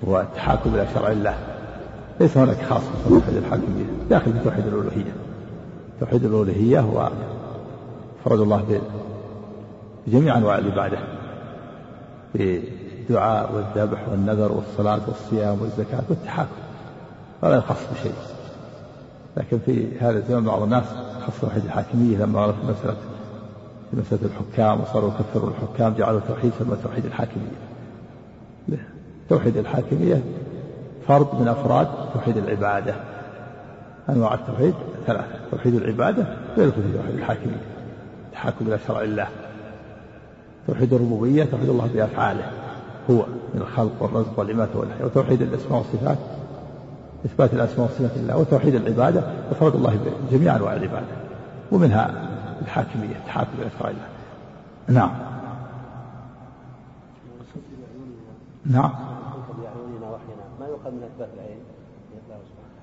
هو 0.08 0.22
التحاكم 0.22 0.76
إلى 0.76 0.88
شرع 0.94 1.12
الله. 1.12 1.38
ليس 2.20 2.38
هناك 2.38 2.62
خاص 2.70 2.82
في 2.82 3.10
توحيد 3.10 3.36
الحاكمية 3.36 3.86
داخل 4.10 4.34
في 4.34 4.40
توحيد 4.44 4.68
الألوهية. 4.68 5.14
توحيد 6.00 6.26
الألوهية 6.26 6.80
هو 6.80 7.10
فرد 8.26 8.40
الله 8.40 8.82
بجميع 10.08 10.38
أنواع 10.38 10.58
العبادة 10.58 10.98
بالدعاء 12.36 13.52
والذبح 13.56 14.10
والنذر 14.10 14.52
والصلاة 14.52 15.00
والصيام 15.08 15.62
والزكاة 15.62 16.04
والتحاكم. 16.10 16.50
ولا 17.42 17.56
يخص 17.58 17.88
بشيء. 17.94 18.14
لكن 19.38 19.60
في 19.66 20.00
هذا 20.00 20.18
الزمن 20.18 20.46
بعض 20.46 20.62
الناس 20.62 20.86
خص 21.28 21.42
توحيد 21.42 21.66
الحاكمية 21.66 22.18
لما 22.18 22.52
في 22.52 22.58
مسألة 22.64 22.98
مسألة 23.94 24.22
الحكام 24.26 24.82
وصاروا 24.82 25.12
يكفروا 25.20 25.50
الحكام 25.50 25.94
جعلوا 25.94 26.20
التوحيد 26.20 26.52
ثم 26.52 26.74
توحيد 26.84 27.06
الحاكمية. 27.06 27.69
توحيد 29.30 29.58
الحاكمية 29.58 30.22
فرد 31.08 31.28
من 31.40 31.48
أفراد 31.48 31.88
توحيد 32.14 32.38
العبادة. 32.38 32.96
أنواع 34.10 34.34
التوحيد 34.34 34.74
ثلاثة 35.08 35.40
توحيد 35.52 35.76
العبادة 35.76 36.26
غير 36.58 36.70
توحيد 36.70 36.96
الحاكمية 37.18 37.62
التحاكم 38.28 38.68
إلى 38.68 38.80
شرع 38.88 39.02
الله. 39.02 39.28
توحيد 40.68 40.94
الربوبية 40.94 41.44
توحيد 41.44 41.70
الله 41.70 41.90
بأفعاله 41.94 42.52
هو 43.10 43.26
من 43.54 43.62
الخلق 43.62 43.92
والرزق 44.00 44.40
والإماتة 44.40 44.80
والحياة. 44.80 45.06
وتوحيد 45.06 45.42
الأسماء 45.42 45.78
والصفات 45.78 46.18
إثبات 47.26 47.54
الأسماء 47.54 47.82
والصفات 47.82 48.18
لله. 48.18 48.38
وتوحيد 48.38 48.76
العبادة 48.76 49.24
وفرض 49.52 49.76
الله 49.76 50.00
بجميع 50.32 50.56
أنواع 50.56 50.74
العبادة. 50.74 51.08
ومنها 51.72 52.30
الحاكمية 52.62 53.16
التحاكم 53.16 53.52
إلى 53.62 53.70
شرع 53.80 53.90
الله. 53.90 54.08
نعم. 54.88 55.12
نعم. 58.66 59.09
يؤخذ 60.90 60.96
من 60.96 61.04
إثبات 61.04 61.30
العين 61.38 61.60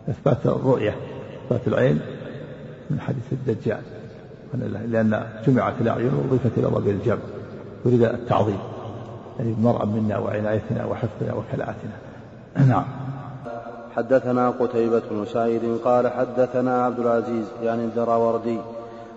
إثبات 0.08 0.46
الرؤية 0.46 0.96
إثبات 1.46 1.68
العين 1.68 2.00
من 2.90 3.00
حديث 3.00 3.32
الدجال 3.32 3.82
لأن 4.90 5.26
جمعت 5.46 5.74
الأعين 5.80 6.14
وأضيفت 6.14 6.58
إلى 6.58 6.66
ضمير 6.66 6.94
الجمع 6.94 7.18
يريد 7.86 8.02
التعظيم 8.02 8.58
يعني 9.38 9.54
مرأى 9.62 9.86
منا 9.86 10.18
وعنايتنا 10.18 10.84
وحفظنا 10.84 11.34
وكلاءتنا 11.34 11.92
نعم. 12.72 12.84
حدثنا 13.96 14.50
قتيبة 14.50 15.02
بن 15.10 15.24
سعيد 15.24 15.78
قال 15.84 16.08
حدثنا 16.08 16.84
عبد 16.84 16.98
العزيز 16.98 17.46
يعني 17.62 17.84
الدراوردي 17.84 18.58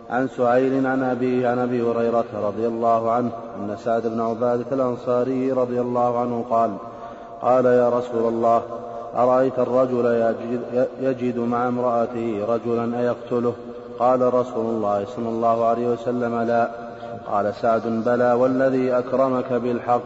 عن 0.09 0.27
سعيل 0.27 0.87
عن 0.87 1.03
أبيه 1.03 1.49
عن 1.49 1.59
أبي 1.59 1.81
هريرة 1.81 2.25
رضي 2.33 2.67
الله 2.67 3.11
عنه 3.11 3.31
أن 3.59 3.75
سعد 3.77 4.07
بن 4.07 4.21
عبادة 4.21 4.65
الأنصاري 4.71 5.51
رضي 5.51 5.81
الله 5.81 6.19
عنه 6.19 6.45
قال 6.49 6.71
قال 7.41 7.65
يا 7.65 7.89
رسول 7.89 8.33
الله 8.33 8.61
أرأيت 9.15 9.59
الرجل 9.59 10.05
يجد, 10.05 10.87
يجد 11.01 11.37
مع 11.37 11.67
امرأته 11.67 12.45
رجلا 12.49 12.99
أيقتله؟ 12.99 13.53
قال 13.99 14.33
رسول 14.33 14.65
الله 14.65 15.05
صلى 15.15 15.29
الله 15.29 15.65
عليه 15.65 15.87
وسلم 15.87 16.41
لا. 16.41 16.69
قال 17.27 17.53
سعد 17.55 17.81
بلى 18.05 18.33
والذي 18.33 18.97
أكرمك 18.97 19.53
بالحق. 19.53 20.01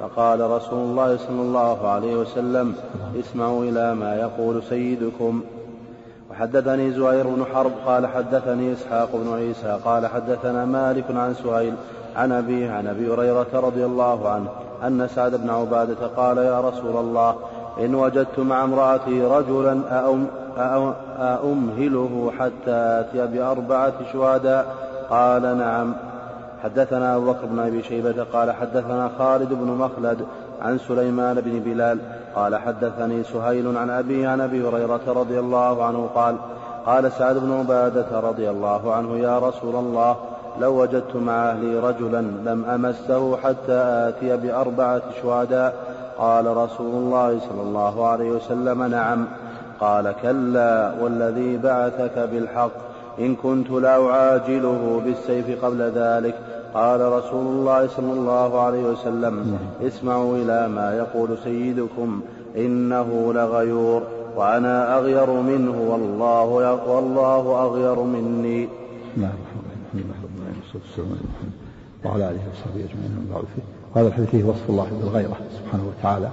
فقال 0.00 0.50
رسول 0.50 0.78
الله 0.78 1.16
صلى 1.16 1.40
الله 1.40 1.88
عليه 1.88 2.16
وسلم 2.16 2.74
اسمعوا 3.20 3.64
إلى 3.64 3.94
ما 3.94 4.16
يقول 4.16 4.62
سيدكم. 4.62 5.42
وحدثني 6.30 6.90
زهير 6.90 7.26
بن 7.28 7.44
حرب 7.54 7.72
قال 7.86 8.06
حدثني 8.06 8.72
إسحاق 8.72 9.08
بن 9.12 9.34
عيسى 9.34 9.78
قال 9.84 10.06
حدثنا 10.06 10.64
مالك 10.64 11.04
عن 11.10 11.34
سهيل 11.34 11.74
عن 12.16 12.32
أبيه 12.32 12.70
عن 12.70 12.86
أبي 12.86 13.14
هريرة 13.14 13.46
رضي 13.54 13.84
الله 13.84 14.28
عنه. 14.28 14.48
أن 14.86 15.08
سعد 15.14 15.34
بن 15.34 15.50
عبادة 15.50 16.06
قال 16.16 16.38
يا 16.38 16.60
رسول 16.60 16.96
الله 16.96 17.34
إن 17.80 17.94
وجدت 17.94 18.38
مع 18.38 18.64
امرأتي 18.64 19.22
رجلا 19.22 19.80
أأم 19.90 20.26
أأمهله 21.18 22.32
حتى 22.38 22.70
آتي 23.00 23.26
بأربعة 23.26 23.92
شهداء. 24.12 24.74
قال 25.10 25.58
نعم. 25.58 25.94
حدثنا 26.62 27.16
أبو 27.16 27.32
بكر 27.32 27.46
بن 27.46 27.58
أبي 27.58 27.82
شيبة 27.82 28.26
قال 28.32 28.52
حدثنا 28.52 29.10
خالد 29.18 29.48
بن 29.52 29.66
مخلد 29.66 30.26
عن 30.62 30.78
سليمان 30.78 31.40
بن 31.40 31.60
بلال. 31.60 31.98
قال 32.36 32.56
حدثني 32.56 33.24
سهيل 33.24 33.76
عن 33.76 33.90
أبي 33.90 34.26
عن 34.26 34.40
أبي 34.40 34.68
هريرة 34.68 35.00
رضي 35.06 35.38
الله 35.40 35.84
عنه 35.84 36.08
قال 36.14 36.36
قال 36.86 37.12
سعد 37.12 37.36
بن 37.36 37.52
عبادة 37.52 38.20
رضي 38.20 38.50
الله 38.50 38.92
عنه 38.94 39.16
يا 39.16 39.38
رسول 39.38 39.74
الله 39.74 40.16
لو 40.60 40.82
وجدت 40.82 41.16
مع 41.16 41.50
أهلي 41.50 41.78
رجلا 41.78 42.20
لم 42.20 42.64
أمسه 42.64 43.36
حتى 43.36 43.72
آتي 44.08 44.36
بأربعة 44.36 45.02
شهداء. 45.22 45.98
قال 46.18 46.56
رسول 46.56 46.94
الله 46.94 47.38
صلى 47.38 47.62
الله 47.62 48.06
عليه 48.06 48.30
وسلم 48.30 48.82
نعم. 48.82 49.24
قال 49.80 50.14
كلا 50.22 50.92
والذي 51.02 51.56
بعثك 51.56 52.28
بالحق. 52.32 52.70
إن 53.18 53.34
كنت 53.34 53.70
لأعاجله 53.70 55.02
بالسيف 55.04 55.64
قبل 55.64 55.82
ذلك. 55.82 56.34
قال 56.74 57.00
رسول 57.00 57.46
الله 57.46 57.86
صلى 57.86 58.12
الله 58.12 58.60
عليه 58.60 58.82
وسلم 58.82 59.58
اسمعوا 59.82 60.36
إلى 60.36 60.68
ما 60.68 60.94
يقول 60.94 61.38
سيدكم. 61.44 62.20
إنه 62.56 63.32
لغيور. 63.34 64.02
وأنا 64.36 64.98
أغير 64.98 65.30
منه. 65.30 65.86
والله 65.90 66.44
والله 66.88 67.64
أغير 67.64 68.00
مني. 68.00 68.68
نعم 69.16 69.38
وعلى 72.04 72.30
آله 72.30 72.40
وصحبه 72.52 72.84
أجمعين 72.84 73.10
من 73.10 73.30
بعد. 73.34 73.44
وهذا 73.94 74.08
الحديث 74.08 74.30
فيه 74.30 74.44
وصف 74.44 74.70
الله 74.70 74.88
بالغيرة 75.00 75.36
سبحانه 75.58 75.88
وتعالى 75.88 76.30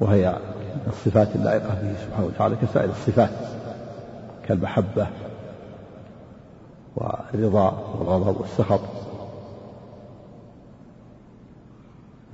وهي 0.00 0.38
الصفات 0.86 1.36
اللائقة 1.36 1.68
به 1.68 1.94
سبحانه 2.06 2.26
وتعالى 2.26 2.56
كسائر 2.56 2.90
الصفات 2.90 3.30
كالمحبة 4.48 5.06
والرضا 6.96 7.82
والغضب 7.98 8.40
والسخط. 8.40 8.80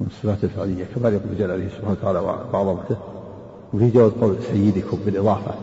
من 0.00 0.06
الصفات 0.06 0.44
الفعلية 0.44 0.84
كما 0.94 1.08
يقول 1.08 1.38
جلاله 1.38 1.68
سبحانه 1.68 1.90
وتعالى 1.90 2.18
وعظمته 2.18 2.96
وفي 3.74 3.90
جواز 3.90 4.12
قول 4.12 4.42
سيدكم 4.42 4.98
بالإضافة 5.06 5.54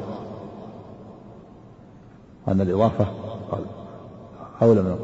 أن 2.47 2.61
الإضافة 2.61 3.07
أولى 4.61 4.81
من 4.81 4.95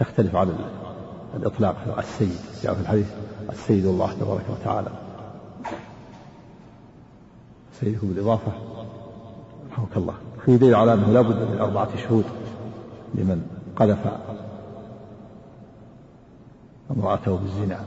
تختلف 0.00 0.36
عن 0.36 0.52
الإطلاق 1.36 1.76
السيد 1.98 2.38
جاء 2.62 2.74
في 2.74 2.80
الحديث 2.80 3.06
السيد 3.50 3.86
الله 3.86 4.12
تبارك 4.20 4.44
وتعالى. 4.50 4.88
سيدكم 7.80 8.08
بالإضافة 8.08 8.52
رحمك 9.72 9.96
الله. 9.96 10.14
في 10.44 10.56
دليل 10.56 10.74
على 10.74 10.94
أنه 10.94 11.12
لا 11.12 11.20
بد 11.20 11.50
من 11.50 11.58
أربعة 11.60 11.96
شهود 11.96 12.24
لمن 13.14 13.42
قذف 13.76 13.98
امرأته 16.90 17.36
بالزنا 17.36 17.80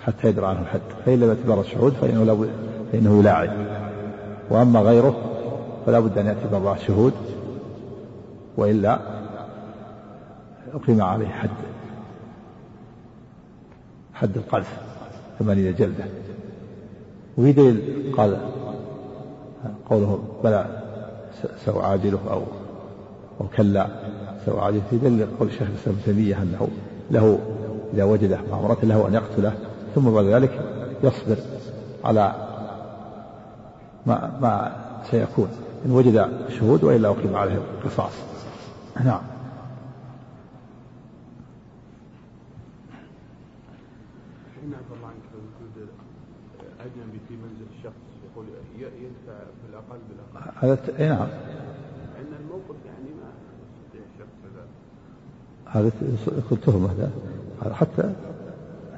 حتى 0.00 0.28
يدرى 0.28 0.46
عنه 0.46 0.60
الحد. 0.60 0.80
فإن 1.06 1.20
لم 1.20 1.28
يعتبر 1.28 1.60
الشهود 1.60 1.92
فإنه 1.92 2.24
لا 2.24 2.48
فإنه 2.92 3.18
يلاعن 3.18 3.66
وأما 4.50 4.80
غيره 4.80 5.14
فلا 5.86 6.00
بد 6.00 6.18
أن 6.18 6.26
يأتي 6.26 6.48
بأربعة 6.50 6.76
شهود 6.76 7.12
وإلا 8.56 9.21
أقيم 10.74 11.02
عليه 11.02 11.28
حد 11.28 11.50
حد 14.14 14.36
القذف 14.36 14.80
ثمانين 15.38 15.74
جلدة. 15.74 16.04
وفي 17.38 17.52
دليل 17.52 18.12
قال 18.16 18.38
قوله 19.90 20.24
بلى 20.44 20.82
سأعاجله 21.64 22.18
أو 22.30 22.42
أو 23.40 23.46
كلا 23.56 23.88
سأعاجله 24.46 24.82
في 24.90 24.96
دليل 24.98 25.26
قول 25.40 25.48
الشيخ 25.48 25.68
الإسلام 25.68 25.96
ابن 25.96 26.04
تيمية 26.04 26.42
أنه 26.42 26.68
له 27.10 27.38
إذا 27.94 28.04
وجده 28.04 28.40
مع 28.50 28.58
امرأة 28.58 28.76
له 28.82 29.08
أن 29.08 29.14
يقتله 29.14 29.54
ثم 29.94 30.10
بعد 30.10 30.24
ذلك 30.24 30.60
يصبر 31.04 31.36
على 32.04 32.34
ما 34.06 34.38
ما 34.42 34.76
سيكون. 35.10 35.48
إن 35.86 35.90
وجد 35.90 36.28
شهود 36.58 36.84
وإلا 36.84 37.08
أقيم 37.08 37.36
عليه 37.36 37.54
القصاص. 37.54 38.12
نعم 39.04 39.20
أجنبي 46.80 47.18
في 47.28 47.34
منزل 47.34 47.66
الشخص 47.78 48.02
يقول 48.32 48.46
يدفع 48.78 49.38
بالأقل 49.66 50.00
بالأقل 50.08 50.50
هذا 50.60 50.78
اي 50.98 51.08
نعم. 51.08 51.28
عندنا 52.18 52.36
الموقف 52.40 52.76
يعني 52.86 53.08
ما 53.20 53.28
يستطيع 53.94 54.26
هذا 55.66 55.88
هذا 55.88 56.38
يكون 56.38 56.60
تهمة 56.60 57.10
هذا 57.62 57.74
حتى 57.74 58.12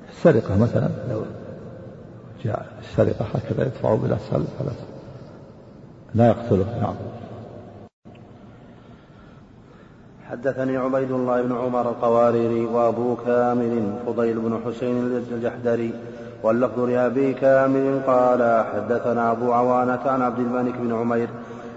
السرقة 0.09 0.63
مثلا 0.63 0.89
لو 1.11 1.23
جاء 2.45 2.67
السرقة 2.81 3.25
هكذا 3.35 3.67
يدفعه 3.67 3.97
بلا 3.97 4.17
فلا 4.17 4.45
لا 6.15 6.29
يقتله 6.29 6.81
نعم. 6.81 6.95
حدثني 10.31 10.77
عبيد 10.77 11.11
الله 11.11 11.43
بن 11.43 11.53
عمر 11.53 11.89
القواريري 11.89 12.65
وأبو 12.65 13.17
كامل 13.17 13.93
فضيل 14.07 14.41
بن 14.41 14.61
حسين 14.67 15.23
الجحدري 15.33 15.93
واللفظ 16.45 16.81
لأبي 16.81 17.35
كامل 17.35 18.01
قال 18.07 18.65
حدثنا 18.75 19.31
أبو 19.31 19.53
عوانة 19.53 20.01
عن 20.07 20.23
عبد 20.23 20.39
الملك 20.39 20.75
بن 20.77 20.95
عمير 20.95 21.29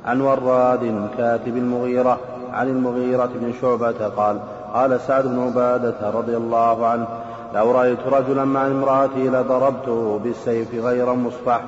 عن 0.06 0.22
وراد 0.22 1.10
كاتب 1.18 1.58
المغيرة 1.58 2.20
عن 2.54 2.68
المغيرة 2.68 3.30
بن 3.36 3.54
شعبة 3.62 4.08
قال 4.08 4.40
قال 4.74 5.02
سعد 5.02 5.28
بن 5.28 5.40
عبادة 5.40 6.10
رضي 6.10 6.38
الله 6.38 6.88
عنه 6.88 7.08
لو 7.54 7.72
رأيت 7.72 8.08
رجلا 8.12 8.46
مع 8.46 8.68
امرأتي 8.68 9.28
لضربته 9.28 10.20
بالسيف 10.24 10.76
غير 10.76 11.14
مصفح 11.14 11.62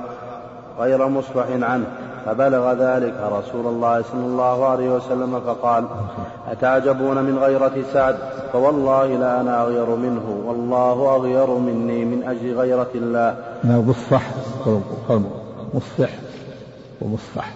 غير 0.80 1.08
مصفح 1.08 1.45
عنه. 1.50 1.86
فبلغ 2.26 2.74
ذلك 2.74 3.13
رسول 3.32 3.67
الله 3.67 4.01
صلى 4.01 4.26
الله 4.26 4.65
عليه 4.65 4.89
وسلم 4.89 5.39
فقال 5.39 5.86
أتعجبون 6.51 7.24
من 7.24 7.38
غيرة 7.38 7.84
سعد؟ 7.93 8.15
فوالله 8.53 9.07
لا 9.07 9.41
أنا 9.41 9.63
أغير 9.63 9.95
منه 9.95 10.43
والله 10.45 11.15
أغير 11.15 11.49
مني 11.49 12.05
من 12.05 12.24
أجل 12.24 12.55
غيرة 12.55 12.89
الله. 12.95 13.36
مصفح 13.63 14.32
مصفح 15.74 16.09
ومصفح 17.01 17.53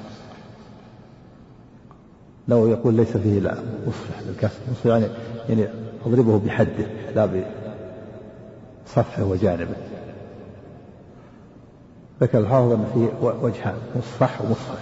لو 2.47 2.68
يقول 2.68 2.93
ليس 2.93 3.18
فيه 3.18 3.39
لا 3.39 3.55
مصفح 3.88 4.22
بالكسر. 4.28 4.59
مصفح 4.72 4.86
يعني 4.86 5.07
يعني 5.49 5.68
أضربه 6.05 6.39
بحده 6.39 6.86
لا 7.16 7.30
بصفحه 8.86 9.24
وجانبه. 9.24 9.76
ذكر 12.24 12.40
الحافظ 12.40 12.72
أن 12.72 12.86
فيه 12.94 13.28
وجهان 13.42 13.76
مصفح 13.96 14.42
ومصفح. 14.42 14.80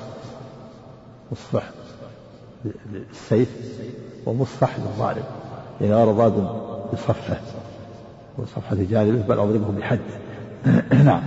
مصفح 1.32 1.64
بالسيف 2.92 3.50
ومصفح 4.26 4.80
للضارب 4.80 5.24
يعني 5.82 5.94
غير 5.94 6.12
ضاد 6.12 6.48
بصفحة. 6.94 7.38
وصفحة 8.38 8.76
جانبه 8.76 9.22
بل 9.28 9.40
أضربه 9.40 9.72
بحد. 9.80 10.00
نعم. 11.06 11.22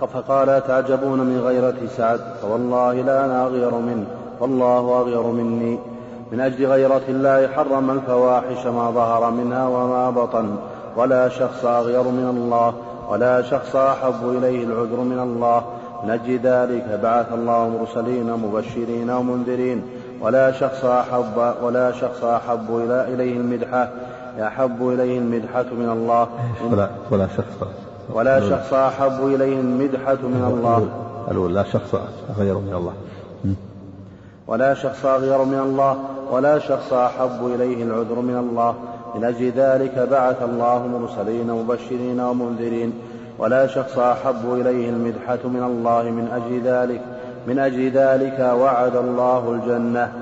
فقال 0.00 0.48
أتعجبون 0.48 1.20
من 1.20 1.40
غيرة 1.40 1.76
سعد؟ 1.96 2.20
فوالله 2.42 2.92
لا 2.92 3.24
أنا 3.24 3.46
أغير 3.46 3.74
منه. 3.74 4.06
والله 4.40 5.00
أغير 5.00 5.22
مني. 5.22 5.78
من 6.32 6.40
أجل 6.40 6.66
غيرة 6.66 7.02
الله 7.08 7.48
حرم 7.48 7.90
الفواحش 7.90 8.66
ما 8.66 8.90
ظهر 8.90 9.30
منها 9.30 9.68
وما 9.68 10.10
بطن. 10.10 10.56
ولا 10.96 11.28
شخص 11.28 11.64
أغير 11.64 12.02
من 12.02 12.28
الله 12.36 12.74
ولا 13.10 13.42
شخص 13.42 13.76
أحب 13.76 14.28
إليه 14.28 14.64
العذر 14.64 15.00
من 15.00 15.18
الله. 15.18 15.62
من 16.04 16.10
أجل 16.10 16.38
ذلك 16.38 17.00
بعث 17.02 17.32
الله 17.32 17.68
مرسلين 17.68 18.32
مبشرين 18.32 19.10
ومنذرين. 19.10 19.82
ولا 20.20 20.52
شخص 20.52 20.84
أحب 20.84 21.54
ولا 21.62 21.92
شخص 21.92 22.24
أحب 22.24 22.76
إلى 22.76 23.14
إليه 23.14 23.36
المدحة. 23.36 23.88
أحب 24.40 24.88
إليه 24.88 25.18
المدحة 25.18 25.62
من 25.62 25.88
الله. 25.88 26.28
ولا 26.70 26.90
ولا 27.10 27.28
شخص 27.36 27.68
ولا 28.14 28.50
شخص 28.50 28.72
أحب 28.72 29.26
إليه 29.26 29.60
المدحة 29.60 30.18
من 30.22 30.44
الله. 30.52 31.48
لا 31.48 31.62
شخص 31.62 31.94
غير 32.38 32.58
من 32.58 32.74
الله. 32.74 32.92
ولا 34.46 34.74
شخص 34.74 35.04
أغير 35.04 35.44
من 35.44 35.58
الله 35.58 35.96
ولا 36.30 36.58
شخص 36.58 36.92
أحب 36.92 37.46
إليه 37.46 37.82
العذر 37.84 38.20
من 38.20 38.36
الله. 38.36 38.74
من 39.14 39.24
أجل 39.24 39.50
ذلك 39.50 40.08
بعث 40.10 40.42
الله 40.42 40.86
مرسلين 40.86 41.50
مبشرين 41.50 42.20
ومنذرين. 42.20 42.92
ولا 43.38 43.66
شخص 43.66 43.98
أحب 43.98 44.52
إليه 44.52 44.90
المدحة 44.90 45.48
من 45.48 45.62
الله 45.62 46.02
من 46.02 46.28
أجل 46.28 46.62
ذلك 46.62 47.00
من 47.46 47.58
أجل 47.58 47.90
ذلك 47.90 48.38
وعد 48.38 48.96
الله 48.96 49.52
الجنة. 49.52 50.12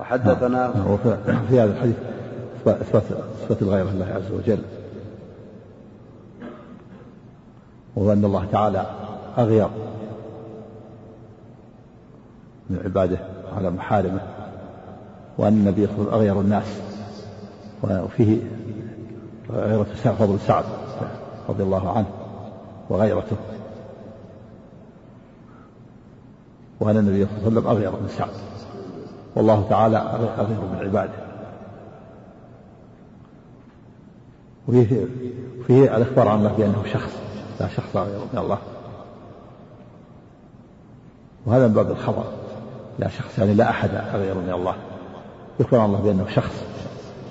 وحدثنا 0.00 0.70
نعم. 0.74 0.90
وفي 0.90 1.16
في 1.48 1.60
هذا 1.60 1.72
الحديث 1.72 1.96
إثبات 2.66 2.80
إثبات 2.80 3.62
الغيرة 3.62 3.84
لله 3.84 4.06
عز 4.06 4.32
وجل. 4.32 4.58
وأن 7.96 8.24
الله 8.24 8.44
تعالى 8.52 8.86
أغير 9.38 9.68
من 12.70 12.80
عباده 12.84 13.18
على 13.56 13.70
محارمه 13.70 14.20
وأن 15.38 15.52
النبي 15.52 15.88
أغير 15.98 16.40
الناس 16.40 16.80
وفيه 17.82 18.38
غيرة 19.50 19.84
فضل 20.18 20.40
سعد 20.40 20.64
رضي 21.48 21.62
الله 21.62 21.96
عنه 21.96 22.06
وغيرته. 22.90 23.36
وأن 26.80 26.96
النبي 26.96 27.26
صلى 27.26 27.36
الله 27.36 27.46
عليه 27.46 27.58
وسلم 27.58 27.66
أغير 27.66 27.90
من 27.90 28.08
سعد. 28.08 28.30
والله 29.36 29.66
تعالى 29.70 29.96
أغير 30.38 30.60
من 30.60 30.78
عباده. 30.80 31.26
وفيه 34.68 35.06
فيه 35.66 35.96
الإخبار 35.96 36.28
عن 36.28 36.38
الله 36.38 36.52
بأنه 36.52 36.84
شخص 36.84 37.18
لا 37.60 37.68
شخص 37.68 37.96
أغير 37.96 38.18
من 38.32 38.38
الله. 38.38 38.58
وهذا 41.46 41.68
من 41.68 41.74
باب 41.74 41.90
الخبر. 41.90 42.24
لا 42.98 43.08
شخص 43.08 43.38
يعني 43.38 43.54
لا 43.54 43.70
أحد 43.70 43.90
أغير 43.94 44.34
من 44.34 44.52
الله. 44.52 44.74
يخبر 45.60 45.84
الله 45.84 46.00
بأنه 46.00 46.26
شخص 46.28 46.64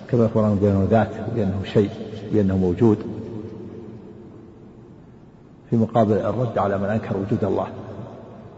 كما 0.07 0.26
يخبر 0.26 0.43
عنه 0.43 0.55
بأنه 0.55 0.88
ذات 0.89 1.11
بأنه 1.36 1.63
شيء 1.63 1.89
بأنه 2.34 2.57
موجود. 2.57 2.97
في 5.70 5.76
مقابل 5.76 6.13
الرد 6.13 6.57
على 6.57 6.78
من 6.78 6.86
أنكر 6.86 7.18
وجود 7.18 7.43
الله. 7.43 7.68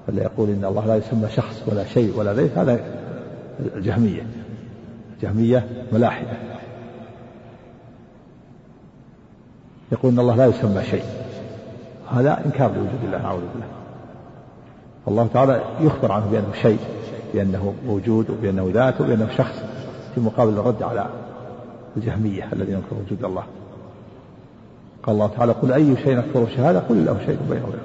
فلا 0.07 0.23
يقول 0.23 0.49
إن 0.49 0.65
الله 0.65 0.85
لا 0.85 0.95
يسمى 0.95 1.29
شخص 1.29 1.63
ولا 1.67 1.85
شيء 1.85 2.17
ولا 2.17 2.33
ذات 2.33 2.57
هذا 2.57 2.79
الجهمية. 3.75 4.27
جهمية 5.21 5.67
ملاحدة. 5.91 6.37
يقول 9.91 10.11
إن 10.11 10.19
الله 10.19 10.35
لا 10.35 10.45
يسمى 10.45 10.83
شيء. 10.83 11.03
هذا 12.11 12.45
إنكار 12.45 12.71
لوجود 12.71 13.03
الله 13.03 13.25
أعوذ 13.25 13.41
بالله. 13.53 13.67
الله 15.07 15.27
تعالى 15.33 15.61
يخبر 15.81 16.11
عنه 16.11 16.25
بأنه 16.31 16.53
شيء. 16.61 16.79
بأنه 17.33 17.73
موجود 17.87 18.29
وبأنه 18.29 18.71
ذات 18.73 19.01
وبأنه 19.01 19.29
شخص 19.37 19.63
في 20.15 20.21
مقابل 20.21 20.53
الرد 20.53 20.83
على 20.83 21.05
الجهمية 21.97 22.49
الذين 22.53 22.75
ينكرون 22.75 23.03
وجود 23.05 23.23
الله. 23.23 23.43
قال 25.03 25.15
الله 25.15 25.27
تعالى 25.27 25.51
قل 25.51 25.71
أي 25.71 25.97
شيء 25.97 26.19
أكبر 26.19 26.47
شهادة 26.55 26.79
قل 26.79 27.05
له 27.05 27.17
شيء 27.25 27.37
بينه 27.49 27.65
وبينه. 27.65 27.83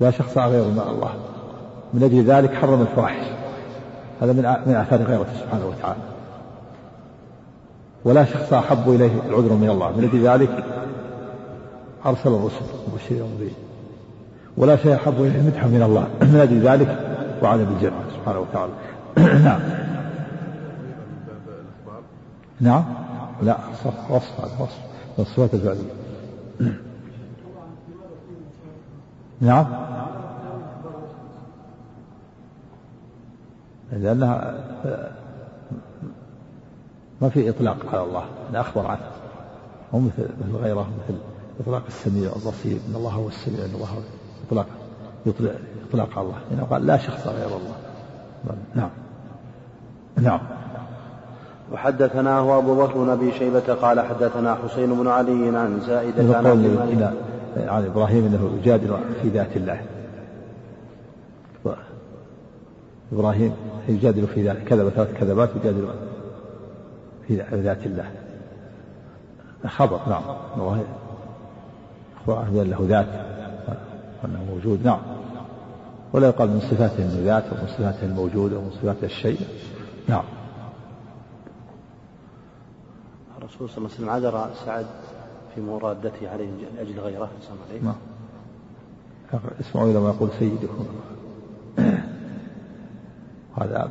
لا 0.00 0.10
شخص 0.10 0.38
غير 0.38 0.64
من 0.64 0.80
الله. 0.88 1.14
من 1.94 2.02
أجل 2.02 2.24
ذلك 2.24 2.54
حرم 2.54 2.80
الفواحش. 2.80 3.26
هذا 4.20 4.32
من 4.32 4.42
من 4.66 4.74
آثار 4.74 5.02
غيرته 5.02 5.32
سبحانه 5.40 5.66
وتعالى. 5.66 6.00
ولا 8.04 8.24
شخص 8.24 8.52
أحب 8.52 8.90
إليه 8.90 9.10
العذر 9.28 9.52
من 9.52 9.70
الله. 9.70 9.96
من 9.96 10.04
أجل 10.04 10.28
ذلك 10.28 10.64
أرسل 12.06 12.28
الرسل 12.28 12.64
مبشرين 12.92 13.22
ومنذرين. 13.22 13.54
ولا 14.60 14.76
شيء 14.76 14.94
أحب 14.94 15.14
إليه 15.14 15.40
المدحة 15.40 15.66
من 15.68 15.82
الله. 15.82 16.08
من 16.32 16.40
أجل 16.40 16.60
ذلك 16.60 16.98
وعد 17.42 17.58
بالجنة 17.58 18.04
سبحانه 18.16 18.40
وتعالى. 18.40 18.72
نعم. 19.44 19.60
نعم. 22.60 22.84
لا 23.42 23.56
وصف 24.10 24.40
هذا 24.40 24.56
وصف. 24.58 24.78
الصفات 25.18 25.54
الفعلية. 25.54 25.92
نعم. 29.40 29.66
لأنها 33.92 34.54
ما 37.22 37.28
في 37.28 37.50
إطلاق 37.50 37.76
على 37.92 38.02
الله. 38.02 38.24
أنا 38.50 38.60
أخبر 38.60 38.86
عنه. 38.86 39.00
مو 39.92 40.00
مثل 40.00 40.28
غيره 40.54 40.88
مثل 41.04 41.18
إطلاق 41.60 41.82
السميع 41.88 42.32
البصير. 42.36 42.78
إن 42.88 42.94
الله 42.94 43.10
هو 43.10 43.28
السميع 43.28 43.64
إن 43.64 43.74
الله 43.74 43.86
هو 43.86 44.19
إطلاق 44.50 44.66
يطلق 45.26 45.54
إطلاق 45.90 46.18
على 46.18 46.26
الله. 46.26 46.38
يعني 46.50 46.66
قال 46.70 46.86
لا 46.86 46.96
شخص 46.96 47.26
غير 47.26 47.46
الله. 47.46 47.74
نعم. 48.74 48.90
نعم. 50.16 50.40
وحدثناه 51.72 52.58
أبو 52.58 52.74
بكر 52.74 52.98
بن 52.98 53.10
أبي 53.10 53.32
شيبة 53.32 53.74
قال 53.74 54.00
حدثنا 54.00 54.54
حسين 54.54 54.94
بن 54.94 55.08
علي 55.08 55.58
عن 55.58 55.80
زائدة 55.80 56.36
عن 56.36 56.46
قول 56.46 56.78
عن 57.56 57.84
إبراهيم 57.84 58.26
أنه 58.26 58.58
يجادل 58.58 58.96
في 59.22 59.28
ذات 59.28 59.56
الله. 59.56 59.80
إبراهيم 63.12 63.52
يجادل 63.88 64.26
في 64.26 64.42
ذات 64.42 64.56
كذب 64.56 64.88
ثلاث 64.88 65.08
كذبات 65.20 65.50
يجادل 65.56 65.88
في 67.26 67.42
ذات 67.52 67.86
الله. 67.86 68.10
خبر 69.66 70.00
نعم. 70.08 70.22
الله 70.56 70.84
أخبر 72.28 72.62
له 72.62 72.86
ذات. 72.88 73.29
وأنه 74.22 74.44
موجود 74.44 74.86
نعم. 74.86 75.00
ولا 76.12 76.26
يقال 76.26 76.48
من 76.48 76.60
صفاته 76.60 77.04
انه 77.04 77.24
ذات 77.24 77.44
ومن 77.52 77.66
صفاته 77.66 78.04
الموجود 78.04 78.52
ومن 78.52 78.70
صفاته 78.70 79.04
الشيء. 79.04 79.40
نعم. 80.08 80.24
الرسول 83.38 83.68
صلى 83.68 83.78
الله 83.78 83.90
عليه 83.90 83.96
وسلم 83.96 84.10
عذر 84.10 84.50
سعد 84.66 84.86
في 85.54 85.60
مرادته 85.60 86.28
عليه 86.30 86.50
لاجل 86.76 87.00
غيره 87.00 87.30
صلى 87.42 87.52
الله 87.52 87.64
عليه 87.70 87.80
نعم. 87.82 87.96
اسمعوا 89.60 89.90
إلى 89.90 90.00
ما 90.00 90.08
يقول 90.08 90.30
سيدكم. 90.38 90.86
هذا 93.56 93.90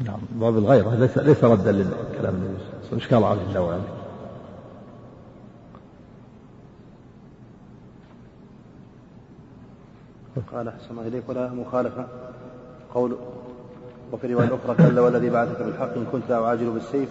نعم 0.00 0.18
باب 0.32 0.58
الغيرة 0.58 0.94
ليس 0.94 1.18
ليس 1.18 1.44
ردا 1.44 1.72
للكلام 1.72 2.34
النبي 2.34 2.58
صلى 2.58 2.68
الله 2.68 2.76
عليه 2.76 2.86
وسلم. 2.86 2.98
إشكال 2.98 3.24
عليه 3.24 3.42
النووي 3.42 3.78
قال 10.54 10.68
أحسن 10.68 10.98
إليك. 11.06 11.22
ولا 11.28 11.48
مخالفة. 11.48 12.04
قول 12.94 13.16
وفي 14.12 14.26
الرواية 14.26 14.46
الأخرى 14.46 14.88
كلا 14.90 15.00
والذي 15.00 15.30
بعثك 15.30 15.62
بالحق 15.62 15.94
إن 15.94 16.04
كنت 16.12 16.30
أعاجل 16.30 16.70
بالسيف. 16.70 17.08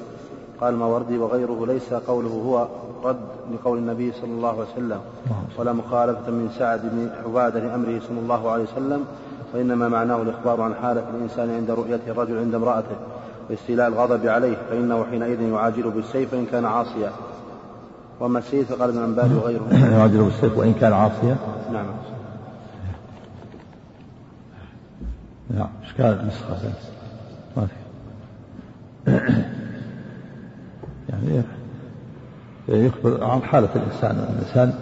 قال 0.62 0.76
ماوردي 0.76 1.18
وغيره 1.18 1.66
ليس 1.68 1.94
قوله 1.94 2.30
هو 2.30 2.68
رد 3.04 3.18
لقول 3.54 3.78
النبي 3.78 4.12
صلى 4.12 4.32
الله 4.32 4.50
عليه 4.50 4.72
وسلم. 4.74 5.00
ولا 5.58 5.74
مخالفة 5.74 6.32
من 6.32 6.50
سعد 6.60 6.82
بن 6.84 7.10
عبادة 7.26 7.60
لأمره 7.60 8.00
صلى 8.08 8.20
الله 8.20 8.52
عليه 8.52 8.64
وسلم 8.64 9.06
وإنما 9.54 9.88
معناه 9.88 10.22
الإخبار 10.22 10.62
عن 10.62 10.74
حالة 10.76 11.04
الإنسان 11.16 11.56
عند 11.56 11.72
رؤية 11.72 12.00
الرجل 12.08 12.38
عند 12.38 12.56
امرأته 12.56 12.96
واستيلاء 13.50 13.88
الغضب 13.88 14.28
عليه 14.28 14.58
فإنه 14.70 15.06
حينئذ 15.12 15.42
يعاجل 15.42 15.92
بالسيف 15.92 16.34
وإن 16.34 16.46
كان 16.46 16.66
عاصيا. 16.66 17.12
وأما 18.20 18.40
السيف 18.40 18.72
فقال 18.72 18.90
ابن 18.90 19.04
أنبال 19.04 19.38
وغيره. 19.38 19.64
يعاجل 19.98 20.24
بالسيف 20.24 20.58
وإن 20.58 20.74
كان 20.74 20.94
عاصيا. 20.94 21.38
نعم. 21.74 21.86
نعم 25.50 25.70
إشكال 25.84 26.06
النسخة 26.06 26.74
ما 27.58 27.68
في. 27.68 27.76
يعني 31.10 31.44
يخبر 32.68 33.24
عن 33.24 33.42
حالة 33.42 33.70
الإنسان. 33.76 34.12
الإنسان 34.12 34.74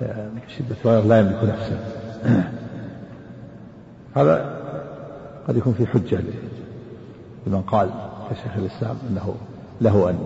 يعني 0.00 0.40
شدة 0.48 0.76
الغير 0.84 1.04
لا 1.04 1.20
يملك 1.20 1.44
نفسه. 1.44 1.78
هذا 4.16 4.56
قد 5.48 5.56
يكون 5.56 5.72
في 5.72 5.86
حجة 5.86 6.20
لمن 7.46 7.62
قال 7.62 7.90
كشيخ 8.30 8.56
الإسلام 8.56 8.96
أنه 9.10 9.34
له 9.80 10.10
أن 10.10 10.18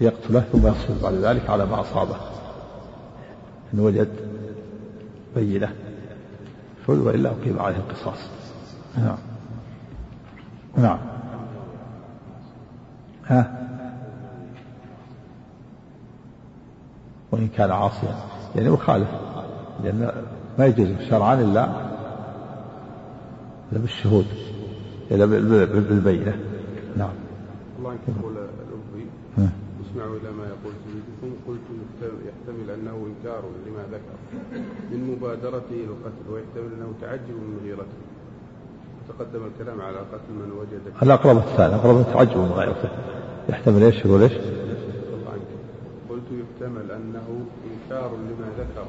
يقتله 0.00 0.40
ثم 0.40 0.66
يصبر 0.66 1.02
بعد 1.02 1.14
ذلك 1.14 1.50
على 1.50 1.66
ما 1.66 1.80
أصابه. 1.80 2.16
إن 3.74 3.80
وجد 3.80 4.08
بينة 5.36 5.72
وإلا 6.88 7.30
أقيم 7.30 7.58
عليه 7.58 7.76
القصاص. 7.76 8.18
نعم. 8.98 9.18
نعم. 10.76 10.98
ها؟ 13.26 13.68
وإن 17.32 17.48
كان 17.48 17.70
عاصيا. 17.70 18.14
يعني 18.56 18.70
مخالف. 18.70 19.08
لأن 19.84 20.12
ما 20.58 20.66
يجوز 20.66 20.88
شرعا 21.10 21.34
إلا 21.34 21.64
إلا 23.72 23.80
بالشهود. 23.80 24.26
إلا 25.10 25.26
بالبينة. 25.64 26.36
نعم. 26.96 27.14
الله 27.78 27.94
يقول 28.08 28.36
الأبي 28.36 29.50
اسمعوا 29.92 30.16
إلى 30.16 30.30
ما 30.30 30.44
يقول 30.44 30.72
سيدكم. 30.84 31.30
قلت 31.48 31.66
يحتمل 32.28 32.70
أنه 32.70 33.06
إنكار 33.10 33.42
لما 33.66 33.82
ذكر. 33.92 34.16
من 34.90 35.00
مبادرته 35.10 35.70
إلى 35.70 35.84
القتل 35.84 36.24
ويحتمل 36.32 36.70
أنه 36.76 36.92
تعجب 37.00 37.36
من 37.36 37.60
غيرته. 37.64 37.98
تقدم 39.08 39.42
الكلام 39.46 39.80
على 39.80 39.98
قتل 39.98 40.32
من 40.32 40.50
وجد 40.60 40.80
الأقرب 41.02 41.36
الثاني؟ 41.36 41.74
أقرب 41.74 42.00
التعجب 42.00 42.36
من 42.36 42.52
غيرته 42.52 42.88
يحتمل 43.48 43.82
إيش؟ 43.82 44.04
يقول 44.04 44.22
إيش؟ 44.22 44.32
قلت 46.10 46.28
يحتمل 46.42 46.90
أنه 46.90 47.46
إنكار 47.70 48.10
لما 48.10 48.48
ذكر 48.58 48.86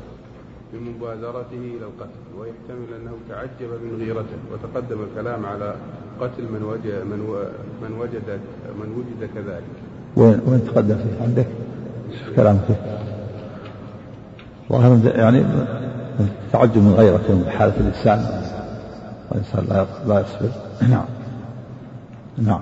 من 0.74 0.82
مبادرته 0.90 1.64
إلى 1.76 1.86
القتل 1.86 2.24
ويحتمل 2.38 2.90
أنه 3.02 3.16
تعجب 3.30 3.70
من 3.84 3.98
غيرته. 4.00 4.40
وتقدم 4.52 5.00
الكلام 5.04 5.46
على 5.46 5.76
قتل 6.20 6.44
من 6.44 6.64
وجد 6.64 7.04
من, 7.12 7.20
من 7.82 7.98
وجد 8.00 8.40
من 8.80 8.90
وجد 8.98 9.30
كذلك. 9.36 9.93
وين 10.16 10.40
وين 10.48 10.66
تقدم 10.66 10.96
فيه 10.96 11.24
عندك؟ 11.24 11.48
شوف 12.20 12.36
كلام 12.36 12.60
فيه 12.68 12.76
ظاهر 14.70 15.00
يعني 15.06 15.44
تعجب 16.52 16.78
من 16.78 16.94
غيرته 16.94 17.34
من 17.34 17.50
حالة 17.50 17.74
الإنسان. 17.78 18.42
والإنسان 19.32 19.66
لا 19.70 19.86
لا 20.08 20.20
يصبر. 20.20 20.50
نعم. 20.94 21.06
نعم. 22.38 22.62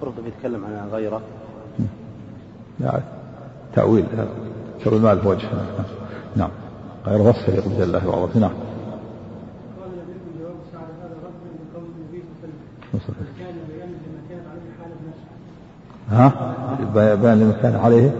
قرطبي 0.00 0.28
يتكلم 0.28 0.64
عن 0.64 0.88
غيره. 0.92 1.20
يعني 2.80 3.02
تأويل. 3.74 4.06
تأويل 4.84 5.02
ما 5.02 5.14
له 5.14 5.28
وجه. 5.28 5.48
نعم. 6.36 6.50
غير 7.06 7.20
وصف 7.20 7.48
يليق 7.48 7.64
الله 7.82 8.08
وعظمته 8.08 8.40
نعم. 8.40 8.52
ها؟ 16.10 16.32
بيان 16.94 17.40
لما 17.40 17.54
كان 17.62 17.76
عليه. 17.76 18.10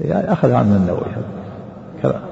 يعني 0.00 0.32
أخذ 0.32 0.52
عنه 0.52 0.76
النووي 0.76 1.00
هذا. 1.00 1.24
كلام 2.02 2.22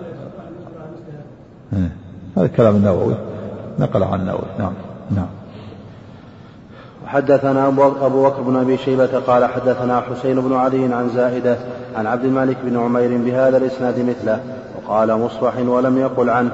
هذا 2.36 2.46
كلام 2.46 2.76
النووي. 2.76 3.14
نقل 3.78 4.02
عن 4.02 4.20
النووي. 4.20 4.46
نعم. 4.58 4.72
نعم. 5.10 5.26
وحدثنا 7.04 7.68
أبو 7.68 8.24
بكر 8.24 8.42
بن 8.42 8.56
أبي 8.56 8.76
شيبة 8.76 9.18
قال 9.18 9.44
حدثنا 9.44 10.00
حسين 10.00 10.40
بن 10.40 10.54
علي 10.56 10.94
عن 10.94 11.08
زائدة 11.08 11.56
عن 11.96 12.06
عبد 12.06 12.24
الملك 12.24 12.56
بن 12.64 12.78
عمير 12.78 13.18
بهذا 13.24 13.56
الإسناد 13.56 13.98
مثله 13.98 14.40
وقال 14.76 15.18
مصبح 15.18 15.58
ولم 15.58 15.98
يقل 15.98 16.30
عنه. 16.30 16.50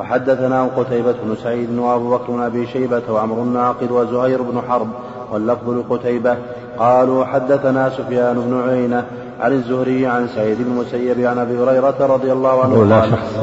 وحدثنا 0.00 0.64
قتيبة 0.64 1.12
بن 1.12 1.36
سعيد 1.42 1.78
وأبو 1.78 2.10
بكر 2.10 2.32
بن 2.32 2.40
أبي 2.40 2.66
شيبة 2.66 3.02
وعمر 3.10 3.42
الناقد 3.42 3.90
وزهير 3.90 4.42
بن 4.42 4.60
حرب 4.68 4.88
واللفظ 5.32 5.70
لقتيبة 5.70 6.36
قالوا 6.78 7.24
حدثنا 7.24 7.90
سفيان 7.90 8.40
بن 8.40 8.60
عيينة 8.68 9.06
عن 9.40 9.52
الزهري 9.52 10.06
عن 10.06 10.28
سعيد 10.28 10.58
بن 10.58 10.64
المسيب 10.64 11.20
عن 11.20 11.38
أبي 11.38 11.58
هريرة 11.58 12.06
رضي 12.06 12.32
الله 12.32 12.64
عنه 12.64 12.84
لا 12.84 13.00
قال 13.00 13.10
شخص 13.10 13.38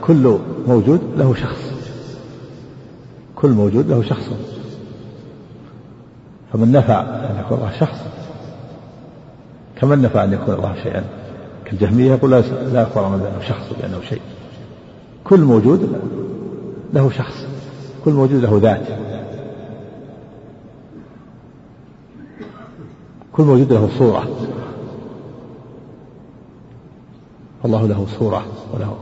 كل 0.00 0.38
موجود 0.66 1.00
له 1.16 1.34
شخص. 1.34 1.72
كل 3.36 3.50
موجود 3.50 3.88
له 3.88 4.02
شخص. 4.02 4.30
فمن 6.52 6.72
نفى 6.72 6.92
أن 6.92 7.36
يكون 7.44 7.58
الله 7.58 7.70
شخص. 7.80 7.98
كمن 9.80 10.02
نفى 10.02 10.24
أن 10.24 10.32
يكون 10.32 10.54
الله 10.54 10.74
شيئا. 10.82 11.04
كالجهمية 11.64 12.10
يقول 12.10 12.30
لا 12.72 12.82
يقرن 12.82 13.18
بأنه 13.18 13.40
شخص 13.48 13.72
بأنه 13.80 14.00
شيء. 14.08 14.20
كل 15.24 15.40
موجود 15.40 15.92
له 16.92 17.10
شخص. 17.10 17.46
كل 18.04 18.10
موجود 18.10 18.42
له 18.42 18.58
ذات. 18.62 19.03
كل 23.36 23.42
موجود 23.42 23.72
له 23.72 23.88
صورة. 23.98 24.28
الله 27.64 27.86
له 27.86 28.06
صورة 28.18 28.46
وله 28.72 28.96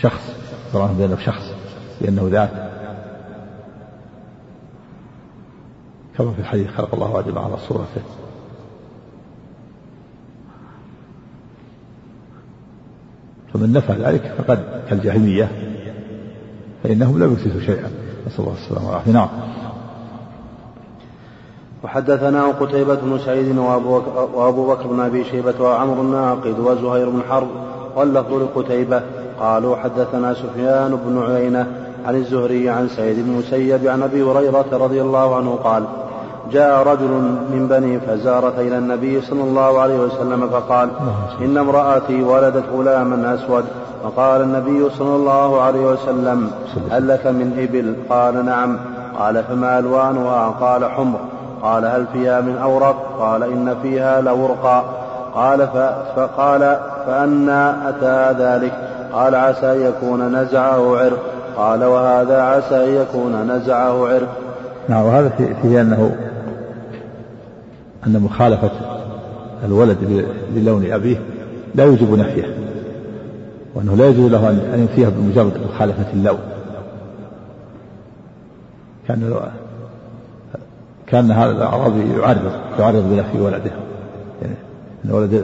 شخص 0.00 0.36
قرآن 0.72 0.94
بأنه 0.94 1.16
شخص 1.16 1.52
لأنه 2.00 2.28
ذات. 2.28 2.50
كما 6.18 6.32
في 6.32 6.38
الحديث 6.38 6.70
خلق 6.70 6.94
الله 6.94 7.18
آدم 7.18 7.38
على 7.38 7.56
صورته. 7.56 8.02
فمن 13.54 13.72
نفى 13.72 13.92
ذلك 13.92 14.34
فقد 14.38 14.84
كالجهمية 14.88 15.50
فإنهم 16.82 17.22
لم 17.22 17.32
يثبتوا 17.32 17.60
شيئا. 17.60 17.90
نسأل 18.26 18.40
الله 18.40 18.54
السلامة 18.54 18.86
والعافية. 18.86 19.12
نعم. 19.12 19.28
وحدثنا 21.84 22.44
قتيبة 22.60 22.94
بن 22.94 23.18
سعيد 23.18 23.58
وأبو 24.34 24.66
بكر 24.66 24.86
بن 24.86 25.00
أبي 25.00 25.24
شيبة 25.24 25.54
وعمر 25.60 26.00
الناقد 26.00 26.58
وزهير 26.58 27.10
بن 27.10 27.20
حرب 27.30 27.48
واللفظ 27.96 28.32
لقتيبة. 28.32 29.02
قالوا 29.40 29.76
حدثنا 29.76 30.34
سفيان 30.34 30.98
بن 31.06 31.22
عيينة 31.22 31.66
عن 32.06 32.14
الزهري 32.14 32.68
عن 32.68 32.88
سعيد 32.88 33.16
بن 33.16 33.30
المسيب 33.30 33.86
عن 33.86 34.02
أبي 34.02 34.22
هريرة 34.22 34.64
رضي 34.72 35.02
الله 35.02 35.36
عنه 35.36 35.58
قال 35.64 35.84
جاء 36.52 36.82
رجل 36.82 37.10
من 37.52 37.66
بني 37.70 38.00
فزارة 38.00 38.54
إلى 38.58 38.78
النبي 38.78 39.20
صلى 39.20 39.42
الله 39.42 39.80
عليه 39.80 39.98
وسلم 39.98 40.48
فقال 40.48 40.88
إن 41.40 41.58
امرأتي 41.58 42.22
ولدت 42.22 42.64
غلاما 42.76 43.34
أسود. 43.34 43.64
فقال 44.04 44.40
النبي 44.40 44.90
صلى 44.90 45.16
الله 45.16 45.60
عليه 45.60 45.86
وسلم 45.86 46.50
هل 46.90 47.08
لك 47.08 47.26
من 47.26 47.58
إبل؟ 47.58 47.94
قال 48.10 48.46
نعم. 48.46 48.78
قال 49.18 49.44
فما 49.44 49.78
ألوانها؟ 49.78 50.48
قال 50.60 50.84
حمر. 50.84 51.18
قال 51.64 51.84
هل 51.84 52.06
فيها 52.12 52.40
من 52.40 52.56
أورق؟ 52.56 53.16
قال 53.18 53.42
إن 53.42 53.76
فيها 53.82 54.20
لورقا 54.20 54.80
قال 55.34 55.68
فقال 56.16 56.60
فأنا 57.06 57.88
أتى 57.88 58.42
ذلك. 58.42 58.72
قال 59.12 59.34
عسى 59.34 59.72
أن 59.72 59.80
يكون 59.80 60.36
نزعه 60.36 60.96
عرق. 60.98 61.18
قال 61.56 61.84
وهذا 61.84 62.42
عسى 62.42 62.84
أن 62.84 63.02
يكون 63.02 63.52
نزعه 63.52 64.08
عرق. 64.08 64.28
نعم 64.88 65.02
وهذا 65.02 65.28
فيه 65.62 65.80
أنه 65.80 66.16
أن 68.06 68.20
مخالفة 68.20 68.70
الولد 69.64 70.26
بلون 70.54 70.92
أبيه 70.92 71.16
لا 71.74 71.84
يوجب 71.84 72.18
نفيه 72.18 72.56
وأنه 73.74 73.96
لا 73.96 74.08
يجوز 74.08 74.30
له 74.30 74.50
أن 74.50 74.78
ينفيه 74.78 75.08
بمجرد 75.08 75.52
مخالفة 75.74 76.12
اللون. 76.12 76.38
كان 79.08 79.34
كان 81.06 81.30
هذا 81.30 81.50
الأعرابي 81.50 82.12
يعرض 82.18 82.52
يعرض 82.78 83.04
بنفي 83.10 83.40
ولده 83.40 83.70
يعني 84.42 84.54
إن 85.04 85.10
ولد 85.10 85.34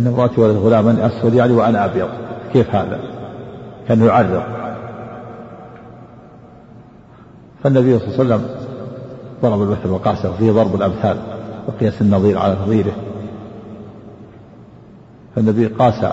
إن 0.00 0.06
امرأتي 0.06 0.40
ولد 0.40 0.56
غلاما 0.56 1.06
أسود 1.06 1.34
يعني 1.34 1.52
وأنا 1.52 1.84
أبيض. 1.84 2.08
كيف 2.52 2.74
هذا؟ 2.74 3.00
كان 3.88 4.04
يعرض. 4.04 4.42
فالنبي 7.62 7.98
صلى 7.98 8.08
الله 8.08 8.34
عليه 8.34 8.44
وسلم 8.44 8.48
ضرب 9.42 9.62
المثل 9.62 9.88
وقاسه 9.88 10.36
فيه 10.36 10.52
ضرب 10.52 10.74
الأمثال 10.74 11.16
وقياس 11.66 12.00
النظير 12.02 12.38
على 12.38 12.56
نظيره. 12.62 12.92
فالنبي 15.36 15.66
قاس 15.66 16.04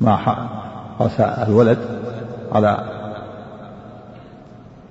ما 0.00 0.16
قاس 0.98 1.20
الولد 1.20 2.01
على 2.52 2.84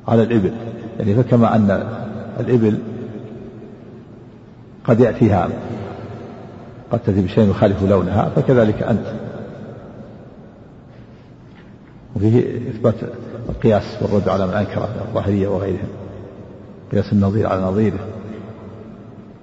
على 0.08 0.24
الإبل. 0.24 0.54
يعني 1.00 1.16
فكما 1.16 1.56
أن 1.56 1.88
الإبل 2.40 2.78
قد 4.86 5.00
يأتيها 5.00 5.50
قد 6.92 7.00
تأتي 7.00 7.22
بشيء 7.22 7.50
يخالف 7.50 7.84
لونها 7.84 8.30
فكذلك 8.36 8.84
أنت. 8.84 9.14
وفيه 12.16 12.70
إثبات 12.70 12.96
القياس 13.50 13.98
والرد 14.02 14.30
على 14.30 14.48
من 14.48 14.54
أنكر 14.54 14.84
الظاهرية 15.08 15.48
وغيرهم 15.48 15.90
قياس 16.92 17.14
النظير 17.14 17.48
على 17.48 17.62
نظيره. 17.62 18.00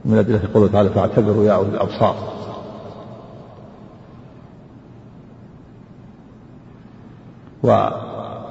ومن 0.04 0.18
أدلة 0.18 0.40
قوله 0.54 0.68
تعالى 0.68 0.90
فاعتبروا 0.90 1.44
يا 1.44 1.52
أولي 1.52 1.68
الأبصار. 1.68 2.38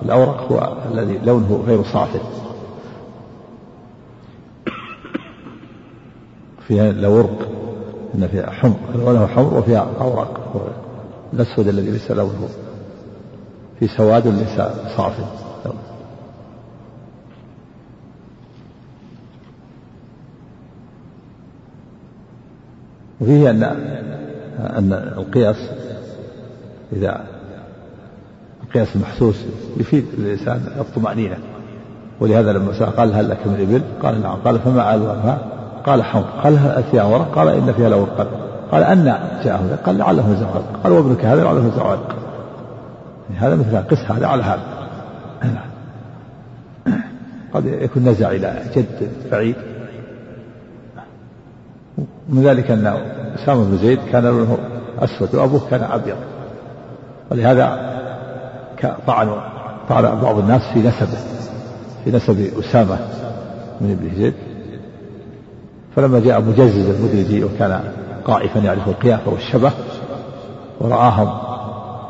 والأورق 0.01 0.51
هو 0.51 0.77
الذي 0.91 1.17
لونه 1.17 1.63
غير 1.67 1.83
صافي 1.83 2.19
فيها 6.67 6.91
لورق 6.91 7.49
إن 8.15 8.27
فيها 8.27 8.49
حمر 8.51 8.77
لونها 8.95 9.27
حمر 9.27 9.53
وفيها 9.53 9.87
أوراق 10.01 10.39
الأسود 11.33 11.67
الذي 11.67 11.91
ليس 11.91 12.11
لونه 12.11 12.49
في 13.79 13.87
سواد 13.87 14.27
ليس 14.27 14.61
صافي 14.97 15.23
وفيه 23.21 23.49
أن 23.49 23.63
أن 24.59 24.93
القياس 25.17 25.69
إذا 26.93 27.36
القياس 28.77 28.95
المحسوس 28.95 29.35
يفيد 29.77 30.05
الإنسان 30.17 30.61
الطمأنينة. 30.79 31.37
ولهذا 32.19 32.53
لما 32.53 32.73
سأل 32.73 32.95
قال 32.95 33.13
هل 33.13 33.29
لك 33.29 33.47
من 33.47 33.53
إبل؟ 33.53 33.81
قال 34.03 34.21
نعم. 34.21 34.35
قال 34.35 34.59
فما 34.59 34.95
ألوانها؟ 34.95 35.37
قال 35.85 36.03
حمر. 36.03 36.23
قال 36.43 36.57
هل 36.57 36.83
فيها 36.91 37.03
ورق؟ 37.03 37.35
قال 37.35 37.47
إن 37.47 37.73
فيها 37.73 37.89
لورقا 37.89 38.27
قال 38.71 38.83
أن 38.83 39.03
جاءه. 39.43 39.79
قال 39.85 39.97
لعله 39.97 40.29
نزع 40.29 40.49
ورق 40.49 40.79
قال 40.83 40.93
وابنك 40.93 41.25
هذا 41.25 41.43
لعله 41.43 41.71
يعني 43.29 43.39
هذا 43.39 43.55
مثل 43.55 43.77
قس 43.77 44.11
هذا 44.11 44.27
على 44.27 44.43
هذا. 44.43 44.61
قد 47.53 47.65
يكون 47.65 48.03
نزع 48.03 48.31
إلى 48.31 48.61
جد 48.75 49.09
بعيد. 49.31 49.55
من 52.29 52.43
ذلك 52.43 52.71
أن 52.71 52.97
أسامة 53.35 53.63
بن 53.63 53.77
زيد 53.77 53.99
كان 54.11 54.23
لونه 54.23 54.57
أسود 54.99 55.35
وأبوه 55.35 55.61
كان 55.69 55.83
أبيض. 55.83 56.17
ولهذا 57.31 57.96
طعن 59.07 59.29
طعن 59.89 60.21
بعض 60.21 60.37
الناس 60.37 60.61
في 60.73 60.79
نسبه 60.79 61.17
في 62.03 62.11
نسب 62.11 62.59
أسامة 62.59 62.97
من 63.81 63.91
ابن 63.91 64.15
زيد 64.17 64.33
فلما 65.95 66.19
جاء 66.19 66.41
مجزز 66.41 66.89
المدرجي 66.89 67.43
وكان 67.43 67.81
قائفا 68.25 68.59
يعرف 68.59 68.87
القيافة 68.87 69.31
والشبه 69.31 69.71
ورآهم 70.79 71.29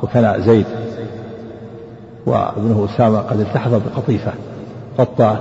وكان 0.03 0.41
زيد 0.41 0.65
وابنه 2.26 2.88
أسامة 2.93 3.20
قد 3.20 3.39
التحف 3.39 3.72
بقطيفة 3.72 4.32
غطى 4.99 5.38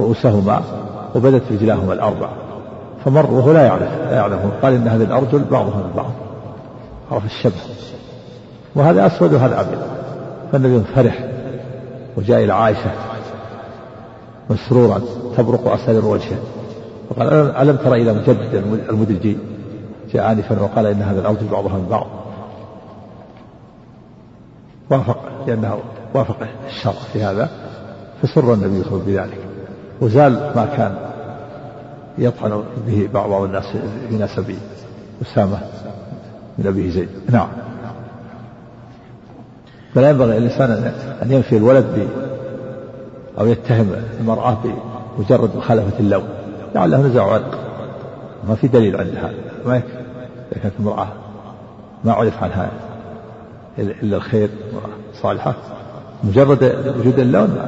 رؤوسهما 0.00 0.62
وبدت 1.14 1.42
رجلاهما 1.52 1.92
الأربع. 1.92 2.28
فمر 3.04 3.30
وهو 3.30 3.52
لا 3.52 3.66
يعرف 3.66 3.88
لا 4.10 4.16
يعلمه. 4.16 4.50
قال 4.62 4.74
إن 4.74 4.88
هذه 4.88 5.02
الأرجل 5.02 5.44
بعضها 5.50 5.76
من 5.76 5.92
بعض. 5.96 6.10
عرف 7.12 7.24
الشبه. 7.24 7.52
وهذا 8.74 9.06
أسود 9.06 9.34
وهذا 9.34 9.60
أبيض. 9.60 9.93
فالنبي 10.54 10.84
فرح 10.94 11.24
وجاء 12.16 12.44
إلى 12.44 12.52
عائشة 12.52 12.90
مسرورا 14.50 15.00
تبرق 15.36 15.72
أسارير 15.72 16.04
وجهه. 16.04 16.38
وقال 17.10 17.28
ألم 17.32 17.76
تر 17.76 17.94
إلى 17.94 18.12
مجدد 18.12 18.54
المدرجي؟ 18.88 19.36
جاء 20.12 20.32
آنفا 20.32 20.62
وقال 20.62 20.86
إن 20.86 21.02
هذا 21.02 21.20
الأرجل 21.20 21.46
بعضها 21.48 21.72
من 21.72 21.86
بعض 21.90 22.06
وافق 24.90 25.18
لأنه 25.46 25.78
وافق 26.14 26.36
الشرع 26.66 26.92
في 27.12 27.24
هذا 27.24 27.48
فسر 28.22 28.54
النبي 28.54 28.82
صلى 28.82 28.92
الله 28.92 29.02
عليه 29.02 29.02
وسلم 29.02 29.06
بذلك. 29.06 29.38
وزال 30.00 30.32
ما 30.32 30.68
كان 30.76 30.96
يطعن 32.18 32.62
به 32.86 33.08
بعض 33.14 33.32
الناس 33.32 33.66
في 34.08 34.16
نسب 34.16 34.54
أسامة 35.22 35.58
من 36.58 36.66
أبيه 36.66 36.90
زيد. 36.90 37.08
نعم. 37.30 37.48
فلا 39.94 40.10
ينبغي 40.10 40.38
الإنسان 40.38 40.92
أن 41.22 41.32
ينفي 41.32 41.56
الولد 41.56 41.84
ب 41.84 42.08
أو 43.40 43.46
يتهم 43.46 43.92
المرأة 44.20 44.58
بمجرد 45.18 45.56
مخالفة 45.56 45.98
اللون 46.00 46.28
لعله 46.74 47.06
نزع 47.06 47.32
عرق 47.32 47.58
ما 48.48 48.54
في 48.54 48.68
دليل 48.68 48.96
عند 48.96 49.16
هذا. 49.16 49.34
ما 49.66 49.76
يكفي. 49.76 49.92
إذا 50.52 50.60
كانت 50.62 50.74
امرأة 50.80 51.08
ما 52.04 52.12
عرف 52.12 52.42
عنها 52.42 52.70
إلا 53.78 54.16
الخير 54.16 54.48
صالحة 55.22 55.54
مجرد 56.24 56.94
وجود 56.98 57.18
اللون 57.18 57.58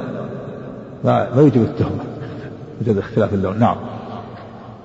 ما, 1.03 1.27
ما, 1.35 1.41
يوجب 1.41 1.61
التهمة. 1.61 2.03
وجود 2.81 2.97
اختلاف 2.97 3.33
اللون 3.33 3.59
نعم. 3.59 3.77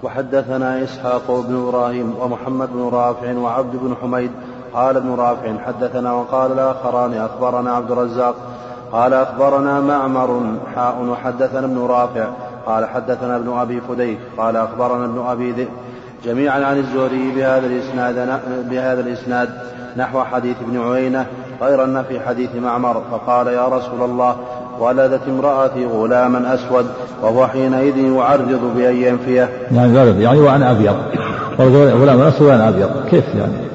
وحدثنا 0.03 0.84
إسحاق 0.84 1.40
بن 1.49 1.68
إبراهيم 1.68 2.14
ومحمد 2.20 2.68
بن 2.72 2.88
رافع 2.93 3.32
وعبد 3.32 3.76
بن 3.76 3.95
حميد 4.03 4.30
قال 4.75 4.97
ابن 4.97 5.14
رافع 5.14 5.59
حدثنا 5.66 6.12
وقال 6.12 6.53
الآخران 6.53 7.14
أخبرنا 7.14 7.73
عبد 7.73 7.91
الرزاق 7.91 8.35
قال 8.93 9.14
أخبرنا 9.14 9.81
معمر 9.81 10.43
حاء 10.75 11.05
وحدثنا 11.11 11.66
ابن 11.66 11.79
رافع 11.79 12.27
قال 12.66 12.85
حدثنا 12.85 13.37
ابن 13.37 13.59
أبي 13.59 13.81
فديك 13.89 14.18
قال 14.39 14.57
أخبرنا 14.57 15.05
ابن 15.05 15.25
أبي 15.29 15.53
ذئب 15.53 15.68
جميعا 16.25 16.64
عن 16.64 16.79
الزهري 16.79 17.31
بهذا 17.37 17.66
الإسناد 17.66 18.41
بهذا 18.70 19.01
الإسناد 19.01 19.49
نحو 19.97 20.23
حديث 20.25 20.57
ابن 20.68 20.93
عيينة 20.93 21.27
غير 21.62 21.85
أن 21.85 22.03
في 22.09 22.20
حديث 22.20 22.51
معمر 22.55 23.03
فقال 23.11 23.47
يا 23.47 23.68
رسول 23.68 24.03
الله 24.11 24.37
ولدت 24.81 25.29
امرأتي 25.29 25.87
غلاما 25.87 26.55
أسود 26.55 26.87
وهو 27.23 27.47
حينئذ 27.47 27.97
يعرض 27.99 28.73
بأن 28.77 28.97
ينفيه 28.97 29.49
يعني 29.73 30.23
يعني 30.23 30.41
وأنا 30.41 30.70
أبيض. 30.70 30.97
غلام 31.61 32.20
أسود 32.20 32.49
وأنا 32.49 32.68
أبيض. 32.68 32.91
كيف 33.11 33.25
يعني؟ 33.35 33.72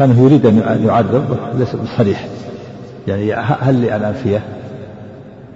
كان 0.00 0.18
يريد 0.18 0.46
أن 0.46 0.84
يعرض 0.86 1.38
ليس 1.54 1.76
بصريح 1.76 2.28
يعني 3.08 3.34
هل 3.34 3.74
لي 3.74 3.96
أن 3.96 4.02
أنفيه 4.02 4.42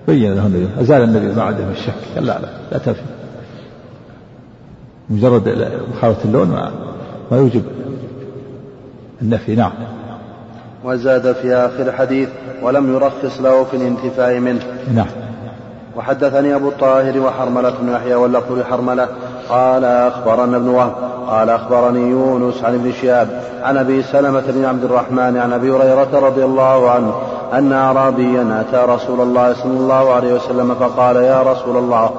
بين 0.09 0.34
له 0.34 0.47
النبي 0.47 0.68
أزال 0.80 1.03
النبي 1.03 1.26
ما 1.26 1.42
عنده 1.42 1.64
الشك. 1.70 1.95
قال 2.14 2.26
لا 2.26 2.38
لا 2.38 2.49
لا 2.72 2.78
تنفي 2.78 3.01
مجرد 5.11 5.72
مخالفة 5.97 6.24
اللون 6.24 6.49
ما, 6.49 6.70
ما 7.30 7.36
يوجب 7.36 7.62
النفي. 9.22 9.55
نعم. 9.55 9.72
وزاد 10.84 11.32
في 11.32 11.55
آخر 11.55 11.82
الحديث 11.82 12.28
ولم 12.62 12.95
يرخص 12.95 13.40
له 13.40 13.64
في 13.64 13.76
الانتفاع 13.76 14.38
منه. 14.38 14.61
نعم. 14.95 15.07
وحدثني 15.97 16.55
أبو 16.55 16.68
الطاهر 16.68 17.20
وحرملة 17.20 17.70
بن 17.70 17.92
يحيى 17.92 18.14
واللفظ 18.14 18.59
لحرملة. 18.59 19.09
قال 19.49 19.84
أخبرنا 19.84 20.57
ابن 20.57 20.68
وهب. 20.68 21.14
قال 21.31 21.51
أخبرني 21.51 22.11
يونس 22.11 22.64
عن 22.64 22.75
ابن 22.75 22.93
شهاب 22.93 23.43
عن 23.62 23.77
أبي 23.77 24.03
سلمة 24.03 24.45
بن 24.49 24.64
عبد 24.64 24.85
الرحمن 24.85 25.37
عن 25.37 25.53
أبي 25.53 25.70
هريرة 25.70 26.09
رضي 26.12 26.45
الله 26.45 26.91
عنه 26.91 27.14
أن 27.53 27.72
أعرابيا 27.72 28.61
أتى 28.61 28.93
رسول 28.93 29.20
الله 29.20 29.55
صلى 29.55 29.72
الله 29.72 30.12
عليه 30.12 30.35
وسلم 30.35 30.75
فقال 30.75 31.16
يا 31.16 31.43
رسول 31.43 31.77
الله 31.77 32.11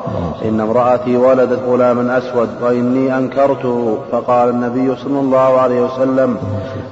إن 0.45 0.61
امرأتي 0.61 1.17
ولدت 1.17 1.59
غلاما 1.67 2.17
أسود 2.17 2.49
وإني 2.61 3.17
أنكرته 3.17 3.97
فقال 4.11 4.49
النبي 4.49 4.95
صلى 4.95 5.19
الله 5.19 5.59
عليه 5.59 5.81
وسلم 5.81 6.37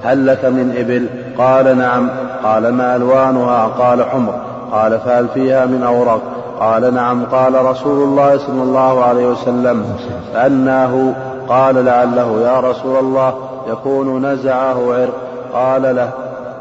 هل 0.04 0.28
لك 0.28 0.46
من 0.46 0.76
إبل؟ 0.78 1.10
قال 1.38 1.78
نعم. 1.78 2.10
قال 2.44 2.74
ما 2.74 2.96
ألوانها؟ 2.96 3.68
قال 3.68 4.04
حمر. 4.04 4.34
قال 4.72 5.00
فهل 5.00 5.28
فيها 5.34 5.66
من 5.66 5.84
أوراق 5.84 6.22
قال 6.60 6.94
نعم. 6.94 7.26
قال 7.26 7.66
رسول 7.66 8.04
الله 8.04 8.38
صلى 8.38 8.64
الله 8.64 9.04
عليه 9.04 9.28
وسلم 9.28 9.86
فأناه 10.34 11.14
قال 11.48 11.86
لعله 11.86 12.42
يا 12.42 12.60
رسول 12.60 13.00
الله 13.00 13.34
يكون 13.68 14.26
نزعه 14.26 14.94
عرق. 14.94 15.14
قال 15.54 15.96
له 15.96 16.12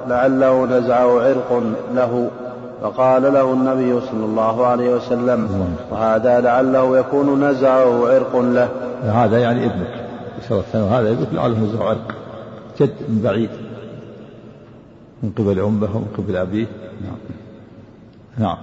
لعله 0.08 0.66
نزعه 0.66 1.20
عرق 1.22 1.62
له. 1.94 2.30
فقال 2.82 3.22
له 3.22 3.52
النبي 3.52 4.00
صلى 4.00 4.24
الله 4.24 4.66
عليه 4.66 4.94
وسلم 4.94 5.48
وهذا 5.90 6.40
لعله 6.40 6.98
يكون 6.98 7.44
نزعه 7.44 8.08
عرق 8.08 8.36
له. 8.36 8.68
هذا 9.02 9.38
يعني 9.38 9.66
ابنك. 9.66 10.04
هذا 10.74 11.10
ابنك 11.10 11.28
لعله 11.32 11.58
نزعه 11.58 11.88
عرق. 11.88 12.14
جد 12.80 12.94
من 13.08 13.20
بعيد. 13.24 13.50
من 15.22 15.30
قبل 15.38 15.60
أمه 15.60 15.96
ومن 15.96 16.06
قبل 16.18 16.36
أبيه. 16.36 16.66
نعم. 17.02 17.16
نعم. 18.38 18.56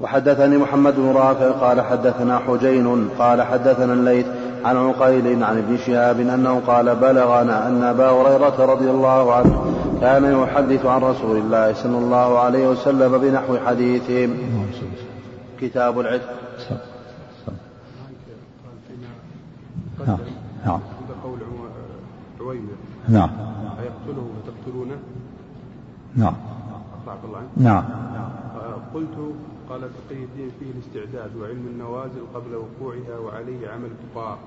وحدثني 0.00 0.56
محمد 0.56 0.96
بن 0.96 1.12
رافع 1.12 1.50
قال 1.50 1.80
حدثنا 1.80 2.38
حجين 2.38 3.08
قال 3.18 3.42
حدثنا 3.42 3.92
الليث 3.92 4.26
عن 4.64 4.76
عقيل 4.76 5.44
عن 5.44 5.58
ابن 5.58 5.76
شهاب 5.76 6.20
أنه 6.20 6.60
قال 6.66 6.96
بلغنا 6.96 7.68
أن 7.68 7.82
أبا 7.82 8.10
هريرة 8.10 8.72
رضي 8.72 8.90
الله 8.90 9.34
عنه 9.34 9.74
كان 10.00 10.42
يحدث 10.42 10.86
عن 10.86 11.00
رسول 11.00 11.36
الله 11.36 11.74
صلى 11.74 11.98
الله 11.98 12.38
عليه 12.38 12.68
وسلم 12.68 13.18
بنحو 13.18 13.58
حديثهم. 13.66 14.36
كتاب 15.60 16.00
العتق 16.00 16.42
نعم 20.06 20.18
نعم. 20.66 20.80
قول 21.24 21.38
عويمر 22.40 22.72
نعم 23.08 23.30
أيقتله 23.80 24.26
فتقتلونه؟ 24.46 24.96
نعم. 26.16 26.34
الله 27.24 27.42
نعم. 27.56 27.84
قلت 28.94 29.34
قال 29.72 29.80
تقي 29.80 30.22
الدين 30.24 30.50
فيه 30.60 30.66
الاستعداد 30.74 31.30
وعلم 31.40 31.66
النوازل 31.74 32.22
قبل 32.34 32.54
وقوعها 32.54 33.18
وعليه 33.18 33.68
عمل 33.68 33.88
الفقهاء. 33.94 34.38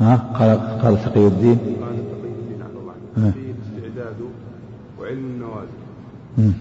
ها؟ 0.00 0.16
قال 0.38 0.80
قال 0.82 1.04
تقي 1.04 1.26
الدين. 1.26 1.58
قال 1.58 1.96
تقي 1.96 2.28
الدين 2.28 2.62
عبد 2.62 2.76
الله. 2.76 3.30
فيه 3.30 3.52
الاستعداد 3.52 4.16
وعلم 5.00 5.18
النوازل. 5.18 6.52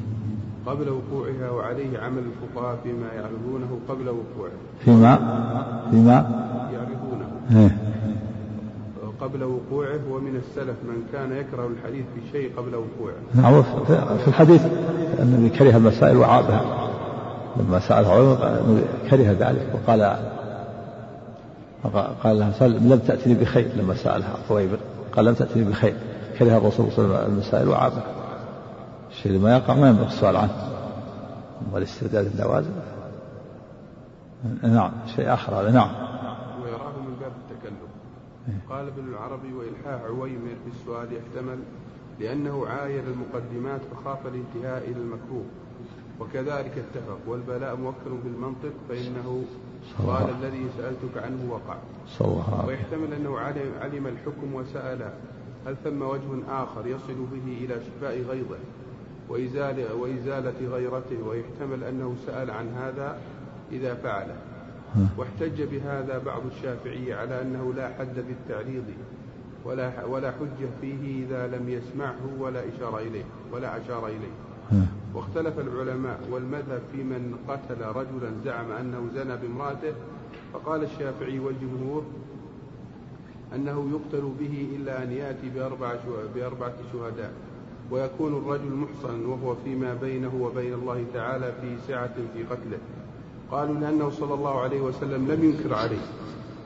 قبل 0.65 0.89
وقوعها 0.89 1.49
وعليه 1.51 1.99
عمل 1.99 2.23
الفقهاء 2.31 2.79
فيما 2.83 3.07
يعرضونه 3.15 3.79
قبل 3.89 4.09
وقوعه. 4.09 4.51
فيما؟ 4.85 5.15
فيما؟ 5.91 6.47
يعرضونه. 6.73 7.61
إيه. 7.61 7.77
قبل 9.21 9.43
وقوعه 9.43 9.99
ومن 10.11 10.35
السلف 10.35 10.75
من 10.83 11.03
كان 11.13 11.31
يكره 11.31 11.67
الحديث 11.67 12.05
بشيء 12.17 12.51
قبل 12.57 12.75
وقوعه. 12.75 13.15
نعم 13.35 13.63
في- 13.63 14.17
في 14.17 14.27
الحديث 14.27 14.61
النبي 15.19 15.49
كره 15.49 15.77
المسائل 15.77 16.17
وعابها. 16.17 16.80
لما 17.57 17.79
سأل 17.79 18.05
عمر 18.05 18.37
كره 19.09 19.35
ذلك 19.39 19.67
وقال 19.73 20.17
قال 22.23 22.39
لها 22.39 22.67
لم 22.67 22.99
تأتني 23.07 23.33
بخير 23.33 23.71
لما 23.75 23.95
سألها 23.95 24.35
خويبر 24.49 24.77
قال 25.15 25.25
لم 25.25 25.33
تأتني 25.33 25.63
بخير. 25.63 25.95
كره 26.39 26.57
الرسول 26.57 26.91
صلى 26.91 27.05
الله 27.05 27.15
عليه 27.15 27.25
وسلم 27.25 27.33
المسائل 27.33 27.69
وعابها 27.69 28.03
الشيء 29.11 29.31
اللي 29.31 29.43
ما 29.43 29.57
يقع 29.57 29.73
ما 29.73 29.89
ينبغي 29.89 30.07
السؤال 30.07 30.35
عنه. 30.37 30.71
والاسترداد 31.73 32.25
النوازل 32.25 32.71
نعم 34.63 34.91
شيء 35.15 35.33
آخر 35.33 35.61
هذا 35.61 35.71
نعم. 35.71 35.89
ويراه 36.63 36.97
من 36.97 37.15
باب 37.19 37.31
التكلف 37.41 37.91
قال 38.69 38.87
ابن 38.87 39.07
العربي 39.09 39.53
وإلحاح 39.53 40.01
عويمر 40.01 40.55
في 40.65 40.79
السؤال 40.79 41.07
يحتمل 41.13 41.59
لأنه 42.19 42.67
عاير 42.67 43.03
المقدمات 43.03 43.81
فخاف 43.91 44.19
الانتهاء 44.27 44.83
إلى 44.83 44.97
المكروه. 44.97 45.45
وكذلك 46.21 46.71
اتفق 46.77 47.19
والبلاء 47.27 47.75
موكل 47.75 48.17
بالمنطق 48.23 48.73
فإنه 48.89 49.43
قال 50.07 50.29
الذي 50.29 50.65
سألتك 50.77 51.17
عنه 51.23 51.51
وقع. 51.53 51.77
ويحتمل 52.67 53.13
أنه 53.13 53.39
علم, 53.39 53.71
علم 53.81 54.07
الحكم 54.07 54.53
وسأل 54.53 55.09
هل 55.65 55.75
ثم 55.83 56.01
وجه 56.01 56.29
آخر 56.49 56.87
يصل 56.87 57.25
به 57.31 57.57
إلى 57.65 57.75
شفاء 57.85 58.21
غيظه 58.21 58.57
وإزالة, 59.29 59.95
وإزالة 59.95 60.67
غيرته 60.71 61.23
ويحتمل 61.27 61.83
أنه 61.83 62.15
سأل 62.25 62.51
عن 62.51 62.67
هذا 62.69 63.17
إذا 63.71 63.95
فعله. 63.95 64.35
واحتج 65.17 65.61
بهذا 65.61 66.21
بعض 66.25 66.41
الشافعية 66.55 67.15
على 67.15 67.41
أنه 67.41 67.73
لا 67.77 67.87
حد 67.99 68.13
في 68.13 68.31
التعريض 68.31 68.83
ولا 69.65 70.05
ولا 70.05 70.31
حجة 70.31 70.69
فيه 70.81 71.25
إذا 71.25 71.47
لم 71.47 71.69
يسمعه 71.69 72.21
ولا 72.39 72.59
إشار 72.75 72.99
إليه 72.99 73.23
ولا 73.53 73.77
أشار 73.77 74.07
إليه. 74.07 74.35
واختلف 75.15 75.59
العلماء 75.59 76.19
والمذهب 76.31 76.81
في 76.91 76.97
من 77.03 77.35
قتل 77.47 77.81
رجلا 77.81 78.31
زعم 78.45 78.71
أنه 78.71 79.07
زنى 79.15 79.37
بامرأته 79.37 79.93
فقال 80.53 80.83
الشافعي 80.83 81.39
والجمهور 81.39 82.03
أنه 83.55 83.89
يقتل 83.91 84.27
به 84.39 84.67
إلا 84.75 85.03
أن 85.03 85.11
يأتي 85.11 85.49
بأربع 85.55 85.91
شو- 85.93 86.27
بأربعة 86.35 86.73
شهداء 86.93 87.31
ويكون 87.91 88.33
الرجل 88.37 88.71
محصنا 88.75 89.27
وهو 89.27 89.55
فيما 89.65 89.93
بينه 89.93 90.31
وبين 90.41 90.73
الله 90.73 91.05
تعالى 91.13 91.53
في 91.61 91.75
سعة 91.87 92.13
في 92.33 92.43
قتله. 92.43 92.77
قالوا 93.51 93.75
لأنه 93.75 94.09
صلى 94.09 94.33
الله 94.33 94.59
عليه 94.61 94.81
وسلم 94.81 95.31
لم 95.31 95.43
ينكر 95.43 95.73
عليه. 95.73 96.01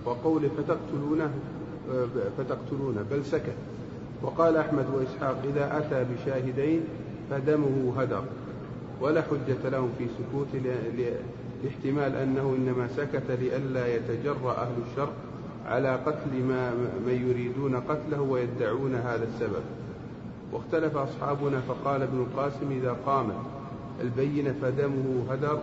وقوله 0.05 0.49
فتقتلونه؟ 0.57 1.29
آه، 1.93 2.05
فتقتلونه 2.37 3.05
بل 3.11 3.25
سكت. 3.25 3.55
وقال 4.21 4.57
أحمد 4.57 4.85
وإسحاق 4.93 5.41
إذا 5.43 5.77
أتى 5.77 6.05
بشاهدين 6.13 6.81
فدمه 7.31 7.93
هدر 7.97 8.23
ولا 9.01 9.21
حجة 9.21 9.69
لهم 9.69 9.89
في 9.97 10.05
ل- 10.53 11.13
لاحتمال 11.63 12.15
أنه 12.15 12.55
إنما 12.57 12.87
سكت 12.97 13.31
لئلا 13.41 13.95
يتجرأ 13.95 14.51
أهل 14.51 14.73
الشر 14.91 15.09
على 15.67 15.95
قتل 15.95 16.43
ما 16.47 16.71
من 17.05 17.27
يريدون 17.29 17.75
قتله 17.75 18.21
ويدعون 18.21 18.95
هذا 18.95 19.23
السبب. 19.23 19.63
واختلف 20.53 20.97
أصحابنا 20.97 21.59
فقال 21.59 22.01
ابن 22.01 22.17
القاسم 22.19 22.71
إذا 22.71 22.95
قامت 23.05 23.35
البينة 24.01 24.55
فدمه 24.61 25.23
هدر 25.31 25.59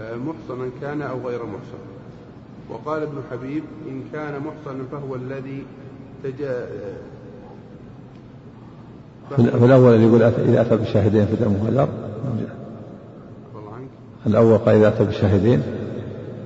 آه، 0.00 0.14
محصنا 0.16 0.70
كان 0.80 1.02
أو 1.02 1.28
غير 1.28 1.42
محصن. 1.46 1.82
وقال 2.70 3.02
ابن 3.02 3.22
حبيب 3.30 3.62
إن 3.88 4.04
كان 4.12 4.40
محصنا 4.46 4.84
فهو 4.92 5.14
الذي 5.14 5.64
في 9.36 9.64
الأول 9.64 9.94
اللي 9.94 10.06
يقول 10.06 10.22
إذا 10.22 10.60
أتى 10.60 10.76
بشاهدين 10.76 11.26
فدمه 11.26 11.68
هدر 11.68 11.88
الأول 14.26 14.58
قال 14.58 14.74
إذا 14.74 14.88
أتى 14.88 15.04
بشاهدين 15.04 15.62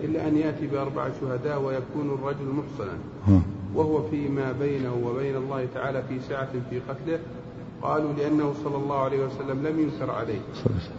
إلا 0.05 0.28
أن 0.28 0.37
يأتي 0.37 0.66
بأربعة 0.66 1.11
شهداء 1.20 1.62
ويكون 1.62 2.18
الرجل 2.18 2.47
محصنا. 2.53 2.97
وهو 3.74 4.03
فيما 4.11 4.53
بينه 4.61 4.93
وبين 5.05 5.37
الله 5.37 5.66
تعالى 5.74 6.03
في 6.09 6.14
سعة 6.28 6.49
في 6.70 6.80
قتله. 6.89 7.18
قالوا 7.82 8.12
لأنه 8.18 8.53
صلى 8.64 8.76
الله 8.76 8.99
عليه 8.99 9.18
وسلم 9.18 9.66
لم 9.66 9.80
ينكر 9.80 10.11
عليه. 10.11 10.41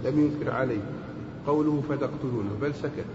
لم 0.06 0.20
ينكر 0.20 0.52
عليه. 0.52 0.82
قوله 1.48 1.82
فتقتلونه 1.90 2.52
بل 2.62 2.74
سكت. 2.74 3.06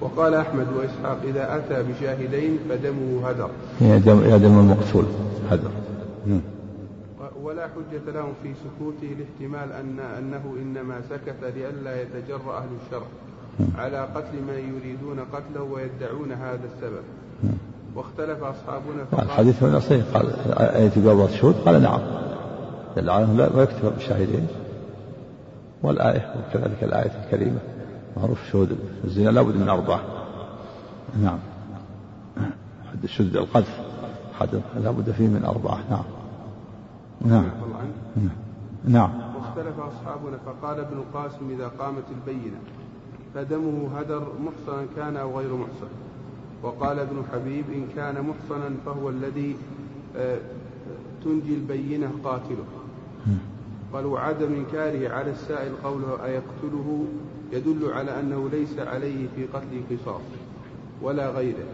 وقال 0.00 0.34
أحمد 0.34 0.66
وإسحاق 0.78 1.18
إذا 1.24 1.56
أتى 1.56 1.82
بشاهدين 1.82 2.58
فدمه 2.68 3.28
هدر. 3.28 3.48
يا 3.80 3.98
دم 3.98 4.24
يا 4.24 4.36
دم 4.36 4.58
المقتول 4.58 5.04
هدر. 5.50 5.70
ولا 7.44 7.68
حجة 7.68 8.12
لهم 8.12 8.32
في 8.42 8.54
سكوته 8.54 9.16
لاحتمال 9.18 9.72
أن 9.72 10.00
أنه 10.00 10.56
إنما 10.62 11.00
سكت 11.10 11.36
لئلا 11.42 12.02
يتجرأ 12.02 12.58
أهل 12.58 12.68
الشر 12.86 13.02
على 13.78 13.98
قتل 14.14 14.42
من 14.42 14.74
يريدون 14.76 15.20
قتله 15.20 15.62
ويدعون 15.62 16.32
هذا 16.32 16.68
السبب. 16.74 17.02
واختلف 17.94 18.42
أصحابنا 18.42 19.04
فقال 19.10 19.26
الحديث 19.26 19.62
هنا 19.62 19.80
صحيح. 19.80 20.04
قال 20.14 20.26
أيتي 20.58 21.00
بأربعة 21.00 21.28
شهود؟ 21.28 21.54
قال 21.54 21.82
نعم. 21.82 22.00
دل 22.96 23.10
على 23.10 23.24
لا 23.24 23.56
ما 23.56 23.62
يكتفى 23.62 23.90
بالشاهدين 23.90 24.46
والآية 25.82 26.34
وكذلك 26.36 26.84
الآية 26.84 27.24
الكريمة. 27.24 27.58
معروف 28.16 28.38
شهود 28.52 28.78
الزنا 29.04 29.30
لابد 29.30 29.56
من 29.56 29.68
أربعة. 29.68 30.00
نعم. 31.22 31.38
حد 32.92 33.06
شد 33.06 33.36
القذف 33.36 33.80
حد 34.38 34.60
لابد 34.84 35.10
فيه 35.10 35.26
من 35.26 35.44
أربعة. 35.44 35.78
نعم. 35.90 36.04
نعم. 37.20 37.44
الله 37.66 37.76
عنه 37.78 38.30
نعم. 38.84 39.10
واختلف 39.36 39.80
أصحابنا 39.80 40.36
فقال 40.46 40.78
ابن 40.80 40.96
القاسم 40.98 41.50
إذا 41.50 41.68
قامت 41.78 42.04
البينة 42.10 42.56
فدمه 43.34 43.88
هدر 43.98 44.26
محصنا 44.44 44.86
كان 44.96 45.16
أو 45.16 45.38
غير 45.38 45.54
محصن. 45.56 45.88
وقال 46.62 46.98
ابن 46.98 47.22
حبيب 47.32 47.64
إن 47.74 47.86
كان 47.96 48.14
محصنا 48.14 48.70
فهو 48.86 49.08
الذي 49.08 49.56
آه، 50.16 50.38
تنجي 51.24 51.54
البينة 51.54 52.10
قاتله. 52.24 52.64
قال 53.92 54.06
وعدم 54.06 54.54
إنكاره 54.54 55.08
على 55.14 55.30
السائل 55.30 55.72
قوله 55.84 56.24
أيقتله؟ 56.24 57.04
يدل 57.52 57.92
على 57.92 58.20
أنه 58.20 58.48
ليس 58.52 58.78
عليه 58.78 59.26
في 59.36 59.44
قتله 59.46 59.82
قصاص 59.90 60.20
ولا 61.02 61.30
غيره. 61.30 61.66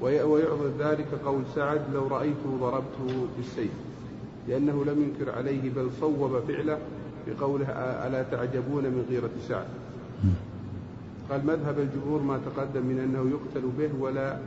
وي- 0.00 0.22
ويعضد 0.22 0.72
ذلك 0.78 1.06
قول 1.26 1.42
سعد 1.54 1.80
لو 1.94 2.06
رأيته 2.06 2.58
ضربته 2.60 3.26
بالسيف. 3.36 3.70
لأنه 4.48 4.84
لم 4.84 5.02
ينكر 5.02 5.32
عليه 5.32 5.70
بل 5.76 5.88
صوب 6.00 6.40
فعله 6.48 6.78
بقوله 7.26 7.66
ألا 8.06 8.22
تعجبون 8.22 8.84
من 8.84 9.06
غيرة 9.10 9.30
سعد. 9.48 9.66
قال 11.30 11.46
مذهب 11.46 11.78
الجمهور 11.78 12.20
ما 12.22 12.40
تقدم 12.46 12.82
من 12.86 12.98
أنه 13.00 13.30
يقتل 13.30 13.68
به 13.78 13.90
ولا 14.00 14.38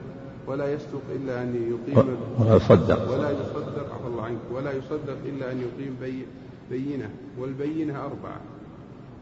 ولا 0.47 0.73
يصدق 0.73 1.01
إلا 1.15 1.43
أن 1.43 1.49
يقيم 1.55 2.17
ولا 2.39 2.55
يصدق. 2.55 3.11
ولا 3.11 3.31
يصدق 3.31 3.93
عفى 3.93 4.07
الله 4.07 4.23
عنك 4.23 4.39
ولا 4.53 4.71
يصدق 4.71 5.17
إلا 5.25 5.51
أن 5.51 5.57
يقيم 5.57 5.95
بي 6.01 6.25
بينة 6.69 7.09
والبينة 7.39 8.05
أربعة. 8.05 8.39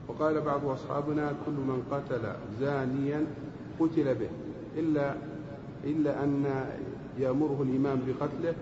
وقال 0.07 0.41
بعض 0.41 0.65
أصحابنا 0.65 1.33
كل 1.45 1.51
من 1.51 1.83
قتل 1.91 2.21
زانيا 2.59 3.25
قتل 3.79 4.15
به 4.15 4.29
إلا 4.77 5.15
إلا 5.83 6.23
أن 6.23 6.45
يأمره 7.19 7.65
الإمام 7.69 7.99
بقتله 8.07 8.53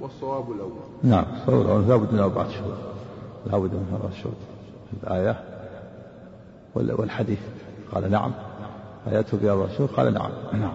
والصواب 0.00 0.52
الأول. 0.52 0.70
نعم 1.02 1.24
صور 1.46 1.78
لابد 1.80 2.12
من 2.12 2.18
أربعة 2.18 2.48
شهود 2.48 2.74
لابد 3.46 3.72
من 3.72 3.86
أربعة 3.92 4.22
شهود 4.22 4.34
الآية 5.02 5.40
وال- 6.74 7.00
والحديث. 7.00 7.38
قال 7.92 8.10
نعم. 8.10 8.32
آياته 9.06 9.38
بأربعة 9.38 9.68
شهود 9.78 9.88
قال 9.88 10.14
نعم. 10.14 10.30
نعم. 10.52 10.72